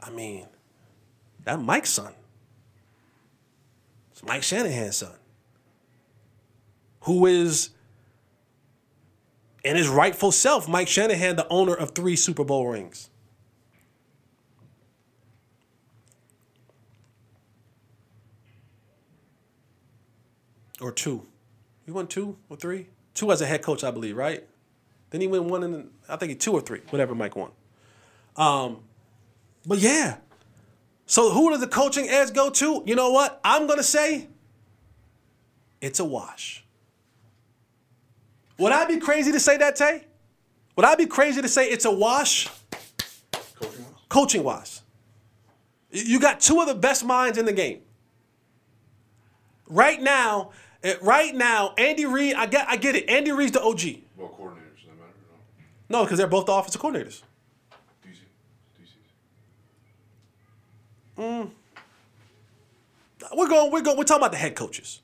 I 0.00 0.10
mean, 0.10 0.46
that 1.44 1.60
Mike's 1.60 1.90
son. 1.90 2.12
It's 4.12 4.22
Mike 4.24 4.42
Shanahan's 4.42 4.96
son, 4.96 5.14
who 7.02 7.26
is 7.26 7.70
in 9.64 9.76
his 9.76 9.88
rightful 9.88 10.32
self, 10.32 10.68
Mike 10.68 10.88
Shanahan, 10.88 11.36
the 11.36 11.48
owner 11.48 11.74
of 11.74 11.92
three 11.92 12.16
Super 12.16 12.44
Bowl 12.44 12.66
rings. 12.66 13.08
Or 20.82 20.92
two. 20.92 21.26
He 21.86 21.92
won 21.92 22.06
two 22.08 22.36
or 22.48 22.56
three? 22.56 22.88
Two 23.14 23.30
as 23.30 23.40
a 23.40 23.46
head 23.46 23.62
coach, 23.62 23.84
I 23.84 23.90
believe, 23.90 24.16
right? 24.16 24.44
Then 25.10 25.20
he 25.20 25.26
went 25.26 25.44
one 25.44 25.62
in, 25.62 25.90
I 26.08 26.16
think 26.16 26.30
he 26.30 26.36
two 26.36 26.52
or 26.52 26.60
three, 26.60 26.80
whatever 26.90 27.14
Mike 27.14 27.36
won. 27.36 27.50
Um, 28.36 28.78
but 29.66 29.78
yeah. 29.78 30.16
So 31.06 31.30
who 31.30 31.50
does 31.50 31.60
the 31.60 31.66
coaching 31.66 32.08
edge 32.08 32.32
go 32.32 32.50
to? 32.50 32.82
You 32.86 32.94
know 32.94 33.10
what? 33.10 33.40
I'm 33.44 33.66
gonna 33.66 33.82
say 33.82 34.28
it's 35.80 36.00
a 36.00 36.04
wash. 36.04 36.64
Would 38.58 38.72
I 38.72 38.84
be 38.86 38.98
crazy 38.98 39.32
to 39.32 39.40
say 39.40 39.56
that, 39.58 39.76
Tay? 39.76 40.04
Would 40.76 40.86
I 40.86 40.94
be 40.94 41.06
crazy 41.06 41.42
to 41.42 41.48
say 41.48 41.68
it's 41.68 41.84
a 41.84 41.90
wash? 41.90 42.48
Coaching 43.58 43.84
wise? 43.84 44.04
Coaching 44.08 44.44
wise. 44.44 44.82
You 45.90 46.18
got 46.18 46.40
two 46.40 46.60
of 46.60 46.66
the 46.66 46.74
best 46.74 47.04
minds 47.04 47.36
in 47.36 47.44
the 47.44 47.52
game. 47.52 47.82
Right 49.68 50.00
now, 50.00 50.52
right 51.00 51.34
now, 51.34 51.74
Andy 51.78 52.06
Reid, 52.06 52.34
I 52.34 52.46
get 52.46 52.68
I 52.68 52.76
get 52.76 52.96
it. 52.96 53.08
Andy 53.08 53.32
Reid's 53.32 53.52
the 53.52 53.62
OG. 53.62 53.80
Well, 54.16 54.28
coordinators, 54.28 54.82
doesn't 54.84 54.98
matter. 54.98 55.12
No. 55.88 55.98
No, 55.98 56.04
because 56.04 56.18
they're 56.18 56.26
both 56.26 56.46
the 56.46 56.52
offensive 56.52 56.80
coordinators. 56.80 57.22
DC. 58.04 58.22
DC's. 58.80 58.92
Mm. 61.18 61.50
We're 63.34 63.48
going, 63.48 63.72
we're 63.72 63.82
going, 63.82 63.96
we're 63.96 64.04
talking 64.04 64.22
about 64.22 64.32
the 64.32 64.38
head 64.38 64.56
coaches. 64.56 65.00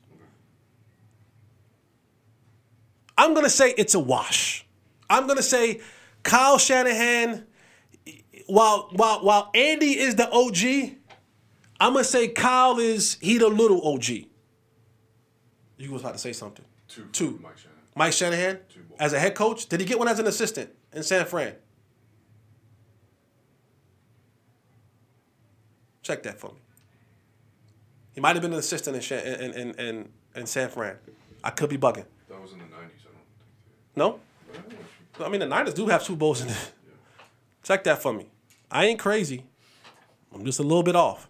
I'm 3.17 3.33
gonna 3.33 3.49
say 3.49 3.73
it's 3.77 3.95
a 3.95 3.99
wash. 3.99 4.65
I'm 5.09 5.27
gonna 5.27 5.43
say 5.43 5.81
Kyle 6.23 6.57
Shanahan, 6.57 7.45
while 8.47 8.89
while 8.93 9.23
while 9.25 9.51
Andy 9.53 9.97
is 9.99 10.15
the 10.15 10.29
OG, 10.29 10.95
I'm 11.81 11.93
gonna 11.93 12.03
say 12.03 12.29
Kyle 12.29 12.79
is 12.79 13.17
he 13.19 13.37
the 13.37 13.49
little 13.49 13.85
OG. 13.85 14.28
You 15.79 15.91
was 15.91 16.01
about 16.01 16.13
to 16.13 16.19
say 16.19 16.33
something. 16.33 16.65
Two. 16.87 17.05
Two. 17.11 17.39
Mike 17.41 17.57
Shannon. 17.57 17.77
Mike 17.95 18.13
Shanahan 18.13 18.59
as 18.99 19.13
a 19.13 19.19
head 19.19 19.33
coach. 19.33 19.65
Did 19.67 19.79
he 19.79 19.85
get 19.85 19.97
one 19.97 20.07
as 20.07 20.19
an 20.19 20.27
assistant 20.27 20.69
in 20.93 21.01
San 21.03 21.25
Fran? 21.25 21.55
Check 26.03 26.23
that 26.23 26.39
for 26.39 26.47
me. 26.51 26.59
He 28.13 28.21
might 28.21 28.35
have 28.35 28.41
been 28.41 28.53
an 28.53 28.59
assistant 28.59 28.97
in, 29.11 29.17
in, 29.19 29.53
in, 29.53 29.71
in, 29.79 30.09
in 30.35 30.45
San 30.45 30.69
Fran. 30.69 30.97
I 31.43 31.51
could 31.51 31.69
be 31.69 31.77
bugging. 31.77 32.05
That 32.27 32.41
was 32.41 32.51
in 32.51 32.59
the 32.59 32.65
90s, 32.65 32.71
I 32.71 32.77
don't 32.81 32.91
think. 32.93 33.95
No? 33.95 34.19
They, 34.51 34.57
I 34.57 34.61
don't 34.61 34.69
know 34.71 34.75
if 35.13 35.19
you- 35.19 35.25
I 35.25 35.29
mean, 35.29 35.39
the 35.41 35.45
Niners 35.47 35.73
do 35.73 35.87
have 35.87 36.03
two 36.03 36.15
Bowls 36.15 36.41
in 36.41 36.49
it. 36.49 36.71
Check 37.63 37.83
that 37.85 38.01
for 38.01 38.13
me. 38.13 38.27
I 38.71 38.85
ain't 38.85 38.99
crazy. 38.99 39.43
I'm 40.33 40.45
just 40.45 40.59
a 40.59 40.63
little 40.63 40.83
bit 40.83 40.95
off. 40.95 41.29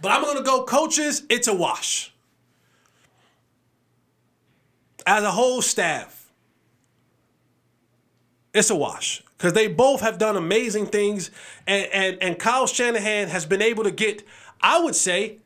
But 0.00 0.10
I'm 0.12 0.22
going 0.22 0.36
to 0.36 0.42
go 0.42 0.64
coaches, 0.64 1.24
it's 1.28 1.48
a 1.48 1.54
wash. 1.54 2.13
As 5.06 5.22
a 5.22 5.30
whole 5.30 5.62
staff, 5.62 6.30
it's 8.52 8.70
a 8.70 8.76
wash. 8.76 9.22
Because 9.36 9.52
they 9.52 9.66
both 9.66 10.00
have 10.00 10.16
done 10.18 10.36
amazing 10.36 10.86
things. 10.86 11.30
And, 11.66 11.86
and, 11.92 12.22
and 12.22 12.38
Kyle 12.38 12.66
Shanahan 12.66 13.28
has 13.28 13.44
been 13.44 13.60
able 13.60 13.84
to 13.84 13.90
get, 13.90 14.22
I 14.60 14.80
would 14.80 14.94
say, 14.94 15.38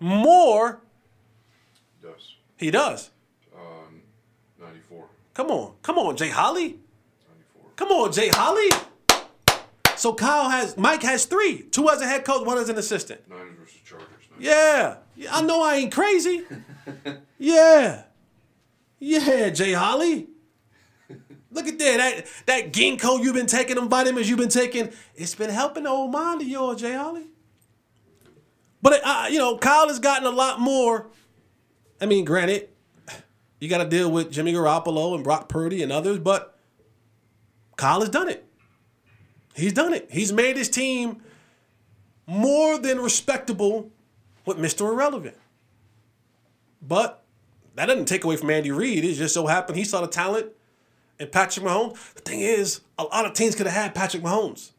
more. 0.00 0.80
does. 2.00 2.34
He 2.56 2.70
does. 2.70 3.10
Um, 3.54 4.00
94. 4.60 5.06
Come 5.34 5.50
on. 5.50 5.72
Come 5.82 5.98
on, 5.98 6.16
Jay 6.16 6.30
Holly. 6.30 6.78
94. 7.28 7.70
Come 7.76 7.88
on, 7.88 8.12
Jay 8.12 8.28
Holly. 8.28 8.70
So 9.96 10.14
Kyle 10.14 10.48
has 10.48 10.76
Mike 10.76 11.02
has 11.02 11.24
three. 11.24 11.62
Two 11.62 11.88
as 11.88 12.00
a 12.00 12.06
head 12.06 12.24
coach, 12.24 12.46
one 12.46 12.58
as 12.58 12.68
an 12.68 12.78
assistant. 12.78 13.28
Niners 13.28 13.54
versus 13.58 13.80
Chargers. 13.84 14.08
Yeah 14.38 14.96
I 15.30 15.42
know 15.42 15.62
I 15.62 15.76
ain't 15.76 15.92
crazy. 15.92 16.42
yeah. 17.38 18.04
Yeah, 19.06 19.50
Jay 19.50 19.74
Holly. 19.74 20.28
Look 21.50 21.68
at 21.68 21.78
that. 21.78 21.98
That 21.98 22.26
that 22.46 22.72
ginkgo 22.72 23.22
you've 23.22 23.34
been 23.34 23.46
taking, 23.46 23.76
them 23.76 23.90
vitamins 23.90 24.30
you've 24.30 24.38
been 24.38 24.48
taking, 24.48 24.90
it's 25.14 25.34
been 25.34 25.50
helping 25.50 25.82
the 25.82 25.90
old 25.90 26.10
mind 26.10 26.40
of 26.40 26.48
yours, 26.48 26.80
Jay 26.80 26.94
Holly. 26.94 27.26
But 28.80 29.02
uh, 29.04 29.26
you 29.30 29.38
know, 29.38 29.58
Kyle 29.58 29.88
has 29.88 29.98
gotten 29.98 30.26
a 30.26 30.30
lot 30.30 30.58
more. 30.58 31.08
I 32.00 32.06
mean, 32.06 32.24
granted, 32.24 32.70
you 33.60 33.68
got 33.68 33.78
to 33.78 33.84
deal 33.88 34.10
with 34.10 34.32
Jimmy 34.32 34.54
Garoppolo 34.54 35.14
and 35.14 35.22
Brock 35.22 35.50
Purdy 35.50 35.82
and 35.82 35.92
others, 35.92 36.18
but 36.18 36.58
Kyle 37.76 38.00
has 38.00 38.08
done 38.08 38.30
it. 38.30 38.46
He's 39.54 39.74
done 39.74 39.92
it. 39.92 40.08
He's 40.10 40.32
made 40.32 40.56
his 40.56 40.70
team 40.70 41.22
more 42.26 42.78
than 42.78 43.00
respectable 43.00 43.92
with 44.46 44.56
Mr. 44.56 44.90
Irrelevant. 44.90 45.36
But 46.80 47.23
that 47.74 47.86
doesn't 47.86 48.06
take 48.06 48.24
away 48.24 48.36
from 48.36 48.50
Andy 48.50 48.70
Reid. 48.70 49.04
It 49.04 49.14
just 49.14 49.34
so 49.34 49.46
happened 49.46 49.76
he 49.76 49.84
saw 49.84 50.00
the 50.00 50.06
talent 50.06 50.46
in 51.18 51.28
Patrick 51.28 51.66
Mahomes. 51.66 52.14
The 52.14 52.20
thing 52.22 52.40
is, 52.40 52.80
a 52.98 53.04
lot 53.04 53.26
of 53.26 53.32
teams 53.32 53.54
could 53.54 53.66
have 53.66 53.74
had 53.74 53.94
Patrick 53.94 54.22
Mahomes. 54.22 54.70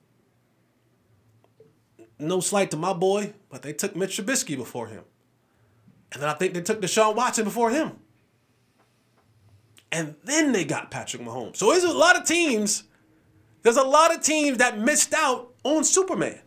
No 2.18 2.39
slight 2.39 2.72
to 2.72 2.78
my 2.78 2.93
boy, 2.93 3.34
but 3.50 3.62
they 3.62 3.74
took 3.74 3.96
Mitch 3.96 4.18
Trubisky 4.18 4.56
before 4.56 4.88
him. 4.88 5.04
And 6.14 6.22
then 6.22 6.30
I 6.30 6.34
think 6.34 6.54
they 6.54 6.62
took 6.62 6.82
Deshaun 6.82 7.16
Watson 7.16 7.43
before 7.43 7.72
him. 7.72 8.00
And 9.91 10.16
then 10.24 10.54
they 10.54 10.64
got 10.64 10.91
Patrick 10.91 11.22
Mahomes. 11.22 11.58
So 11.58 11.72
there's 11.72 11.84
a 11.84 11.91
lot 11.91 12.16
of 12.18 12.26
teams, 12.26 12.84
there's 13.64 13.78
a 13.78 13.84
lot 13.84 14.16
of 14.16 14.22
teams 14.22 14.60
that 14.60 14.80
missed 14.80 15.14
out 15.14 15.54
on 15.64 15.84
Superman. 15.84 16.39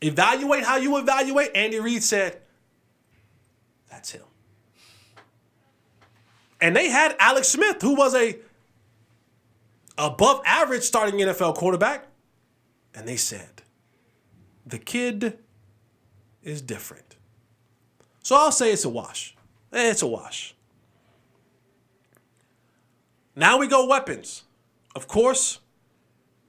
Evaluate 0.00 0.62
how 0.62 0.76
you 0.76 0.96
evaluate. 0.98 1.50
Andy 1.54 1.80
Reid 1.80 2.04
said, 2.04 2.40
that's 3.90 4.12
him. 4.12 4.22
And 6.66 6.74
they 6.74 6.88
had 6.88 7.14
Alex 7.20 7.46
Smith, 7.46 7.80
who 7.80 7.94
was 7.94 8.12
a 8.16 8.40
above 9.96 10.40
average 10.44 10.82
starting 10.82 11.20
NFL 11.20 11.54
quarterback. 11.54 12.08
And 12.92 13.06
they 13.06 13.14
said, 13.14 13.62
the 14.66 14.80
kid 14.80 15.38
is 16.42 16.60
different. 16.60 17.14
So 18.24 18.34
I'll 18.34 18.50
say 18.50 18.72
it's 18.72 18.84
a 18.84 18.88
wash. 18.88 19.36
It's 19.72 20.02
a 20.02 20.08
wash. 20.08 20.56
Now 23.36 23.58
we 23.58 23.68
go 23.68 23.86
weapons. 23.86 24.42
Of 24.96 25.06
course, 25.06 25.60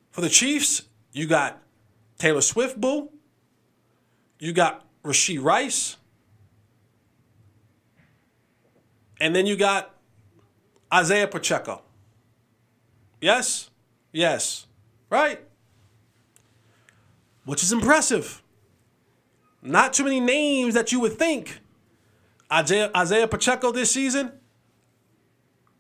for 0.10 0.22
the 0.22 0.30
Chiefs, 0.30 0.82
you 1.12 1.28
got 1.28 1.62
Taylor 2.18 2.42
Swift, 2.42 2.82
boo. 2.82 3.12
You 4.40 4.52
got 4.52 4.84
Rashee 5.04 5.40
Rice. 5.40 5.98
And 9.22 9.36
then 9.36 9.46
you 9.46 9.56
got 9.56 9.94
Isaiah 10.94 11.28
Pacheco. 11.28 11.82
Yes? 13.20 13.70
Yes. 14.12 14.68
Right? 15.10 15.42
Which 17.46 17.64
is 17.64 17.72
impressive. 17.72 18.42
Not 19.62 19.94
too 19.94 20.04
many 20.04 20.20
names 20.20 20.74
that 20.74 20.92
you 20.92 21.00
would 21.00 21.18
think. 21.18 21.60
Isaiah, 22.52 22.90
Isaiah 22.96 23.28
Pacheco 23.28 23.72
this 23.72 23.92
season, 23.92 24.32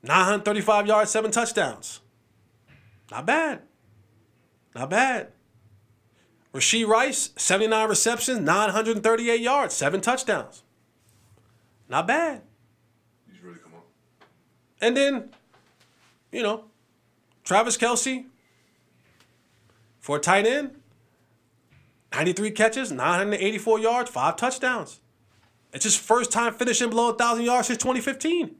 935 0.04 0.88
yards, 0.88 1.12
seven 1.12 1.32
touchdowns. 1.32 2.02
Not 3.10 3.26
bad. 3.26 3.62
Not 4.76 4.90
bad. 4.90 5.32
Rashee 6.54 6.88
Rice, 6.88 7.32
79 7.38 7.88
receptions, 7.90 8.40
938 8.40 9.40
yards, 9.40 9.74
seven 9.74 10.02
touchdowns. 10.02 10.64
Not 11.88 12.08
bad. 12.08 12.42
He's 13.32 13.42
really 13.42 13.60
come 13.60 13.74
up. 13.76 13.86
And 14.82 14.96
then, 14.96 15.30
you 16.32 16.44
know, 16.44 16.66
Travis 17.44 17.78
Kelce 17.78 18.26
for 20.00 20.18
a 20.18 20.20
tight 20.20 20.46
end, 20.46 20.76
93 22.14 22.52
catches, 22.52 22.92
984 22.92 23.80
yards, 23.80 24.10
five 24.10 24.36
touchdowns. 24.36 25.00
It's 25.74 25.84
his 25.84 25.96
first 25.96 26.32
time 26.32 26.54
finishing 26.54 26.90
below 26.90 27.08
1,000 27.08 27.44
yards 27.44 27.68
since 27.68 27.78
2015. 27.80 28.56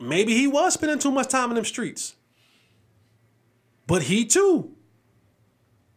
Maybe 0.00 0.34
he 0.34 0.46
was 0.46 0.74
spending 0.74 0.98
too 0.98 1.10
much 1.10 1.28
time 1.28 1.50
in 1.50 1.56
them 1.56 1.64
streets. 1.64 2.16
But 3.86 4.02
he 4.02 4.24
too, 4.24 4.74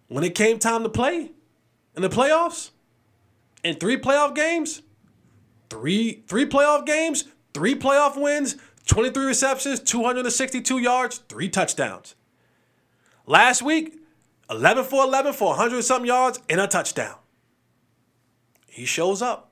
when 0.07 0.23
it 0.23 0.35
came 0.35 0.59
time 0.59 0.83
to 0.83 0.89
play 0.89 1.31
in 1.95 2.01
the 2.01 2.09
playoffs, 2.09 2.71
in 3.63 3.75
three 3.75 3.97
playoff 3.97 4.35
games, 4.35 4.81
three 5.69 6.23
three 6.27 6.45
playoff 6.45 6.85
games, 6.85 7.25
three 7.55 7.73
playoff 7.73 8.21
wins, 8.21 8.57
23 8.87 9.25
receptions, 9.25 9.79
262 9.79 10.77
yards, 10.77 11.19
three 11.29 11.47
touchdowns. 11.47 12.13
Last 13.25 13.61
week, 13.61 13.95
11 14.49 14.83
for 14.83 15.05
11 15.05 15.31
for 15.31 15.49
100 15.51 15.81
something 15.83 16.05
yards 16.05 16.41
and 16.49 16.59
a 16.59 16.67
touchdown. 16.67 17.15
He 18.67 18.83
shows 18.83 19.21
up. 19.21 19.51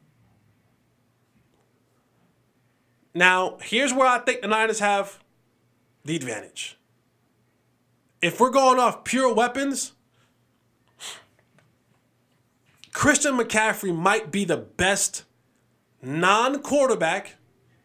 Now, 3.14 3.58
here's 3.62 3.94
where 3.94 4.08
I 4.08 4.20
think 4.20 4.42
the 4.42 4.48
Niners 4.50 4.80
have 4.80 5.20
the 6.04 6.18
advantage. 6.18 6.78
If 8.22 8.42
we're 8.42 8.50
going 8.50 8.80
off 8.80 9.06
pure 9.06 9.34
weapons, 9.34 9.94
Christian 12.92 13.38
McCaffrey 13.38 13.96
might 13.96 14.30
be 14.30 14.44
the 14.44 14.58
best 14.58 15.24
non 16.02 16.62
quarterback, 16.62 17.36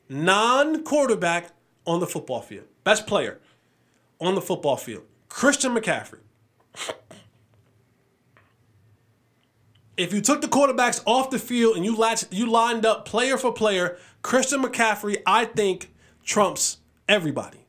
non 0.09 0.85
quarterback 0.85 1.53
on 1.87 2.01
the 2.01 2.07
football 2.07 2.41
field. 2.41 2.67
Best 2.85 3.07
player 3.07 3.41
on 4.21 4.35
the 4.35 4.41
football 4.41 4.77
field. 4.77 5.05
Christian 5.29 5.75
McCaffrey. 5.75 6.21
If 9.97 10.13
you 10.13 10.21
took 10.21 10.41
the 10.41 10.49
quarterbacks 10.49 11.03
off 11.07 11.31
the 11.31 11.41
field 11.41 11.77
and 11.77 11.85
you 11.85 11.97
latched, 11.97 12.33
you 12.33 12.49
lined 12.49 12.87
up 12.87 13.05
player 13.05 13.37
for 13.37 13.53
player, 13.53 13.99
Christian 14.23 14.63
McCaffrey, 14.63 15.23
I 15.27 15.45
think, 15.45 15.93
trumps 16.23 16.79
everybody. 17.09 17.67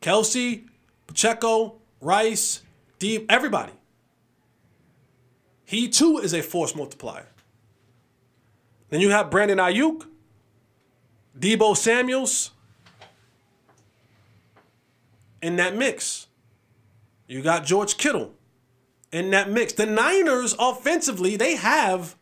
Kelce, 0.00 0.64
Pacheco, 1.06 1.80
Rice, 2.00 2.62
Deep, 2.98 3.26
everybody. 3.28 3.72
He 5.64 5.88
too 5.88 6.18
is 6.18 6.32
a 6.32 6.42
force 6.42 6.76
multiplier. 6.76 7.26
Then 8.90 9.00
you 9.00 9.10
have 9.10 9.30
Brandon 9.30 9.58
Aiyuk, 9.58 10.06
Deebo 11.38 11.76
Samuels 11.76 12.50
in 15.40 15.56
that 15.56 15.76
mix. 15.76 16.28
You 17.26 17.42
got 17.42 17.64
George 17.64 17.96
Kittle 17.96 18.34
in 19.10 19.30
that 19.30 19.50
mix. 19.50 19.72
The 19.72 19.86
Niners 19.86 20.54
offensively, 20.58 21.36
they 21.36 21.56
have 21.56 22.16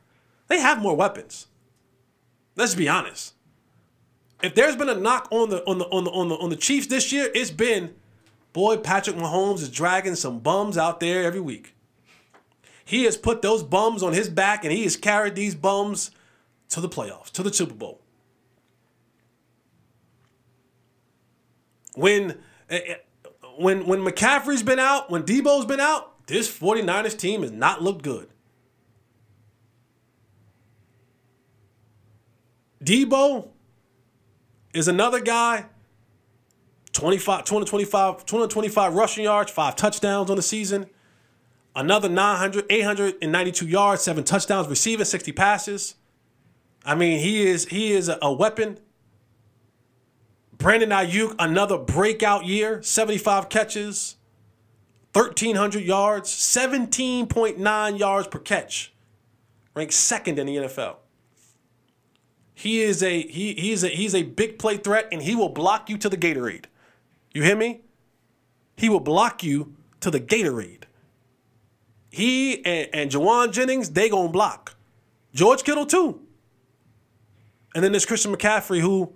they 0.48 0.61
have 0.61 0.80
more 0.80 0.96
weapons. 0.96 1.46
Let's 2.56 2.74
be 2.74 2.88
honest. 2.88 3.34
If 4.42 4.54
there's 4.54 4.76
been 4.76 4.88
a 4.88 4.94
knock 4.94 5.28
on 5.30 5.50
the 5.50 5.64
on 5.66 5.78
the 5.78 5.86
on 5.86 6.04
the 6.04 6.11
on 6.11 6.28
the 6.28 6.36
on 6.36 6.50
the 6.50 6.56
Chiefs 6.56 6.86
this 6.86 7.12
year, 7.12 7.30
it's 7.34 7.50
been 7.50 7.94
boy 8.52 8.78
Patrick 8.78 9.16
Mahomes 9.16 9.61
is 9.61 9.70
dragging 9.70 10.14
some 10.14 10.38
bums 10.40 10.76
out 10.78 11.00
there 11.00 11.24
every 11.24 11.40
week. 11.40 11.74
He 12.84 13.04
has 13.04 13.16
put 13.16 13.42
those 13.42 13.62
bums 13.62 14.02
on 14.02 14.12
his 14.12 14.28
back 14.28 14.64
and 14.64 14.72
he 14.72 14.82
has 14.82 14.96
carried 14.96 15.36
these 15.36 15.54
bums 15.54 16.11
to 16.70 16.80
the 16.80 16.88
playoffs, 16.88 17.30
to 17.32 17.42
the 17.42 17.52
Super 17.52 17.74
Bowl. 17.74 17.99
When 22.01 22.38
eh, 22.70 22.80
eh, 22.86 22.94
when 23.59 23.86
when 23.86 24.01
McCaffrey's 24.01 24.62
been 24.62 24.78
out, 24.78 25.11
when 25.11 25.22
Deebo's 25.22 25.66
been 25.66 25.80
out, 25.80 26.26
this 26.26 26.48
49ers 26.48 27.18
team 27.18 27.42
has 27.42 27.53
not 27.53 27.82
looked 27.82 28.03
good. 28.03 28.30
Deebo 32.82 33.48
is 34.72 34.88
another 34.88 35.20
guy 35.20 35.66
25 36.92 37.44
225 37.44 38.24
225 38.24 38.94
rushing 38.94 39.24
yards, 39.24 39.53
5 39.53 39.76
touchdowns 39.76 40.30
on 40.30 40.36
the 40.36 40.42
season. 40.42 40.86
Another 41.76 42.09
900 42.09 42.64
892 42.70 43.66
yards, 43.66 44.03
7 44.03 44.24
touchdowns 44.24 44.68
receiving, 44.68 45.05
60 45.05 45.32
passes. 45.32 45.96
I 46.82 46.94
mean, 46.94 47.20
he 47.20 47.46
is 47.46 47.66
he 47.66 47.92
is 47.92 48.11
a 48.22 48.32
weapon. 48.32 48.78
Brandon 50.61 50.90
Aiyuk, 50.90 51.34
another 51.38 51.78
breakout 51.78 52.44
year, 52.44 52.82
75 52.82 53.48
catches, 53.48 54.16
1,300 55.14 55.82
yards, 55.82 56.30
17.9 56.30 57.98
yards 57.98 58.28
per 58.28 58.38
catch. 58.38 58.92
Ranked 59.74 59.94
second 59.94 60.38
in 60.38 60.46
the 60.46 60.56
NFL. 60.56 60.96
He 62.54 62.82
is 62.82 63.02
a 63.02 63.22
he 63.22 63.54
he's 63.54 63.82
a 63.82 63.88
he's 63.88 64.14
a 64.14 64.22
big 64.22 64.58
play 64.58 64.76
threat 64.76 65.08
and 65.11 65.22
he 65.22 65.34
will 65.34 65.48
block 65.48 65.88
you 65.88 65.96
to 65.96 66.08
the 66.11 66.16
Gatorade. 66.16 66.66
You 67.32 67.42
hear 67.42 67.56
me? 67.56 67.80
he 68.80 68.88
will 68.88 69.00
block 69.00 69.42
you 69.42 69.74
to 70.00 70.11
the 70.11 70.18
Gatorade. 70.18 70.84
He 72.11 72.64
and, 72.64 72.88
and 72.94 73.11
Jauan 73.11 73.52
Jennings, 73.52 73.90
they 73.90 74.08
gonna 74.08 74.30
block. 74.30 74.74
George 75.34 75.64
Kittle 75.64 75.84
too. 75.84 76.22
And 77.74 77.84
then 77.84 77.92
there's 77.92 78.06
Christian 78.06 78.34
McCaffrey 78.34 78.80
who 78.80 79.12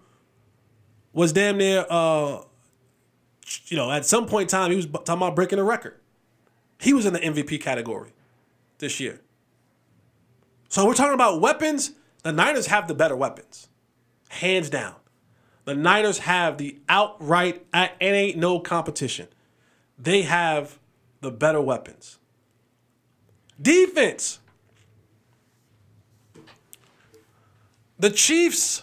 was 1.14 1.32
damn 1.32 1.56
near 1.56 1.86
uh 1.88 2.42
you 3.66 3.76
know, 3.76 3.90
at 3.90 4.04
some 4.04 4.26
point 4.26 4.42
in 4.42 4.48
time 4.48 4.70
he 4.70 4.76
was 4.76 4.86
talking 4.86 5.14
about 5.14 5.36
breaking 5.36 5.58
a 5.58 5.64
record. 5.64 5.98
He 6.80 6.92
was 6.92 7.06
in 7.06 7.12
the 7.12 7.20
MVP 7.20 7.60
category 7.60 8.12
this 8.78 9.00
year. 9.00 9.20
So 10.68 10.86
we're 10.86 10.94
talking 10.94 11.14
about 11.14 11.40
weapons. 11.40 11.92
The 12.22 12.32
Niners 12.32 12.66
have 12.66 12.88
the 12.88 12.94
better 12.94 13.14
weapons. 13.14 13.68
Hands 14.28 14.68
down. 14.68 14.96
The 15.64 15.74
Niners 15.74 16.18
have 16.18 16.58
the 16.58 16.78
outright, 16.88 17.64
and 17.72 17.90
ain't 18.00 18.36
no 18.36 18.60
competition. 18.60 19.28
They 19.98 20.22
have 20.22 20.78
the 21.20 21.30
better 21.30 21.60
weapons. 21.60 22.18
Defense. 23.60 24.40
The 27.98 28.10
Chiefs, 28.10 28.82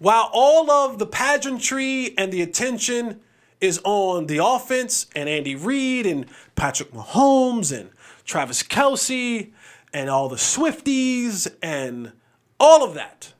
while 0.00 0.30
all 0.32 0.70
of 0.70 0.98
the 0.98 1.06
pageantry 1.06 2.16
and 2.16 2.32
the 2.32 2.40
attention 2.40 3.20
is 3.60 3.78
on 3.84 4.26
the 4.26 4.38
offense 4.42 5.06
and 5.14 5.28
Andy 5.28 5.54
Reid 5.54 6.06
and 6.06 6.24
Patrick 6.56 6.90
Mahomes 6.90 7.78
and 7.78 7.90
Travis 8.24 8.62
Kelce 8.62 9.52
and 9.92 10.08
all 10.08 10.30
the 10.30 10.36
Swifties 10.36 11.54
and 11.62 12.12
all 12.58 12.82
of 12.82 12.94
that. 12.94 13.34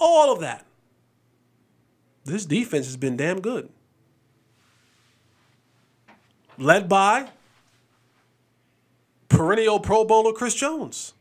All 0.00 0.32
of 0.32 0.40
that. 0.40 0.66
This 2.24 2.44
defense 2.44 2.86
has 2.86 2.96
been 2.96 3.16
damn 3.16 3.40
good. 3.40 3.68
Led 6.58 6.88
by 6.88 7.28
perennial 9.28 9.78
Pro 9.78 10.04
Bowler 10.04 10.32
Chris 10.32 10.56
Jones. 10.56 11.12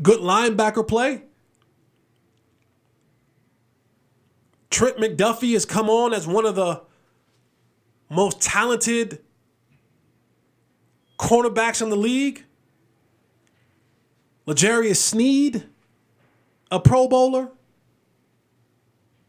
Good 0.00 0.20
linebacker 0.20 0.86
play. 0.86 1.25
Trent 4.76 4.98
McDuffie 4.98 5.54
has 5.54 5.64
come 5.64 5.88
on 5.88 6.12
as 6.12 6.26
one 6.26 6.44
of 6.44 6.54
the 6.54 6.82
most 8.10 8.42
talented 8.42 9.20
cornerbacks 11.18 11.80
in 11.80 11.88
the 11.88 11.96
league. 11.96 12.44
L'Jarius 14.44 14.96
Sneed, 14.96 15.64
a 16.70 16.78
Pro 16.78 17.08
Bowler. 17.08 17.52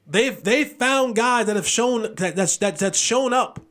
They've 0.05 0.43
they've 0.43 0.67
found 0.67 1.15
guys 1.15 1.45
that 1.45 1.55
have 1.55 1.65
shown 1.65 2.13
that 2.15 2.35
that's 2.35 2.57
that, 2.57 2.77
that's 2.77 2.99
shown 2.99 3.31
up. 3.31 3.61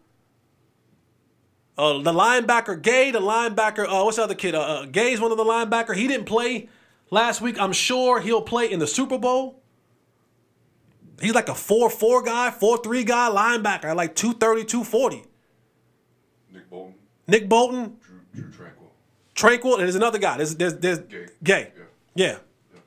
Uh, 1.77 1.99
the 1.99 2.11
linebacker 2.11 2.81
Gay, 2.81 3.11
the 3.11 3.21
linebacker, 3.21 3.87
uh, 3.87 4.03
what's 4.03 4.17
the 4.17 4.23
other 4.23 4.35
kid? 4.35 4.55
Uh, 4.55 4.63
uh, 4.63 4.87
Gay's 4.87 5.21
one 5.21 5.31
of 5.31 5.37
the 5.37 5.45
linebacker. 5.45 5.95
He 5.95 6.09
didn't 6.09 6.25
play 6.25 6.71
last 7.11 7.43
week. 7.43 7.61
I'm 7.61 7.75
sure 7.75 8.19
he'll 8.21 8.41
play 8.41 8.73
in 8.73 8.79
the 8.79 8.87
Super 8.87 9.19
Bowl. 9.19 9.61
He's 11.21 11.35
like 11.35 11.49
a 11.49 11.53
4-4 11.53 12.25
guy, 12.25 12.55
4-3 12.59 13.07
guy, 13.07 13.31
linebacker, 13.31 13.95
like 13.97 14.15
230, 14.15 14.65
240. 14.65 15.25
Nick 16.53 16.71
Bolton, 16.71 16.95
Nick 17.27 17.49
Bolton, 17.49 17.97
Drew, 18.03 18.21
Drue 18.35 18.51
Tranquill. 18.51 18.91
Tranquill, 19.35 19.75
and 19.75 19.83
there's 19.83 19.95
another 19.95 20.19
guy. 20.19 20.37
There's 20.37 20.57
there's 20.57 20.75
there's 20.75 20.99
Gay. 21.01 21.27
Gay. 21.43 21.73
Yeah. 22.15 22.39
Yeah. 22.73 22.81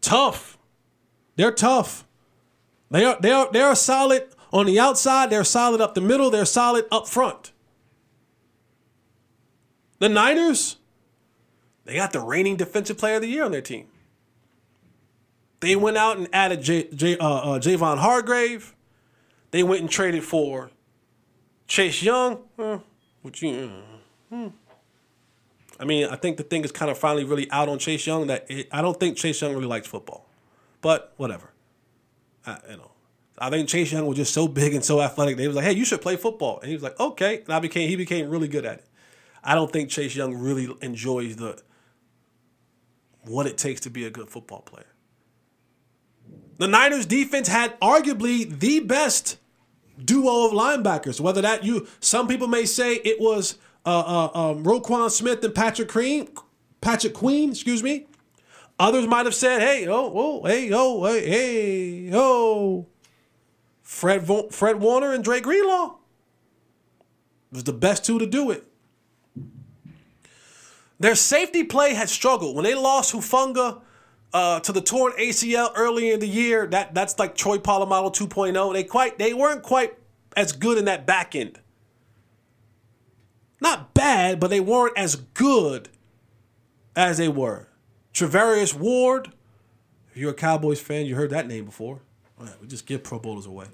Tough. 0.00 0.58
They're 1.36 1.52
tough. 1.52 2.06
They 2.90 3.04
are 3.04 3.18
they 3.20 3.32
are 3.32 3.50
they 3.50 3.60
are 3.60 3.74
solid 3.74 4.28
on 4.54 4.66
the 4.66 4.78
outside, 4.78 5.30
they're 5.30 5.42
solid 5.42 5.80
up 5.80 5.94
the 5.94 6.00
middle, 6.00 6.30
they're 6.30 6.44
solid 6.44 6.86
up 6.92 7.08
front. 7.08 7.50
The 9.98 10.08
Niners, 10.08 10.76
they 11.84 11.96
got 11.96 12.12
the 12.12 12.20
reigning 12.20 12.54
defensive 12.54 12.96
player 12.96 13.16
of 13.16 13.22
the 13.22 13.28
year 13.28 13.44
on 13.44 13.50
their 13.50 13.60
team. 13.60 13.88
They 15.64 15.76
went 15.76 15.96
out 15.96 16.18
and 16.18 16.28
added 16.32 16.60
J, 16.60 16.88
J, 16.94 17.16
uh, 17.16 17.26
uh, 17.26 17.58
Javon 17.58 17.98
Hargrave. 17.98 18.74
They 19.50 19.62
went 19.62 19.80
and 19.80 19.90
traded 19.90 20.22
for 20.22 20.70
Chase 21.66 22.02
Young. 22.02 22.36
Hmm, 22.58 22.76
which 23.22 23.40
you, 23.40 23.70
hmm. 24.28 24.48
I 25.80 25.84
mean, 25.84 26.06
I 26.08 26.16
think 26.16 26.36
the 26.36 26.42
thing 26.42 26.64
is 26.64 26.70
kind 26.70 26.90
of 26.90 26.98
finally 26.98 27.24
really 27.24 27.50
out 27.50 27.70
on 27.70 27.78
Chase 27.78 28.06
Young. 28.06 28.26
That 28.26 28.44
it, 28.50 28.68
I 28.70 28.82
don't 28.82 29.00
think 29.00 29.16
Chase 29.16 29.40
Young 29.40 29.54
really 29.54 29.66
likes 29.66 29.86
football, 29.86 30.28
but 30.82 31.14
whatever. 31.16 31.50
I, 32.46 32.58
you 32.70 32.76
know, 32.76 32.90
I 33.38 33.48
think 33.48 33.66
Chase 33.68 33.90
Young 33.90 34.06
was 34.06 34.18
just 34.18 34.34
so 34.34 34.46
big 34.46 34.74
and 34.74 34.84
so 34.84 35.00
athletic. 35.00 35.38
They 35.38 35.46
was 35.46 35.56
like, 35.56 35.64
"Hey, 35.64 35.72
you 35.72 35.86
should 35.86 36.02
play 36.02 36.16
football," 36.16 36.60
and 36.60 36.68
he 36.68 36.74
was 36.74 36.82
like, 36.82 37.00
"Okay." 37.00 37.42
And 37.42 37.54
I 37.54 37.58
became 37.58 37.88
he 37.88 37.96
became 37.96 38.28
really 38.28 38.48
good 38.48 38.66
at 38.66 38.80
it. 38.80 38.86
I 39.42 39.54
don't 39.54 39.72
think 39.72 39.88
Chase 39.88 40.14
Young 40.14 40.34
really 40.34 40.68
enjoys 40.82 41.36
the 41.36 41.58
what 43.22 43.46
it 43.46 43.56
takes 43.56 43.80
to 43.82 43.90
be 43.90 44.04
a 44.04 44.10
good 44.10 44.28
football 44.28 44.60
player. 44.60 44.93
The 46.58 46.68
Niners 46.68 47.06
defense 47.06 47.48
had 47.48 47.78
arguably 47.80 48.58
the 48.58 48.80
best 48.80 49.38
duo 50.02 50.46
of 50.46 50.52
linebackers. 50.52 51.20
Whether 51.20 51.42
that 51.42 51.64
you, 51.64 51.86
some 52.00 52.28
people 52.28 52.46
may 52.46 52.64
say 52.64 52.94
it 52.94 53.20
was 53.20 53.58
uh, 53.84 54.30
uh, 54.34 54.50
um, 54.50 54.64
Roquan 54.64 55.10
Smith 55.10 55.42
and 55.44 55.54
Patrick 55.54 55.88
Queen, 55.88 56.28
Patrick 56.80 57.14
Queen, 57.14 57.50
excuse 57.50 57.82
me. 57.82 58.06
Others 58.78 59.06
might 59.06 59.24
have 59.26 59.34
said, 59.34 59.60
"Hey, 59.60 59.86
oh, 59.86 60.12
oh, 60.14 60.44
hey, 60.44 60.70
oh, 60.72 61.04
hey, 61.04 61.28
hey, 61.28 62.10
oh." 62.12 62.86
Fred 63.82 64.22
Vo- 64.22 64.48
Fred 64.48 64.80
Warner 64.80 65.12
and 65.12 65.22
Dre 65.22 65.40
Greenlaw 65.40 65.96
was 67.52 67.64
the 67.64 67.72
best 67.72 68.04
two 68.04 68.18
to 68.18 68.26
do 68.26 68.50
it. 68.50 68.66
Their 70.98 71.14
safety 71.14 71.62
play 71.62 71.94
had 71.94 72.08
struggled 72.08 72.56
when 72.56 72.64
they 72.64 72.74
lost 72.74 73.14
Hufanga 73.14 73.82
uh, 74.34 74.58
to 74.60 74.72
the 74.72 74.80
torn 74.80 75.12
ACL 75.12 75.70
early 75.76 76.10
in 76.10 76.18
the 76.20 76.28
year. 76.28 76.66
That 76.66 76.92
that's 76.92 77.18
like 77.18 77.36
Troy 77.36 77.56
Polamalu 77.56 78.14
2.0. 78.14 78.72
They 78.74 78.84
quite 78.84 79.16
they 79.16 79.32
weren't 79.32 79.62
quite 79.62 79.96
as 80.36 80.52
good 80.52 80.76
in 80.76 80.84
that 80.86 81.06
back 81.06 81.34
end. 81.34 81.60
Not 83.60 83.94
bad, 83.94 84.40
but 84.40 84.50
they 84.50 84.60
weren't 84.60 84.98
as 84.98 85.16
good 85.16 85.88
as 86.96 87.16
they 87.16 87.28
were. 87.28 87.68
Charvarius 88.12 88.74
Ward. 88.74 89.32
If 90.10 90.18
you're 90.18 90.32
a 90.32 90.34
Cowboys 90.34 90.80
fan, 90.80 91.06
you 91.06 91.16
heard 91.16 91.30
that 91.30 91.46
name 91.46 91.64
before. 91.64 92.00
All 92.38 92.46
right, 92.46 92.54
we 92.60 92.66
just 92.66 92.86
give 92.86 93.02
Pro 93.02 93.18
Bowlers 93.18 93.46
away. 93.46 93.66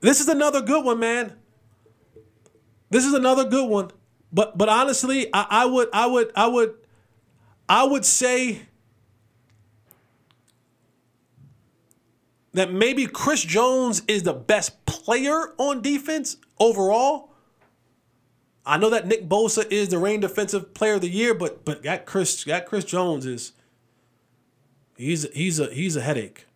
This 0.00 0.20
is 0.20 0.28
another 0.28 0.60
good 0.60 0.84
one, 0.84 1.00
man. 1.00 1.32
This 2.90 3.04
is 3.04 3.14
another 3.14 3.44
good 3.44 3.68
one. 3.68 3.90
But 4.32 4.56
but 4.56 4.68
honestly, 4.68 5.28
I, 5.32 5.46
I 5.50 5.66
would 5.66 5.88
I 5.92 6.06
would 6.06 6.32
I 6.36 6.46
would 6.46 6.76
I 7.68 7.84
would 7.84 8.04
say 8.04 8.62
that 12.52 12.72
maybe 12.72 13.06
Chris 13.06 13.42
Jones 13.42 14.02
is 14.08 14.22
the 14.22 14.32
best 14.32 14.84
player 14.86 15.52
on 15.58 15.82
defense 15.82 16.36
overall. 16.58 17.30
I 18.64 18.78
know 18.78 18.90
that 18.90 19.06
Nick 19.06 19.28
Bosa 19.28 19.70
is 19.70 19.90
the 19.90 19.98
reigning 19.98 20.20
defensive 20.20 20.74
player 20.74 20.94
of 20.94 21.00
the 21.00 21.08
year, 21.08 21.34
but 21.34 21.64
but 21.64 21.82
that 21.82 22.06
Chris 22.06 22.44
that 22.44 22.66
Chris 22.66 22.84
Jones 22.84 23.26
is 23.26 23.52
he's 24.96 25.30
he's 25.32 25.60
a 25.60 25.72
he's 25.72 25.96
a 25.96 26.00
headache. 26.00 26.46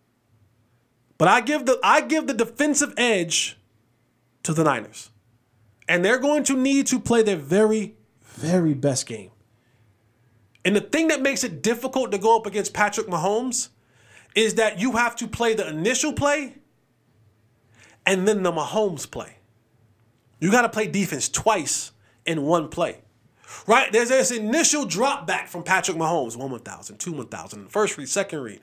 But 1.18 1.28
I 1.28 1.40
give 1.40 1.66
the 1.66 1.78
I 1.82 2.00
give 2.00 2.26
the 2.26 2.34
defensive 2.34 2.94
edge 2.96 3.58
to 4.42 4.52
the 4.52 4.64
Niners. 4.64 5.10
And 5.88 6.04
they're 6.04 6.18
going 6.18 6.44
to 6.44 6.56
need 6.56 6.86
to 6.88 7.00
play 7.00 7.22
their 7.22 7.36
very, 7.36 7.96
very 8.22 8.74
best 8.74 9.06
game. 9.06 9.30
And 10.64 10.76
the 10.76 10.80
thing 10.80 11.08
that 11.08 11.22
makes 11.22 11.44
it 11.44 11.62
difficult 11.62 12.12
to 12.12 12.18
go 12.18 12.36
up 12.36 12.46
against 12.46 12.74
Patrick 12.74 13.06
Mahomes 13.06 13.68
is 14.34 14.54
that 14.54 14.78
you 14.78 14.92
have 14.92 15.16
to 15.16 15.26
play 15.26 15.54
the 15.54 15.68
initial 15.68 16.12
play 16.12 16.56
and 18.06 18.26
then 18.26 18.42
the 18.42 18.52
Mahomes 18.52 19.10
play. 19.10 19.36
You 20.40 20.50
got 20.50 20.62
to 20.62 20.68
play 20.68 20.86
defense 20.86 21.28
twice 21.28 21.92
in 22.26 22.42
one 22.42 22.68
play. 22.68 23.02
Right? 23.66 23.92
There's 23.92 24.08
this 24.08 24.30
initial 24.30 24.84
drop 24.84 25.26
back 25.26 25.48
from 25.48 25.64
Patrick 25.64 25.96
Mahomes, 25.96 26.36
one 26.36 26.50
1,000, 26.50 26.98
two 26.98 27.12
1,000, 27.12 27.68
first 27.68 27.98
read, 27.98 28.08
second 28.08 28.40
read. 28.40 28.60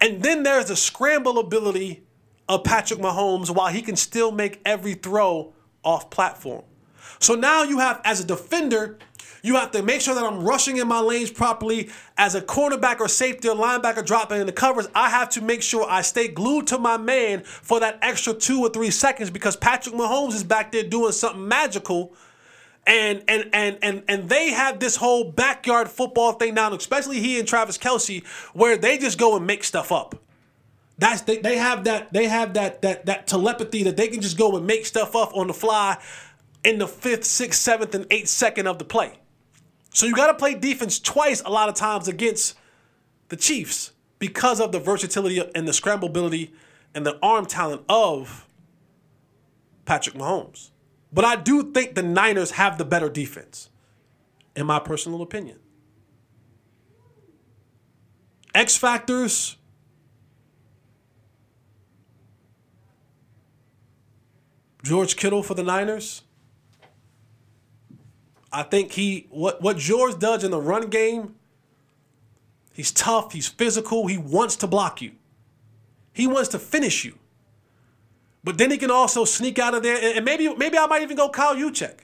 And 0.00 0.22
then 0.22 0.42
there's 0.42 0.66
the 0.66 0.76
scramble 0.76 1.38
ability 1.38 2.04
of 2.48 2.64
Patrick 2.64 3.00
Mahomes 3.00 3.50
while 3.50 3.72
he 3.72 3.80
can 3.80 3.96
still 3.96 4.32
make 4.32 4.60
every 4.64 4.94
throw 4.94 5.54
off 5.82 6.10
platform. 6.10 6.64
So 7.20 7.34
now 7.34 7.62
you 7.62 7.78
have, 7.78 8.00
as 8.04 8.20
a 8.20 8.24
defender, 8.24 8.98
you 9.44 9.56
have 9.56 9.72
to 9.72 9.82
make 9.82 10.00
sure 10.00 10.14
that 10.14 10.24
I'm 10.24 10.42
rushing 10.42 10.78
in 10.78 10.88
my 10.88 11.00
lanes 11.00 11.30
properly. 11.30 11.90
As 12.16 12.34
a 12.34 12.40
cornerback 12.40 12.98
or 12.98 13.08
safety 13.08 13.46
or 13.46 13.54
linebacker 13.54 14.04
dropping 14.04 14.40
in 14.40 14.46
the 14.46 14.52
covers, 14.52 14.88
I 14.94 15.10
have 15.10 15.28
to 15.30 15.42
make 15.42 15.60
sure 15.60 15.86
I 15.86 16.00
stay 16.00 16.28
glued 16.28 16.66
to 16.68 16.78
my 16.78 16.96
man 16.96 17.42
for 17.42 17.78
that 17.80 17.98
extra 18.00 18.32
two 18.32 18.60
or 18.60 18.70
three 18.70 18.90
seconds 18.90 19.28
because 19.28 19.54
Patrick 19.54 19.94
Mahomes 19.94 20.32
is 20.32 20.44
back 20.44 20.72
there 20.72 20.82
doing 20.82 21.12
something 21.12 21.46
magical. 21.46 22.14
And 22.86 23.22
and 23.28 23.50
and 23.52 23.78
and 23.82 24.02
and 24.08 24.28
they 24.30 24.50
have 24.52 24.80
this 24.80 24.96
whole 24.96 25.30
backyard 25.30 25.90
football 25.90 26.32
thing 26.32 26.54
now, 26.54 26.72
especially 26.72 27.20
he 27.20 27.38
and 27.38 27.46
Travis 27.46 27.76
Kelce, 27.76 28.24
where 28.54 28.78
they 28.78 28.96
just 28.96 29.18
go 29.18 29.36
and 29.36 29.46
make 29.46 29.62
stuff 29.62 29.92
up. 29.92 30.14
That's 30.96 31.20
they, 31.20 31.38
they 31.38 31.58
have 31.58 31.84
that 31.84 32.14
they 32.14 32.28
have 32.28 32.54
that 32.54 32.80
that 32.80 33.04
that 33.06 33.26
telepathy 33.26 33.82
that 33.82 33.98
they 33.98 34.08
can 34.08 34.22
just 34.22 34.38
go 34.38 34.56
and 34.56 34.66
make 34.66 34.86
stuff 34.86 35.14
up 35.14 35.36
on 35.36 35.48
the 35.48 35.54
fly 35.54 35.98
in 36.64 36.78
the 36.78 36.88
fifth, 36.88 37.24
sixth, 37.24 37.60
seventh, 37.60 37.94
and 37.94 38.06
eighth 38.10 38.28
second 38.28 38.66
of 38.66 38.78
the 38.78 38.84
play. 38.84 39.18
So 39.94 40.06
you 40.06 40.14
got 40.14 40.26
to 40.26 40.34
play 40.34 40.54
defense 40.54 40.98
twice 40.98 41.40
a 41.46 41.50
lot 41.50 41.68
of 41.68 41.76
times 41.76 42.08
against 42.08 42.56
the 43.28 43.36
Chiefs 43.36 43.92
because 44.18 44.60
of 44.60 44.72
the 44.72 44.80
versatility 44.80 45.40
and 45.54 45.68
the 45.68 45.72
scramblability 45.72 46.50
and 46.94 47.06
the 47.06 47.16
arm 47.22 47.46
talent 47.46 47.82
of 47.88 48.48
Patrick 49.84 50.16
Mahomes. 50.16 50.70
But 51.12 51.24
I 51.24 51.36
do 51.36 51.72
think 51.72 51.94
the 51.94 52.02
Niners 52.02 52.52
have 52.52 52.76
the 52.76 52.84
better 52.84 53.08
defense, 53.08 53.70
in 54.56 54.66
my 54.66 54.80
personal 54.80 55.22
opinion. 55.22 55.60
X 58.52 58.76
factors. 58.76 59.56
George 64.82 65.14
Kittle 65.14 65.44
for 65.44 65.54
the 65.54 65.62
Niners. 65.62 66.23
I 68.54 68.62
think 68.62 68.92
he 68.92 69.26
what 69.30 69.60
what 69.60 69.76
George 69.76 70.18
does 70.18 70.44
in 70.44 70.52
the 70.52 70.60
run 70.60 70.88
game. 70.88 71.34
He's 72.72 72.92
tough. 72.92 73.32
He's 73.32 73.48
physical. 73.48 74.06
He 74.06 74.16
wants 74.16 74.56
to 74.56 74.66
block 74.66 75.02
you. 75.02 75.12
He 76.12 76.26
wants 76.26 76.48
to 76.50 76.58
finish 76.58 77.04
you. 77.04 77.18
But 78.44 78.58
then 78.58 78.70
he 78.70 78.78
can 78.78 78.90
also 78.90 79.24
sneak 79.24 79.58
out 79.58 79.74
of 79.74 79.82
there, 79.82 80.16
and 80.16 80.24
maybe 80.24 80.54
maybe 80.54 80.78
I 80.78 80.86
might 80.86 81.02
even 81.02 81.16
go 81.16 81.28
Kyle 81.28 81.56
Juszczyk. 81.56 82.00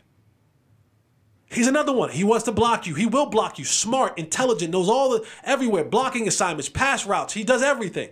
He's 1.50 1.66
another 1.66 1.92
one. 1.92 2.10
He 2.10 2.24
wants 2.24 2.44
to 2.44 2.52
block 2.52 2.86
you. 2.86 2.94
He 2.94 3.06
will 3.06 3.26
block 3.26 3.58
you. 3.58 3.64
Smart, 3.64 4.16
intelligent, 4.18 4.72
knows 4.72 4.88
all 4.88 5.10
the 5.10 5.26
everywhere, 5.42 5.84
blocking 5.84 6.28
assignments, 6.28 6.68
pass 6.68 7.04
routes. 7.06 7.34
He 7.34 7.42
does 7.42 7.62
everything. 7.62 8.10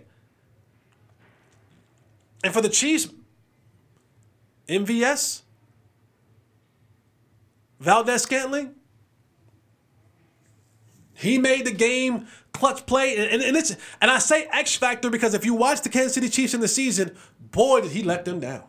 And 2.43 2.53
for 2.53 2.61
the 2.61 2.69
Chiefs, 2.69 3.09
MVS, 4.67 5.41
Valdes-Scantling, 7.79 8.75
he 11.13 11.37
made 11.37 11.65
the 11.65 11.71
game 11.71 12.27
clutch 12.53 12.85
play, 12.85 13.17
and, 13.17 13.31
and, 13.31 13.41
and, 13.41 13.57
it's 13.57 13.75
and 14.01 14.09
I 14.09 14.19
say 14.19 14.47
X 14.51 14.75
factor 14.75 15.09
because 15.09 15.33
if 15.33 15.45
you 15.45 15.53
watch 15.53 15.81
the 15.81 15.89
Kansas 15.89 16.13
City 16.13 16.29
Chiefs 16.29 16.53
in 16.53 16.61
the 16.61 16.67
season, 16.67 17.15
boy 17.39 17.81
did 17.81 17.91
he 17.91 18.03
let 18.03 18.25
them 18.25 18.39
down. 18.39 18.63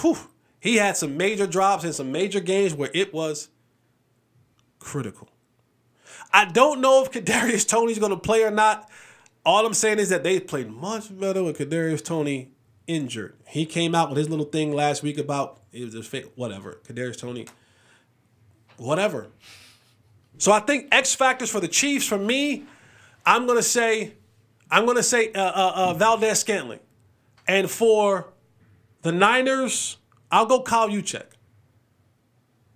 Whew. 0.00 0.16
He 0.60 0.76
had 0.76 0.96
some 0.96 1.16
major 1.16 1.46
drops 1.46 1.84
in 1.84 1.92
some 1.92 2.10
major 2.10 2.40
games 2.40 2.74
where 2.74 2.90
it 2.92 3.14
was 3.14 3.48
critical. 4.78 5.28
I 6.32 6.46
don't 6.46 6.80
know 6.80 7.02
if 7.02 7.10
Kadarius 7.10 7.66
Toney's 7.66 7.98
going 7.98 8.10
to 8.10 8.18
play 8.18 8.42
or 8.42 8.50
not. 8.50 8.90
All 9.46 9.64
I'm 9.64 9.74
saying 9.74 9.98
is 9.98 10.08
that 10.08 10.24
they 10.24 10.40
played 10.40 10.68
much 10.70 11.16
better 11.18 11.42
with 11.42 11.58
Kadarius 11.58 12.04
Toney 12.04 12.50
injured. 12.86 13.36
He 13.46 13.64
came 13.64 13.94
out 13.94 14.08
with 14.08 14.18
his 14.18 14.28
little 14.28 14.44
thing 14.44 14.72
last 14.72 15.02
week 15.02 15.18
about 15.18 15.60
it 15.72 15.84
was 15.84 15.94
just 15.94 16.10
fake, 16.10 16.26
whatever. 16.34 16.80
Kadarius 16.86 17.18
Toney, 17.18 17.46
whatever. 18.78 19.28
So 20.38 20.52
I 20.52 20.60
think 20.60 20.88
X 20.92 21.14
factors 21.14 21.50
for 21.50 21.60
the 21.60 21.68
Chiefs. 21.68 22.06
For 22.06 22.18
me, 22.18 22.64
I'm 23.26 23.46
gonna 23.46 23.62
say, 23.62 24.14
I'm 24.70 24.86
gonna 24.86 25.02
say 25.02 25.32
uh, 25.32 25.42
uh, 25.42 25.72
uh, 25.74 25.94
Valdes-Scantling, 25.94 26.80
and 27.46 27.70
for 27.70 28.32
the 29.02 29.12
Niners, 29.12 29.98
I'll 30.30 30.46
go 30.46 30.62
Kyle 30.62 30.88
Juszczyk. 30.88 31.26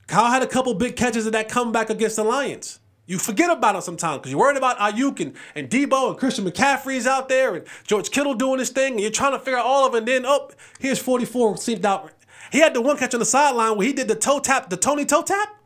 Kyle 0.07 0.31
had 0.31 0.43
a 0.43 0.47
couple 0.47 0.75
big 0.75 0.97
catches 0.97 1.27
in 1.27 1.33
that 1.33 1.49
comeback 1.49 1.89
against 1.89 2.17
the 2.17 2.25
Lions. 2.25 2.81
You 3.07 3.19
forget 3.19 3.51
about 3.51 3.75
him 3.75 3.81
sometimes 3.81 4.19
because 4.19 4.31
you're 4.31 4.41
worried 4.41 4.57
about 4.57 4.79
Aiyuk 4.79 5.21
and, 5.21 5.35
and 5.55 5.69
Deebo 5.69 6.11
and 6.11 6.19
Christian 6.19 6.45
McCaffrey's 6.45 7.07
out 7.07 7.29
there 7.29 7.55
and 7.55 7.67
George 7.85 8.11
Kittle 8.11 8.35
doing 8.35 8.59
his 8.59 8.71
thing, 8.71 8.93
and 8.93 9.01
you're 9.01 9.11
trying 9.11 9.33
to 9.33 9.39
figure 9.39 9.59
out 9.59 9.67
all 9.67 9.87
of 9.87 9.95
it. 9.95 9.99
And 9.99 10.09
then, 10.09 10.27
oh, 10.27 10.51
here's 10.79 10.99
44 10.99 11.57
seemed 11.57 11.85
out. 11.85 12.13
He 12.51 12.59
had 12.59 12.75
the 12.75 12.81
one 12.81 12.97
catch 12.97 13.15
on 13.15 13.21
the 13.21 13.27
sideline 13.27 13.77
where 13.77 13.87
he 13.87 13.93
did 13.93 14.09
the 14.09 14.15
toe 14.15 14.39
tap, 14.39 14.71
the 14.71 14.77
Tony 14.77 15.05
toe 15.05 15.23
tap. 15.23 15.62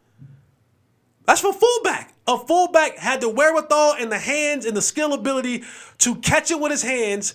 That's 1.27 1.41
for 1.41 1.53
fullback. 1.53 2.15
A 2.27 2.39
fullback 2.39 2.99
had 2.99 3.21
the 3.21 3.29
wherewithal 3.29 3.95
and 3.99 4.11
the 4.11 4.19
hands 4.19 4.65
and 4.65 4.77
the 4.77 4.83
skill 4.83 5.13
ability 5.13 5.65
to 5.99 6.17
catch 6.17 6.51
it 6.51 6.61
with 6.61 6.71
his 6.71 6.83
hands 6.83 7.35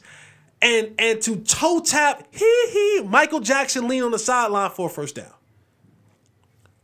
and 0.61 0.93
and 0.99 1.21
to 1.21 1.37
toe 1.37 1.81
tap 1.81 2.27
hee 2.31 2.67
hee 2.71 3.03
Michael 3.07 3.39
Jackson 3.39 3.87
lean 3.87 4.03
on 4.03 4.11
the 4.11 4.19
sideline 4.19 4.69
for 4.69 4.87
a 4.87 4.89
first 4.89 5.15
down. 5.15 5.33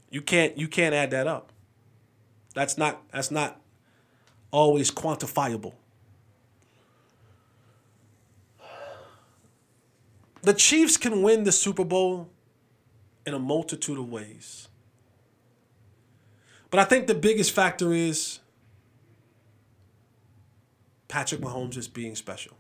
You 0.09 0.21
can't 0.21 0.57
you 0.57 0.67
can't 0.67 0.95
add 0.95 1.11
that 1.11 1.27
up. 1.27 1.51
That's 2.53 2.77
not 2.77 3.01
that's 3.11 3.31
not 3.31 3.61
always 4.51 4.91
quantifiable. 4.91 5.73
The 10.41 10.53
Chiefs 10.53 10.97
can 10.97 11.23
win 11.23 11.43
the 11.43 11.51
Super 11.51 11.83
Bowl 11.83 12.29
in 13.25 13.33
a 13.33 13.39
multitude 13.39 13.97
of 13.97 14.09
ways. 14.09 14.69
But 16.69 16.79
I 16.79 16.83
think 16.83 17.07
the 17.07 17.15
biggest 17.15 17.51
factor 17.51 17.93
is 17.93 18.39
Patrick 21.07 21.41
Mahomes 21.41 21.71
just 21.71 21.93
being 21.93 22.15
special. 22.15 22.57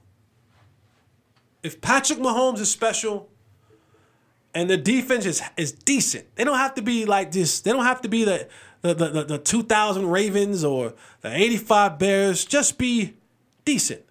If 1.63 1.81
Patrick 1.81 2.19
Mahomes 2.19 2.59
is 2.59 2.71
special 2.71 3.29
and 4.53 4.69
the 4.69 4.77
defense 4.77 5.25
is, 5.25 5.41
is 5.57 5.71
decent, 5.71 6.33
they 6.35 6.43
don't 6.43 6.57
have 6.57 6.75
to 6.75 6.81
be 6.81 7.05
like 7.05 7.31
this, 7.31 7.59
they 7.59 7.71
don't 7.71 7.83
have 7.83 8.01
to 8.01 8.07
be 8.07 8.23
the, 8.23 8.47
the, 8.81 8.93
the, 8.93 9.23
the 9.23 9.37
2000 9.37 10.09
Ravens 10.09 10.63
or 10.63 10.93
the 11.21 11.35
85 11.35 11.99
Bears. 11.99 12.45
Just 12.45 12.77
be 12.77 13.15
decent. 13.65 14.03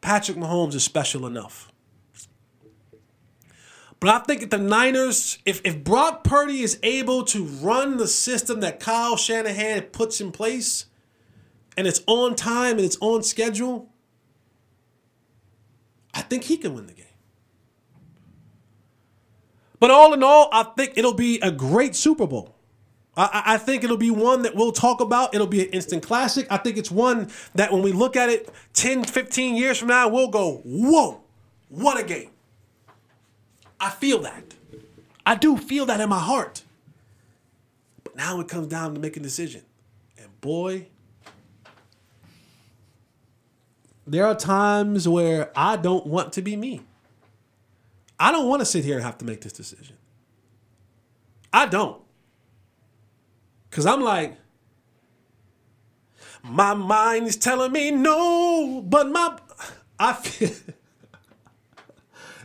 Patrick 0.00 0.36
Mahomes 0.36 0.74
is 0.74 0.84
special 0.84 1.26
enough. 1.26 1.69
But 4.00 4.08
I 4.08 4.18
think 4.24 4.42
if 4.42 4.50
the 4.50 4.58
Niners, 4.58 5.38
if, 5.44 5.60
if 5.62 5.84
Brock 5.84 6.24
Purdy 6.24 6.62
is 6.62 6.78
able 6.82 7.22
to 7.26 7.44
run 7.44 7.98
the 7.98 8.08
system 8.08 8.60
that 8.60 8.80
Kyle 8.80 9.16
Shanahan 9.16 9.82
puts 9.82 10.22
in 10.22 10.32
place, 10.32 10.86
and 11.76 11.86
it's 11.86 12.02
on 12.06 12.34
time 12.34 12.76
and 12.76 12.80
it's 12.80 12.96
on 13.00 13.22
schedule, 13.22 13.90
I 16.14 16.22
think 16.22 16.44
he 16.44 16.56
can 16.56 16.74
win 16.74 16.86
the 16.86 16.94
game. 16.94 17.06
But 19.78 19.90
all 19.90 20.12
in 20.14 20.22
all, 20.22 20.48
I 20.50 20.62
think 20.62 20.94
it'll 20.96 21.14
be 21.14 21.38
a 21.40 21.50
great 21.50 21.94
Super 21.94 22.26
Bowl. 22.26 22.56
I, 23.16 23.42
I 23.46 23.58
think 23.58 23.84
it'll 23.84 23.96
be 23.96 24.10
one 24.10 24.42
that 24.42 24.54
we'll 24.54 24.72
talk 24.72 25.00
about. 25.00 25.34
It'll 25.34 25.46
be 25.46 25.62
an 25.62 25.70
instant 25.70 26.02
classic. 26.02 26.46
I 26.50 26.56
think 26.56 26.76
it's 26.76 26.90
one 26.90 27.30
that 27.54 27.72
when 27.72 27.82
we 27.82 27.92
look 27.92 28.16
at 28.16 28.28
it 28.28 28.50
10, 28.74 29.04
15 29.04 29.56
years 29.56 29.78
from 29.78 29.88
now, 29.88 30.08
we'll 30.08 30.28
go, 30.28 30.62
whoa, 30.64 31.22
what 31.68 31.98
a 31.98 32.02
game. 32.02 32.30
I 33.80 33.90
feel 33.90 34.20
that. 34.20 34.54
I 35.24 35.34
do 35.34 35.56
feel 35.56 35.86
that 35.86 36.00
in 36.00 36.08
my 36.08 36.18
heart. 36.18 36.62
But 38.04 38.14
now 38.14 38.40
it 38.40 38.48
comes 38.48 38.66
down 38.66 38.94
to 38.94 39.00
making 39.00 39.22
a 39.22 39.24
decision. 39.24 39.62
And 40.18 40.28
boy, 40.40 40.88
there 44.06 44.26
are 44.26 44.34
times 44.34 45.08
where 45.08 45.50
I 45.56 45.76
don't 45.76 46.06
want 46.06 46.32
to 46.34 46.42
be 46.42 46.56
me. 46.56 46.82
I 48.18 48.32
don't 48.32 48.48
want 48.48 48.60
to 48.60 48.66
sit 48.66 48.84
here 48.84 48.96
and 48.96 49.04
have 49.04 49.18
to 49.18 49.24
make 49.24 49.40
this 49.40 49.52
decision. 49.52 49.96
I 51.52 51.66
don't. 51.66 52.02
Because 53.70 53.86
I'm 53.86 54.02
like, 54.02 54.36
my 56.42 56.74
mind 56.74 57.26
is 57.28 57.36
telling 57.36 57.72
me 57.72 57.90
no, 57.90 58.82
but 58.84 59.08
my, 59.08 59.38
I 59.98 60.12
feel. 60.12 60.50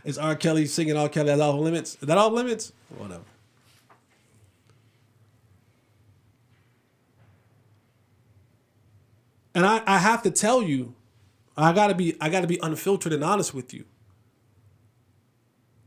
Is 0.06 0.18
R. 0.18 0.36
Kelly 0.36 0.66
singing 0.66 0.96
R. 0.96 1.08
Kelly 1.08 1.26
that's 1.26 1.40
off 1.40 1.58
limits? 1.58 1.94
Is 1.94 2.06
that 2.06 2.16
off 2.16 2.32
limits? 2.32 2.72
Whatever. 2.96 3.24
And 9.52 9.66
I, 9.66 9.82
I 9.84 9.98
have 9.98 10.22
to 10.22 10.30
tell 10.30 10.62
you, 10.62 10.94
I 11.56 11.72
gotta 11.72 11.94
be 11.94 12.16
I 12.20 12.28
gotta 12.28 12.46
be 12.46 12.60
unfiltered 12.62 13.12
and 13.12 13.24
honest 13.24 13.52
with 13.52 13.74
you. 13.74 13.84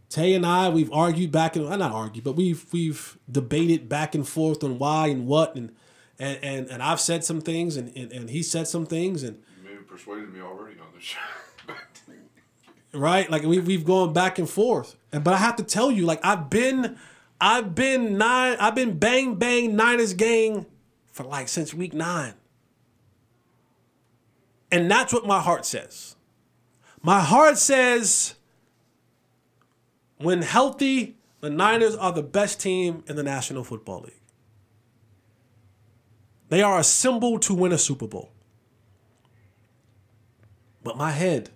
Tay 0.09 0.33
and 0.33 0.45
I, 0.45 0.67
we've 0.67 0.91
argued 0.91 1.31
back 1.31 1.55
and 1.55 1.65
i 1.67 1.77
not 1.77 1.93
argued, 1.93 2.25
but 2.25 2.33
we've 2.33 2.65
we've 2.73 3.17
debated 3.31 3.87
back 3.87 4.15
and 4.15 4.27
forth 4.27 4.65
on 4.65 4.79
why 4.79 5.07
and 5.07 5.27
what 5.27 5.55
and 5.55 5.71
and 6.17 6.39
and, 6.43 6.67
and 6.67 6.83
I've 6.83 6.99
said 6.99 7.23
some 7.23 7.39
things 7.39 7.77
and, 7.77 7.95
and, 7.95 8.11
and 8.11 8.29
he 8.29 8.43
said 8.43 8.67
some 8.67 8.85
things 8.85 9.23
and 9.23 9.41
You 9.63 9.69
maybe 9.69 9.83
persuaded 9.83 10.33
me 10.33 10.41
already 10.41 10.77
on 10.77 10.87
this 10.93 11.03
show. 11.03 11.19
right? 12.93 13.29
Like 13.29 13.43
we 13.43 13.59
we've 13.59 13.85
gone 13.85 14.13
back 14.13 14.39
and 14.39 14.49
forth. 14.49 14.95
But 15.11 15.27
I 15.27 15.37
have 15.37 15.55
to 15.57 15.63
tell 15.63 15.91
you, 15.91 16.05
like 16.05 16.19
I've 16.23 16.49
been 16.49 16.97
I've 17.39 17.75
been 17.75 18.17
nine 18.17 18.57
I've 18.59 18.75
been 18.75 18.97
bang 18.97 19.35
bang 19.35 19.75
Niners 19.75 20.13
gang 20.13 20.65
for 21.11 21.23
like 21.23 21.47
since 21.47 21.73
week 21.73 21.93
nine. 21.93 22.33
And 24.71 24.89
that's 24.89 25.11
what 25.13 25.25
my 25.25 25.39
heart 25.39 25.65
says. 25.65 26.15
My 27.01 27.21
heart 27.21 27.57
says 27.57 28.35
when 30.17 30.41
healthy, 30.41 31.17
the 31.39 31.49
Niners 31.49 31.95
are 31.95 32.11
the 32.11 32.21
best 32.21 32.59
team 32.59 33.03
in 33.07 33.15
the 33.15 33.23
National 33.23 33.63
Football 33.63 34.01
League. 34.01 34.13
They 36.49 36.61
are 36.61 36.79
a 36.79 36.83
symbol 36.83 37.39
to 37.39 37.53
win 37.53 37.71
a 37.71 37.77
Super 37.77 38.07
Bowl. 38.07 38.31
But 40.83 40.97
my 40.97 41.11
head, 41.11 41.51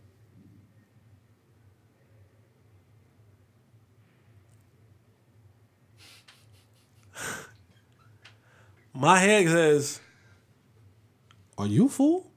my 8.94 9.20
head 9.20 9.48
says, 9.48 10.00
Are 11.58 11.68
you 11.68 11.90
fool? 11.90 12.32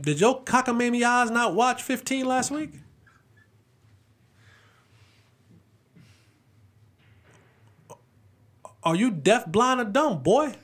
Did 0.00 0.20
your 0.20 0.42
cockamamie 0.42 1.02
eyes 1.02 1.30
not 1.30 1.54
watch 1.54 1.82
15 1.82 2.24
last 2.24 2.50
week? 2.50 2.70
Are 8.82 8.96
you 8.96 9.10
deaf, 9.10 9.46
blind, 9.46 9.80
or 9.80 9.84
dumb, 9.84 10.22
boy? 10.22 10.54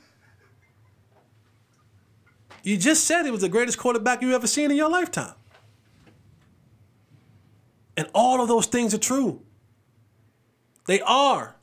You 2.63 2.77
just 2.77 3.05
said 3.05 3.23
he 3.23 3.31
was 3.31 3.41
the 3.41 3.49
greatest 3.49 3.77
quarterback 3.77 4.23
you 4.23 4.33
ever 4.33 4.47
seen 4.47 4.71
in 4.71 4.77
your 4.77 4.89
lifetime. 4.89 5.35
And 7.95 8.09
all 8.13 8.41
of 8.41 8.47
those 8.47 8.65
things 8.65 8.93
are 8.93 8.99
true. 8.99 9.43
They 10.87 11.01
are. 11.01 11.55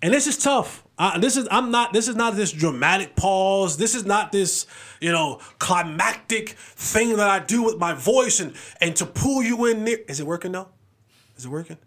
And 0.00 0.12
this 0.14 0.26
is 0.26 0.36
tough. 0.36 0.86
This 1.18 1.36
is 1.36 1.48
I'm 1.50 1.70
not. 1.70 1.92
This 1.92 2.06
is 2.06 2.14
not 2.14 2.36
this 2.36 2.52
dramatic 2.52 3.16
pause. 3.16 3.76
This 3.76 3.94
is 3.94 4.04
not 4.04 4.30
this 4.30 4.66
you 5.00 5.10
know 5.10 5.40
climactic 5.58 6.50
thing 6.50 7.16
that 7.16 7.28
I 7.28 7.40
do 7.40 7.62
with 7.64 7.78
my 7.78 7.94
voice 7.94 8.38
and 8.38 8.54
and 8.80 8.94
to 8.96 9.06
pull 9.06 9.42
you 9.42 9.64
in 9.66 9.82
near. 9.84 9.98
Is 10.08 10.20
it 10.20 10.26
working 10.26 10.52
though? 10.52 10.68
Is 11.36 11.44
it 11.44 11.48
working? 11.48 11.78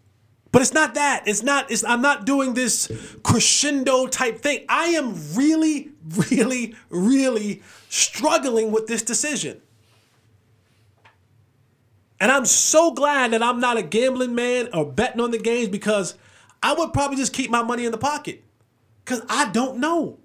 But 0.52 0.62
it's 0.62 0.74
not 0.74 0.94
that. 0.94 1.24
It's 1.26 1.42
not. 1.42 1.70
It's. 1.70 1.84
I'm 1.84 2.02
not 2.02 2.26
doing 2.26 2.54
this 2.54 2.90
crescendo 3.22 4.06
type 4.06 4.40
thing. 4.40 4.64
I 4.68 4.86
am 4.88 5.14
really, 5.34 5.92
really, 6.30 6.74
really 6.88 7.62
struggling 7.88 8.70
with 8.72 8.86
this 8.86 9.02
decision. 9.02 9.60
And 12.18 12.32
I'm 12.32 12.46
so 12.46 12.92
glad 12.92 13.32
that 13.32 13.42
I'm 13.42 13.60
not 13.60 13.76
a 13.76 13.82
gambling 13.82 14.34
man 14.34 14.68
or 14.72 14.90
betting 14.90 15.20
on 15.20 15.30
the 15.30 15.38
games 15.38 15.68
because 15.68 16.14
I 16.62 16.72
would 16.72 16.92
probably 16.92 17.16
just 17.16 17.32
keep 17.32 17.50
my 17.50 17.62
money 17.62 17.84
in 17.84 17.92
the 17.92 17.98
pocket 17.98 18.42
because 19.04 19.22
I 19.28 19.50
don't 19.50 19.78
know. 19.78 20.18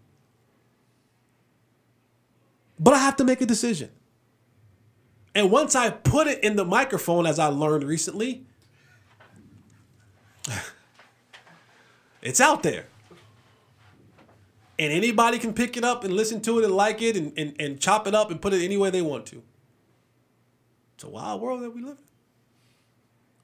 But 2.80 2.94
I 2.94 3.00
have 3.00 3.18
to 3.18 3.24
make 3.24 3.42
a 3.42 3.46
decision. 3.46 3.89
And 5.36 5.52
once 5.52 5.76
I 5.76 5.89
put 5.89 6.28
it 6.28 6.44
in 6.44 6.56
the 6.56 6.66
microphone, 6.66 7.26
as 7.26 7.39
I 7.39 7.48
learned 7.48 7.84
recently, 7.84 8.46
it's 12.22 12.42
out 12.42 12.64
there. 12.64 12.88
And 14.80 14.92
anybody 14.92 15.38
can 15.38 15.54
pick 15.54 15.78
it 15.78 15.84
up 15.84 16.04
and 16.04 16.14
listen 16.14 16.42
to 16.42 16.60
it 16.60 16.66
and 16.66 16.74
like 16.74 17.02
it 17.02 17.16
and, 17.16 17.34
and, 17.38 17.56
and 17.60 17.80
chop 17.80 18.08
it 18.08 18.16
up 18.16 18.32
and 18.32 18.42
put 18.42 18.54
it 18.54 18.64
any 18.64 18.78
way 18.78 18.89
they 18.89 19.04
want 19.04 19.28
to. 19.28 19.44
It's 21.02 21.08
a 21.08 21.10
wild 21.10 21.41
world 21.41 21.64
that 21.64 21.72
we 21.72 21.82
live 21.82 21.97
in. 21.97 22.04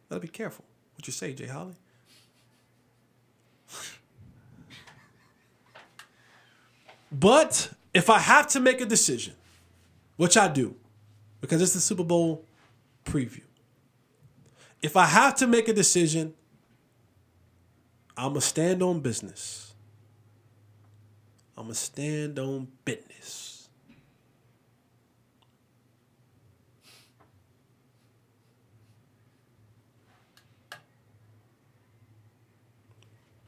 Gotta 0.10 0.22
be 0.22 0.28
careful. 0.28 0.64
What 0.93 1.08
you 1.08 1.12
say, 1.12 1.34
Jay 1.34 1.47
Holly? 1.47 1.74
but 7.12 7.74
if 7.95 8.12
I 8.12 8.20
have 8.20 8.45
to 8.49 8.60
make 8.60 8.80
a 8.80 8.86
decision, 8.86 9.34
which 10.18 10.38
I 10.38 10.49
do, 10.49 10.76
because 11.41 11.60
it's 11.60 11.74
the 11.74 11.80
Super 11.80 12.03
Bowl 12.03 12.45
preview. 13.03 13.41
If 14.84 14.95
I 14.95 15.08
have 15.08 15.34
to 15.38 15.47
make 15.47 15.68
a 15.68 15.74
decision, 15.74 16.36
I'm 18.16 18.34
going 18.34 18.41
to 18.41 18.47
stand 18.47 18.84
on 18.84 18.99
business. 18.99 19.74
I'm 21.58 21.64
going 21.64 21.74
to 21.74 21.80
stand 21.80 22.38
on 22.38 22.68
business. 22.86 23.16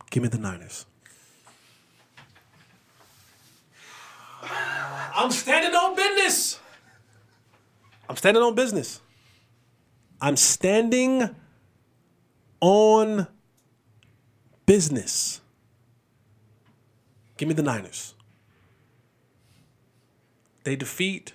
Give 0.09 0.23
me 0.23 0.29
the 0.29 0.37
Niners. 0.37 0.85
I'm 4.41 5.31
standing 5.31 5.75
on 5.75 5.95
business. 5.95 6.59
I'm 8.07 8.15
standing 8.15 8.41
on 8.41 8.55
business. 8.55 9.01
I'm 10.21 10.35
standing 10.35 11.35
on 12.61 13.27
business. 14.65 15.41
Give 17.37 17.47
me 17.47 17.53
the 17.53 17.63
Niners. 17.63 18.15
They 20.63 20.75
defeat 20.75 21.33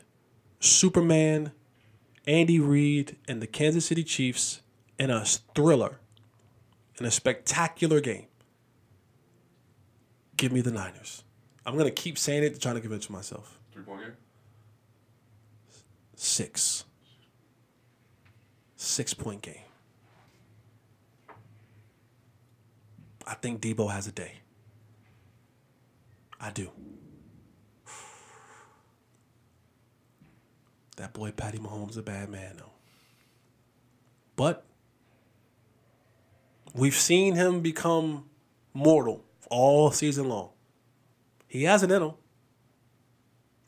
Superman, 0.61 1.53
Andy 2.27 2.59
Reid, 2.59 3.17
and 3.27 3.41
the 3.41 3.47
Kansas 3.47 3.87
City 3.87 4.05
Chiefs 4.05 4.61
in 4.99 5.11
a 5.11 5.25
thriller, 5.25 5.99
in 6.99 7.07
a 7.07 7.11
spectacular 7.11 8.01
game. 8.01 8.27
Give 10.37 10.53
me 10.53 10.61
the 10.61 10.73
Niners. 10.73 11.23
I'm 11.67 11.75
going 11.75 11.87
to 11.87 11.91
keep 11.91 12.19
saying 12.19 12.43
it, 12.43 12.61
trying 12.61 12.75
to 12.75 12.81
convince 12.81 13.09
myself. 13.09 13.59
Three 13.73 13.83
point 13.83 14.01
game? 14.03 14.13
Six. 16.17 16.85
Six 18.77 19.15
point 19.15 19.43
game. 19.43 19.55
I 23.27 23.35
think 23.35 23.61
Deebo 23.61 23.91
has 23.91 24.07
a 24.07 24.13
day. 24.13 24.41
I 26.41 26.51
do. 26.51 26.71
That 30.97 31.13
boy 31.13 31.33
Patty 31.33 31.59
Mahomes 31.59 31.97
a 31.97 32.03
bad 32.03 32.29
man 32.29 32.57
though. 32.59 32.73
But 34.37 34.65
we've 36.75 36.95
seen 36.95 37.35
him 37.35 37.61
become 37.61 38.27
mortal 38.75 39.25
all 39.55 39.93
season 39.93 40.29
long. 40.29 40.51
He 41.47 41.63
has 41.63 41.85
it 41.85 41.91
in 41.93 42.03
him. 42.03 42.15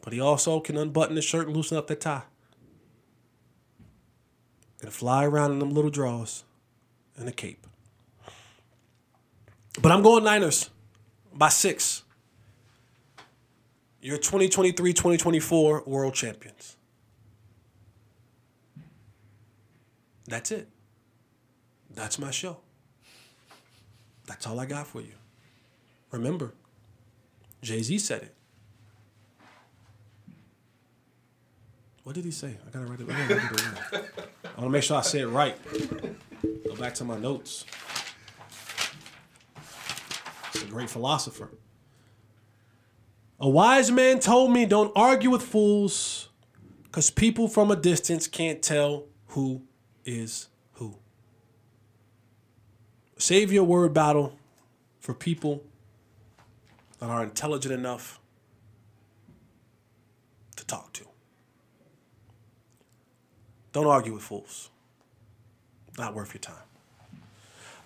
But 0.03 0.12
he 0.12 0.20
also 0.20 0.59
can 0.59 0.76
unbutton 0.76 1.14
his 1.14 1.24
shirt 1.24 1.47
and 1.47 1.57
loosen 1.57 1.78
up 1.78 1.87
that 1.87 2.01
tie. 2.01 2.22
And 4.82 4.93
fly 4.93 5.24
around 5.24 5.53
in 5.53 5.59
them 5.61 5.70
little 5.70 5.91
drawers 5.91 6.45
and 7.16 7.28
a 7.28 7.32
cape. 7.32 7.66
But 9.80 9.93
I'm 9.93 10.03
going 10.03 10.24
Niners 10.24 10.70
by 11.32 11.49
six. 11.49 12.03
You're 14.01 14.18
2023 14.18 14.93
2024 14.93 15.84
world 15.87 16.14
champions. 16.14 16.76
That's 20.26 20.51
it. 20.51 20.68
That's 21.95 22.18
my 22.18 22.30
show. 22.32 22.59
That's 24.26 24.47
all 24.47 24.59
I 24.59 24.66
got 24.66 24.89
for 24.89 25.01
you. 25.01 25.12
Remember, 26.16 26.54
Jay 27.60 27.82
Z 27.82 27.98
said 27.98 28.22
it. 28.22 28.34
What 32.04 32.14
did 32.14 32.24
he 32.24 32.30
say? 32.30 32.56
I 32.66 32.70
gotta 32.70 32.86
write 32.86 33.00
it. 33.00 33.10
I, 33.10 33.34
it. 33.34 34.14
I 34.44 34.60
want 34.60 34.62
to 34.62 34.68
make 34.70 34.82
sure 34.82 34.96
I 34.96 35.02
say 35.02 35.20
it 35.20 35.26
right. 35.26 35.56
Go 36.66 36.74
back 36.76 36.94
to 36.94 37.04
my 37.04 37.18
notes. 37.18 37.66
He's 40.54 40.62
a 40.62 40.66
great 40.66 40.88
philosopher. 40.88 41.50
A 43.38 43.48
wise 43.48 43.90
man 43.90 44.18
told 44.18 44.52
me 44.52 44.64
don't 44.64 44.92
argue 44.96 45.28
with 45.28 45.42
fools 45.42 46.30
because 46.84 47.10
people 47.10 47.46
from 47.46 47.70
a 47.70 47.76
distance 47.76 48.26
can't 48.26 48.62
tell 48.62 49.04
who 49.28 49.60
is 50.06 50.48
who. 50.74 50.96
Save 53.18 53.52
your 53.52 53.64
word 53.64 53.92
battle 53.92 54.38
for 54.98 55.12
people 55.12 55.62
that 56.99 57.11
are 57.11 57.22
intelligent 57.22 57.74
enough 57.74 58.20
to 60.57 60.64
talk 60.64 60.92
to. 60.94 61.05
Don't 63.72 63.86
argue 63.86 64.14
with 64.14 64.22
fools. 64.22 64.70
Not 65.99 66.14
worth 66.14 66.32
your 66.34 66.40
time. 66.40 66.55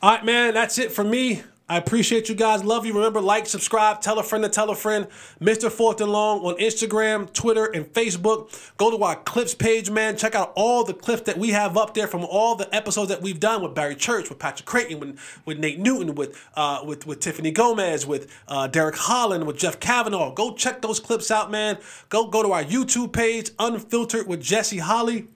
All 0.03 0.13
right, 0.15 0.25
man, 0.25 0.55
that's 0.55 0.79
it 0.79 0.93
for 0.93 1.05
me. 1.05 1.43
I 1.71 1.77
appreciate 1.77 2.29
you 2.29 2.35
guys. 2.35 2.65
Love 2.65 2.85
you. 2.85 2.93
Remember, 2.93 3.21
like, 3.21 3.47
subscribe, 3.47 4.01
tell 4.01 4.19
a 4.19 4.25
friend 4.25 4.43
to 4.43 4.51
tell 4.51 4.71
a 4.71 4.75
friend. 4.75 5.07
Mr. 5.41 5.71
Fourth 5.71 6.01
and 6.01 6.11
Long 6.11 6.41
on 6.41 6.57
Instagram, 6.57 7.33
Twitter, 7.33 7.67
and 7.67 7.87
Facebook. 7.87 8.53
Go 8.77 8.91
to 8.91 9.05
our 9.05 9.15
clips 9.15 9.55
page, 9.55 9.89
man. 9.89 10.17
Check 10.17 10.35
out 10.35 10.53
all 10.57 10.83
the 10.83 10.93
clips 10.93 11.23
that 11.23 11.39
we 11.39 11.51
have 11.51 11.77
up 11.77 11.95
there 11.95 12.09
from 12.09 12.25
all 12.25 12.57
the 12.57 12.75
episodes 12.75 13.09
that 13.11 13.23
we've 13.23 13.39
done 13.39 13.63
with 13.63 13.73
Barry 13.73 13.95
Church, 13.95 14.29
with 14.29 14.41
Patrick 14.41 14.67
Creighton, 14.67 14.99
with, 14.99 15.43
with 15.45 15.61
Nate 15.61 15.79
Newton, 15.79 16.17
with 16.17 16.37
uh, 16.57 16.83
with 16.85 17.07
with 17.07 17.21
Tiffany 17.21 17.53
Gomez, 17.53 18.05
with 18.05 18.37
uh, 18.49 18.67
Derek 18.67 18.97
Holland, 18.97 19.47
with 19.47 19.57
Jeff 19.57 19.79
Kavanaugh. 19.79 20.35
Go 20.35 20.57
check 20.57 20.83
those 20.83 20.99
clips 20.99 21.31
out, 21.31 21.53
man. 21.53 21.79
Go 22.09 22.27
go 22.27 22.43
to 22.43 22.51
our 22.51 22.65
YouTube 22.65 23.13
page, 23.13 23.53
Unfiltered 23.61 24.27
with 24.27 24.43
Jesse 24.43 24.79
Holly. 24.79 25.29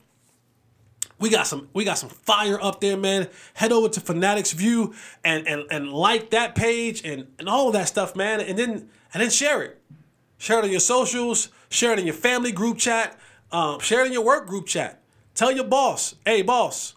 We 1.19 1.31
got 1.31 1.47
some 1.47 1.69
we 1.73 1.85
got 1.85 1.99
some 1.99 2.09
fire 2.09 2.59
up 2.61 2.81
there, 2.81 2.97
man. 2.97 3.29
Head 3.55 3.73
over 3.73 3.89
to 3.89 4.01
Fanatics 4.01 4.53
View 4.53 4.95
and 5.25 5.47
and 5.47 5.65
and 5.71 5.93
like 5.93 6.31
that 6.31 6.55
page 6.55 7.05
and 7.05 7.29
and 7.39 7.49
all 7.49 7.69
of 7.69 7.73
that 7.75 7.89
stuff, 7.89 8.17
man. 8.17 8.41
And 8.41 8.59
then 8.59 8.89
and 9.12 9.23
then 9.23 9.31
share 9.31 9.62
it. 9.62 9.81
Share 10.39 10.59
it 10.59 10.65
on 10.65 10.71
your 10.71 10.81
socials. 10.81 11.49
Share 11.69 11.93
it 11.93 11.99
in 11.99 12.05
your 12.05 12.15
family 12.15 12.53
group 12.53 12.79
chat. 12.79 13.19
Um, 13.53 13.79
share 13.81 14.03
it 14.03 14.09
in 14.09 14.12
your 14.12 14.25
work 14.25 14.47
group 14.47 14.67
chat. 14.67 15.01
Tell 15.35 15.51
your 15.51 15.65
boss, 15.65 16.15
hey 16.25 16.43
boss, 16.43 16.95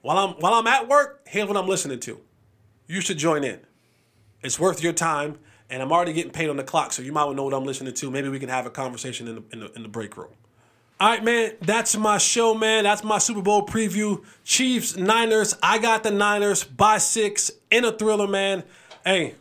while 0.00 0.16
I'm 0.18 0.34
while 0.36 0.54
I'm 0.54 0.66
at 0.66 0.88
work, 0.88 1.22
here's 1.26 1.46
what 1.46 1.56
I'm 1.56 1.66
listening 1.66 2.00
to. 2.00 2.20
You 2.86 3.00
should 3.00 3.18
join 3.18 3.44
in. 3.44 3.60
It's 4.42 4.58
worth 4.58 4.82
your 4.82 4.92
time, 4.92 5.38
and 5.68 5.82
I'm 5.82 5.92
already 5.92 6.12
getting 6.12 6.30
paid 6.30 6.48
on 6.48 6.56
the 6.56 6.64
clock, 6.64 6.92
so 6.92 7.02
you 7.02 7.12
might 7.12 7.24
want 7.24 7.34
to 7.34 7.36
know 7.36 7.44
what 7.44 7.54
I'm 7.54 7.64
listening 7.64 7.92
to. 7.92 8.10
Maybe 8.10 8.28
we 8.28 8.38
can 8.38 8.48
have 8.48 8.64
a 8.64 8.70
conversation 8.70 9.28
in 9.28 9.34
the 9.34 9.42
in 9.52 9.60
the, 9.60 9.72
in 9.72 9.82
the 9.82 9.88
break 9.88 10.16
room. 10.16 10.32
All 10.98 11.10
right, 11.10 11.22
man. 11.22 11.52
That's 11.60 11.94
my 11.96 12.16
show, 12.16 12.54
man. 12.54 12.84
That's 12.84 13.04
my 13.04 13.18
Super 13.18 13.42
Bowl 13.42 13.66
preview. 13.66 14.24
Chiefs, 14.44 14.96
Niners. 14.96 15.54
I 15.62 15.78
got 15.78 16.02
the 16.02 16.10
Niners 16.10 16.64
by 16.64 16.96
six 16.98 17.50
in 17.70 17.84
a 17.84 17.92
thriller, 17.92 18.26
man. 18.26 18.64
Hey, 19.04 19.34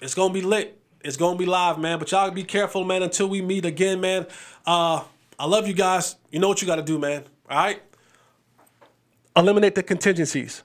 it's 0.00 0.14
gonna 0.14 0.32
be 0.32 0.42
lit. 0.42 0.80
It's 1.00 1.16
gonna 1.16 1.36
be 1.36 1.46
live, 1.46 1.78
man. 1.78 1.98
But 1.98 2.12
y'all 2.12 2.30
be 2.30 2.44
careful, 2.44 2.84
man. 2.84 3.02
Until 3.02 3.28
we 3.28 3.42
meet 3.42 3.64
again, 3.64 4.00
man. 4.00 4.26
Uh, 4.64 5.02
I 5.40 5.46
love 5.46 5.66
you 5.66 5.74
guys. 5.74 6.16
You 6.30 6.38
know 6.38 6.48
what 6.48 6.60
you 6.60 6.66
got 6.66 6.76
to 6.76 6.82
do, 6.82 6.98
man. 6.98 7.24
All 7.48 7.56
right. 7.56 7.82
Eliminate 9.34 9.74
the 9.74 9.82
contingencies. 9.82 10.62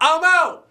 I'm 0.00 0.22
out. 0.24 0.68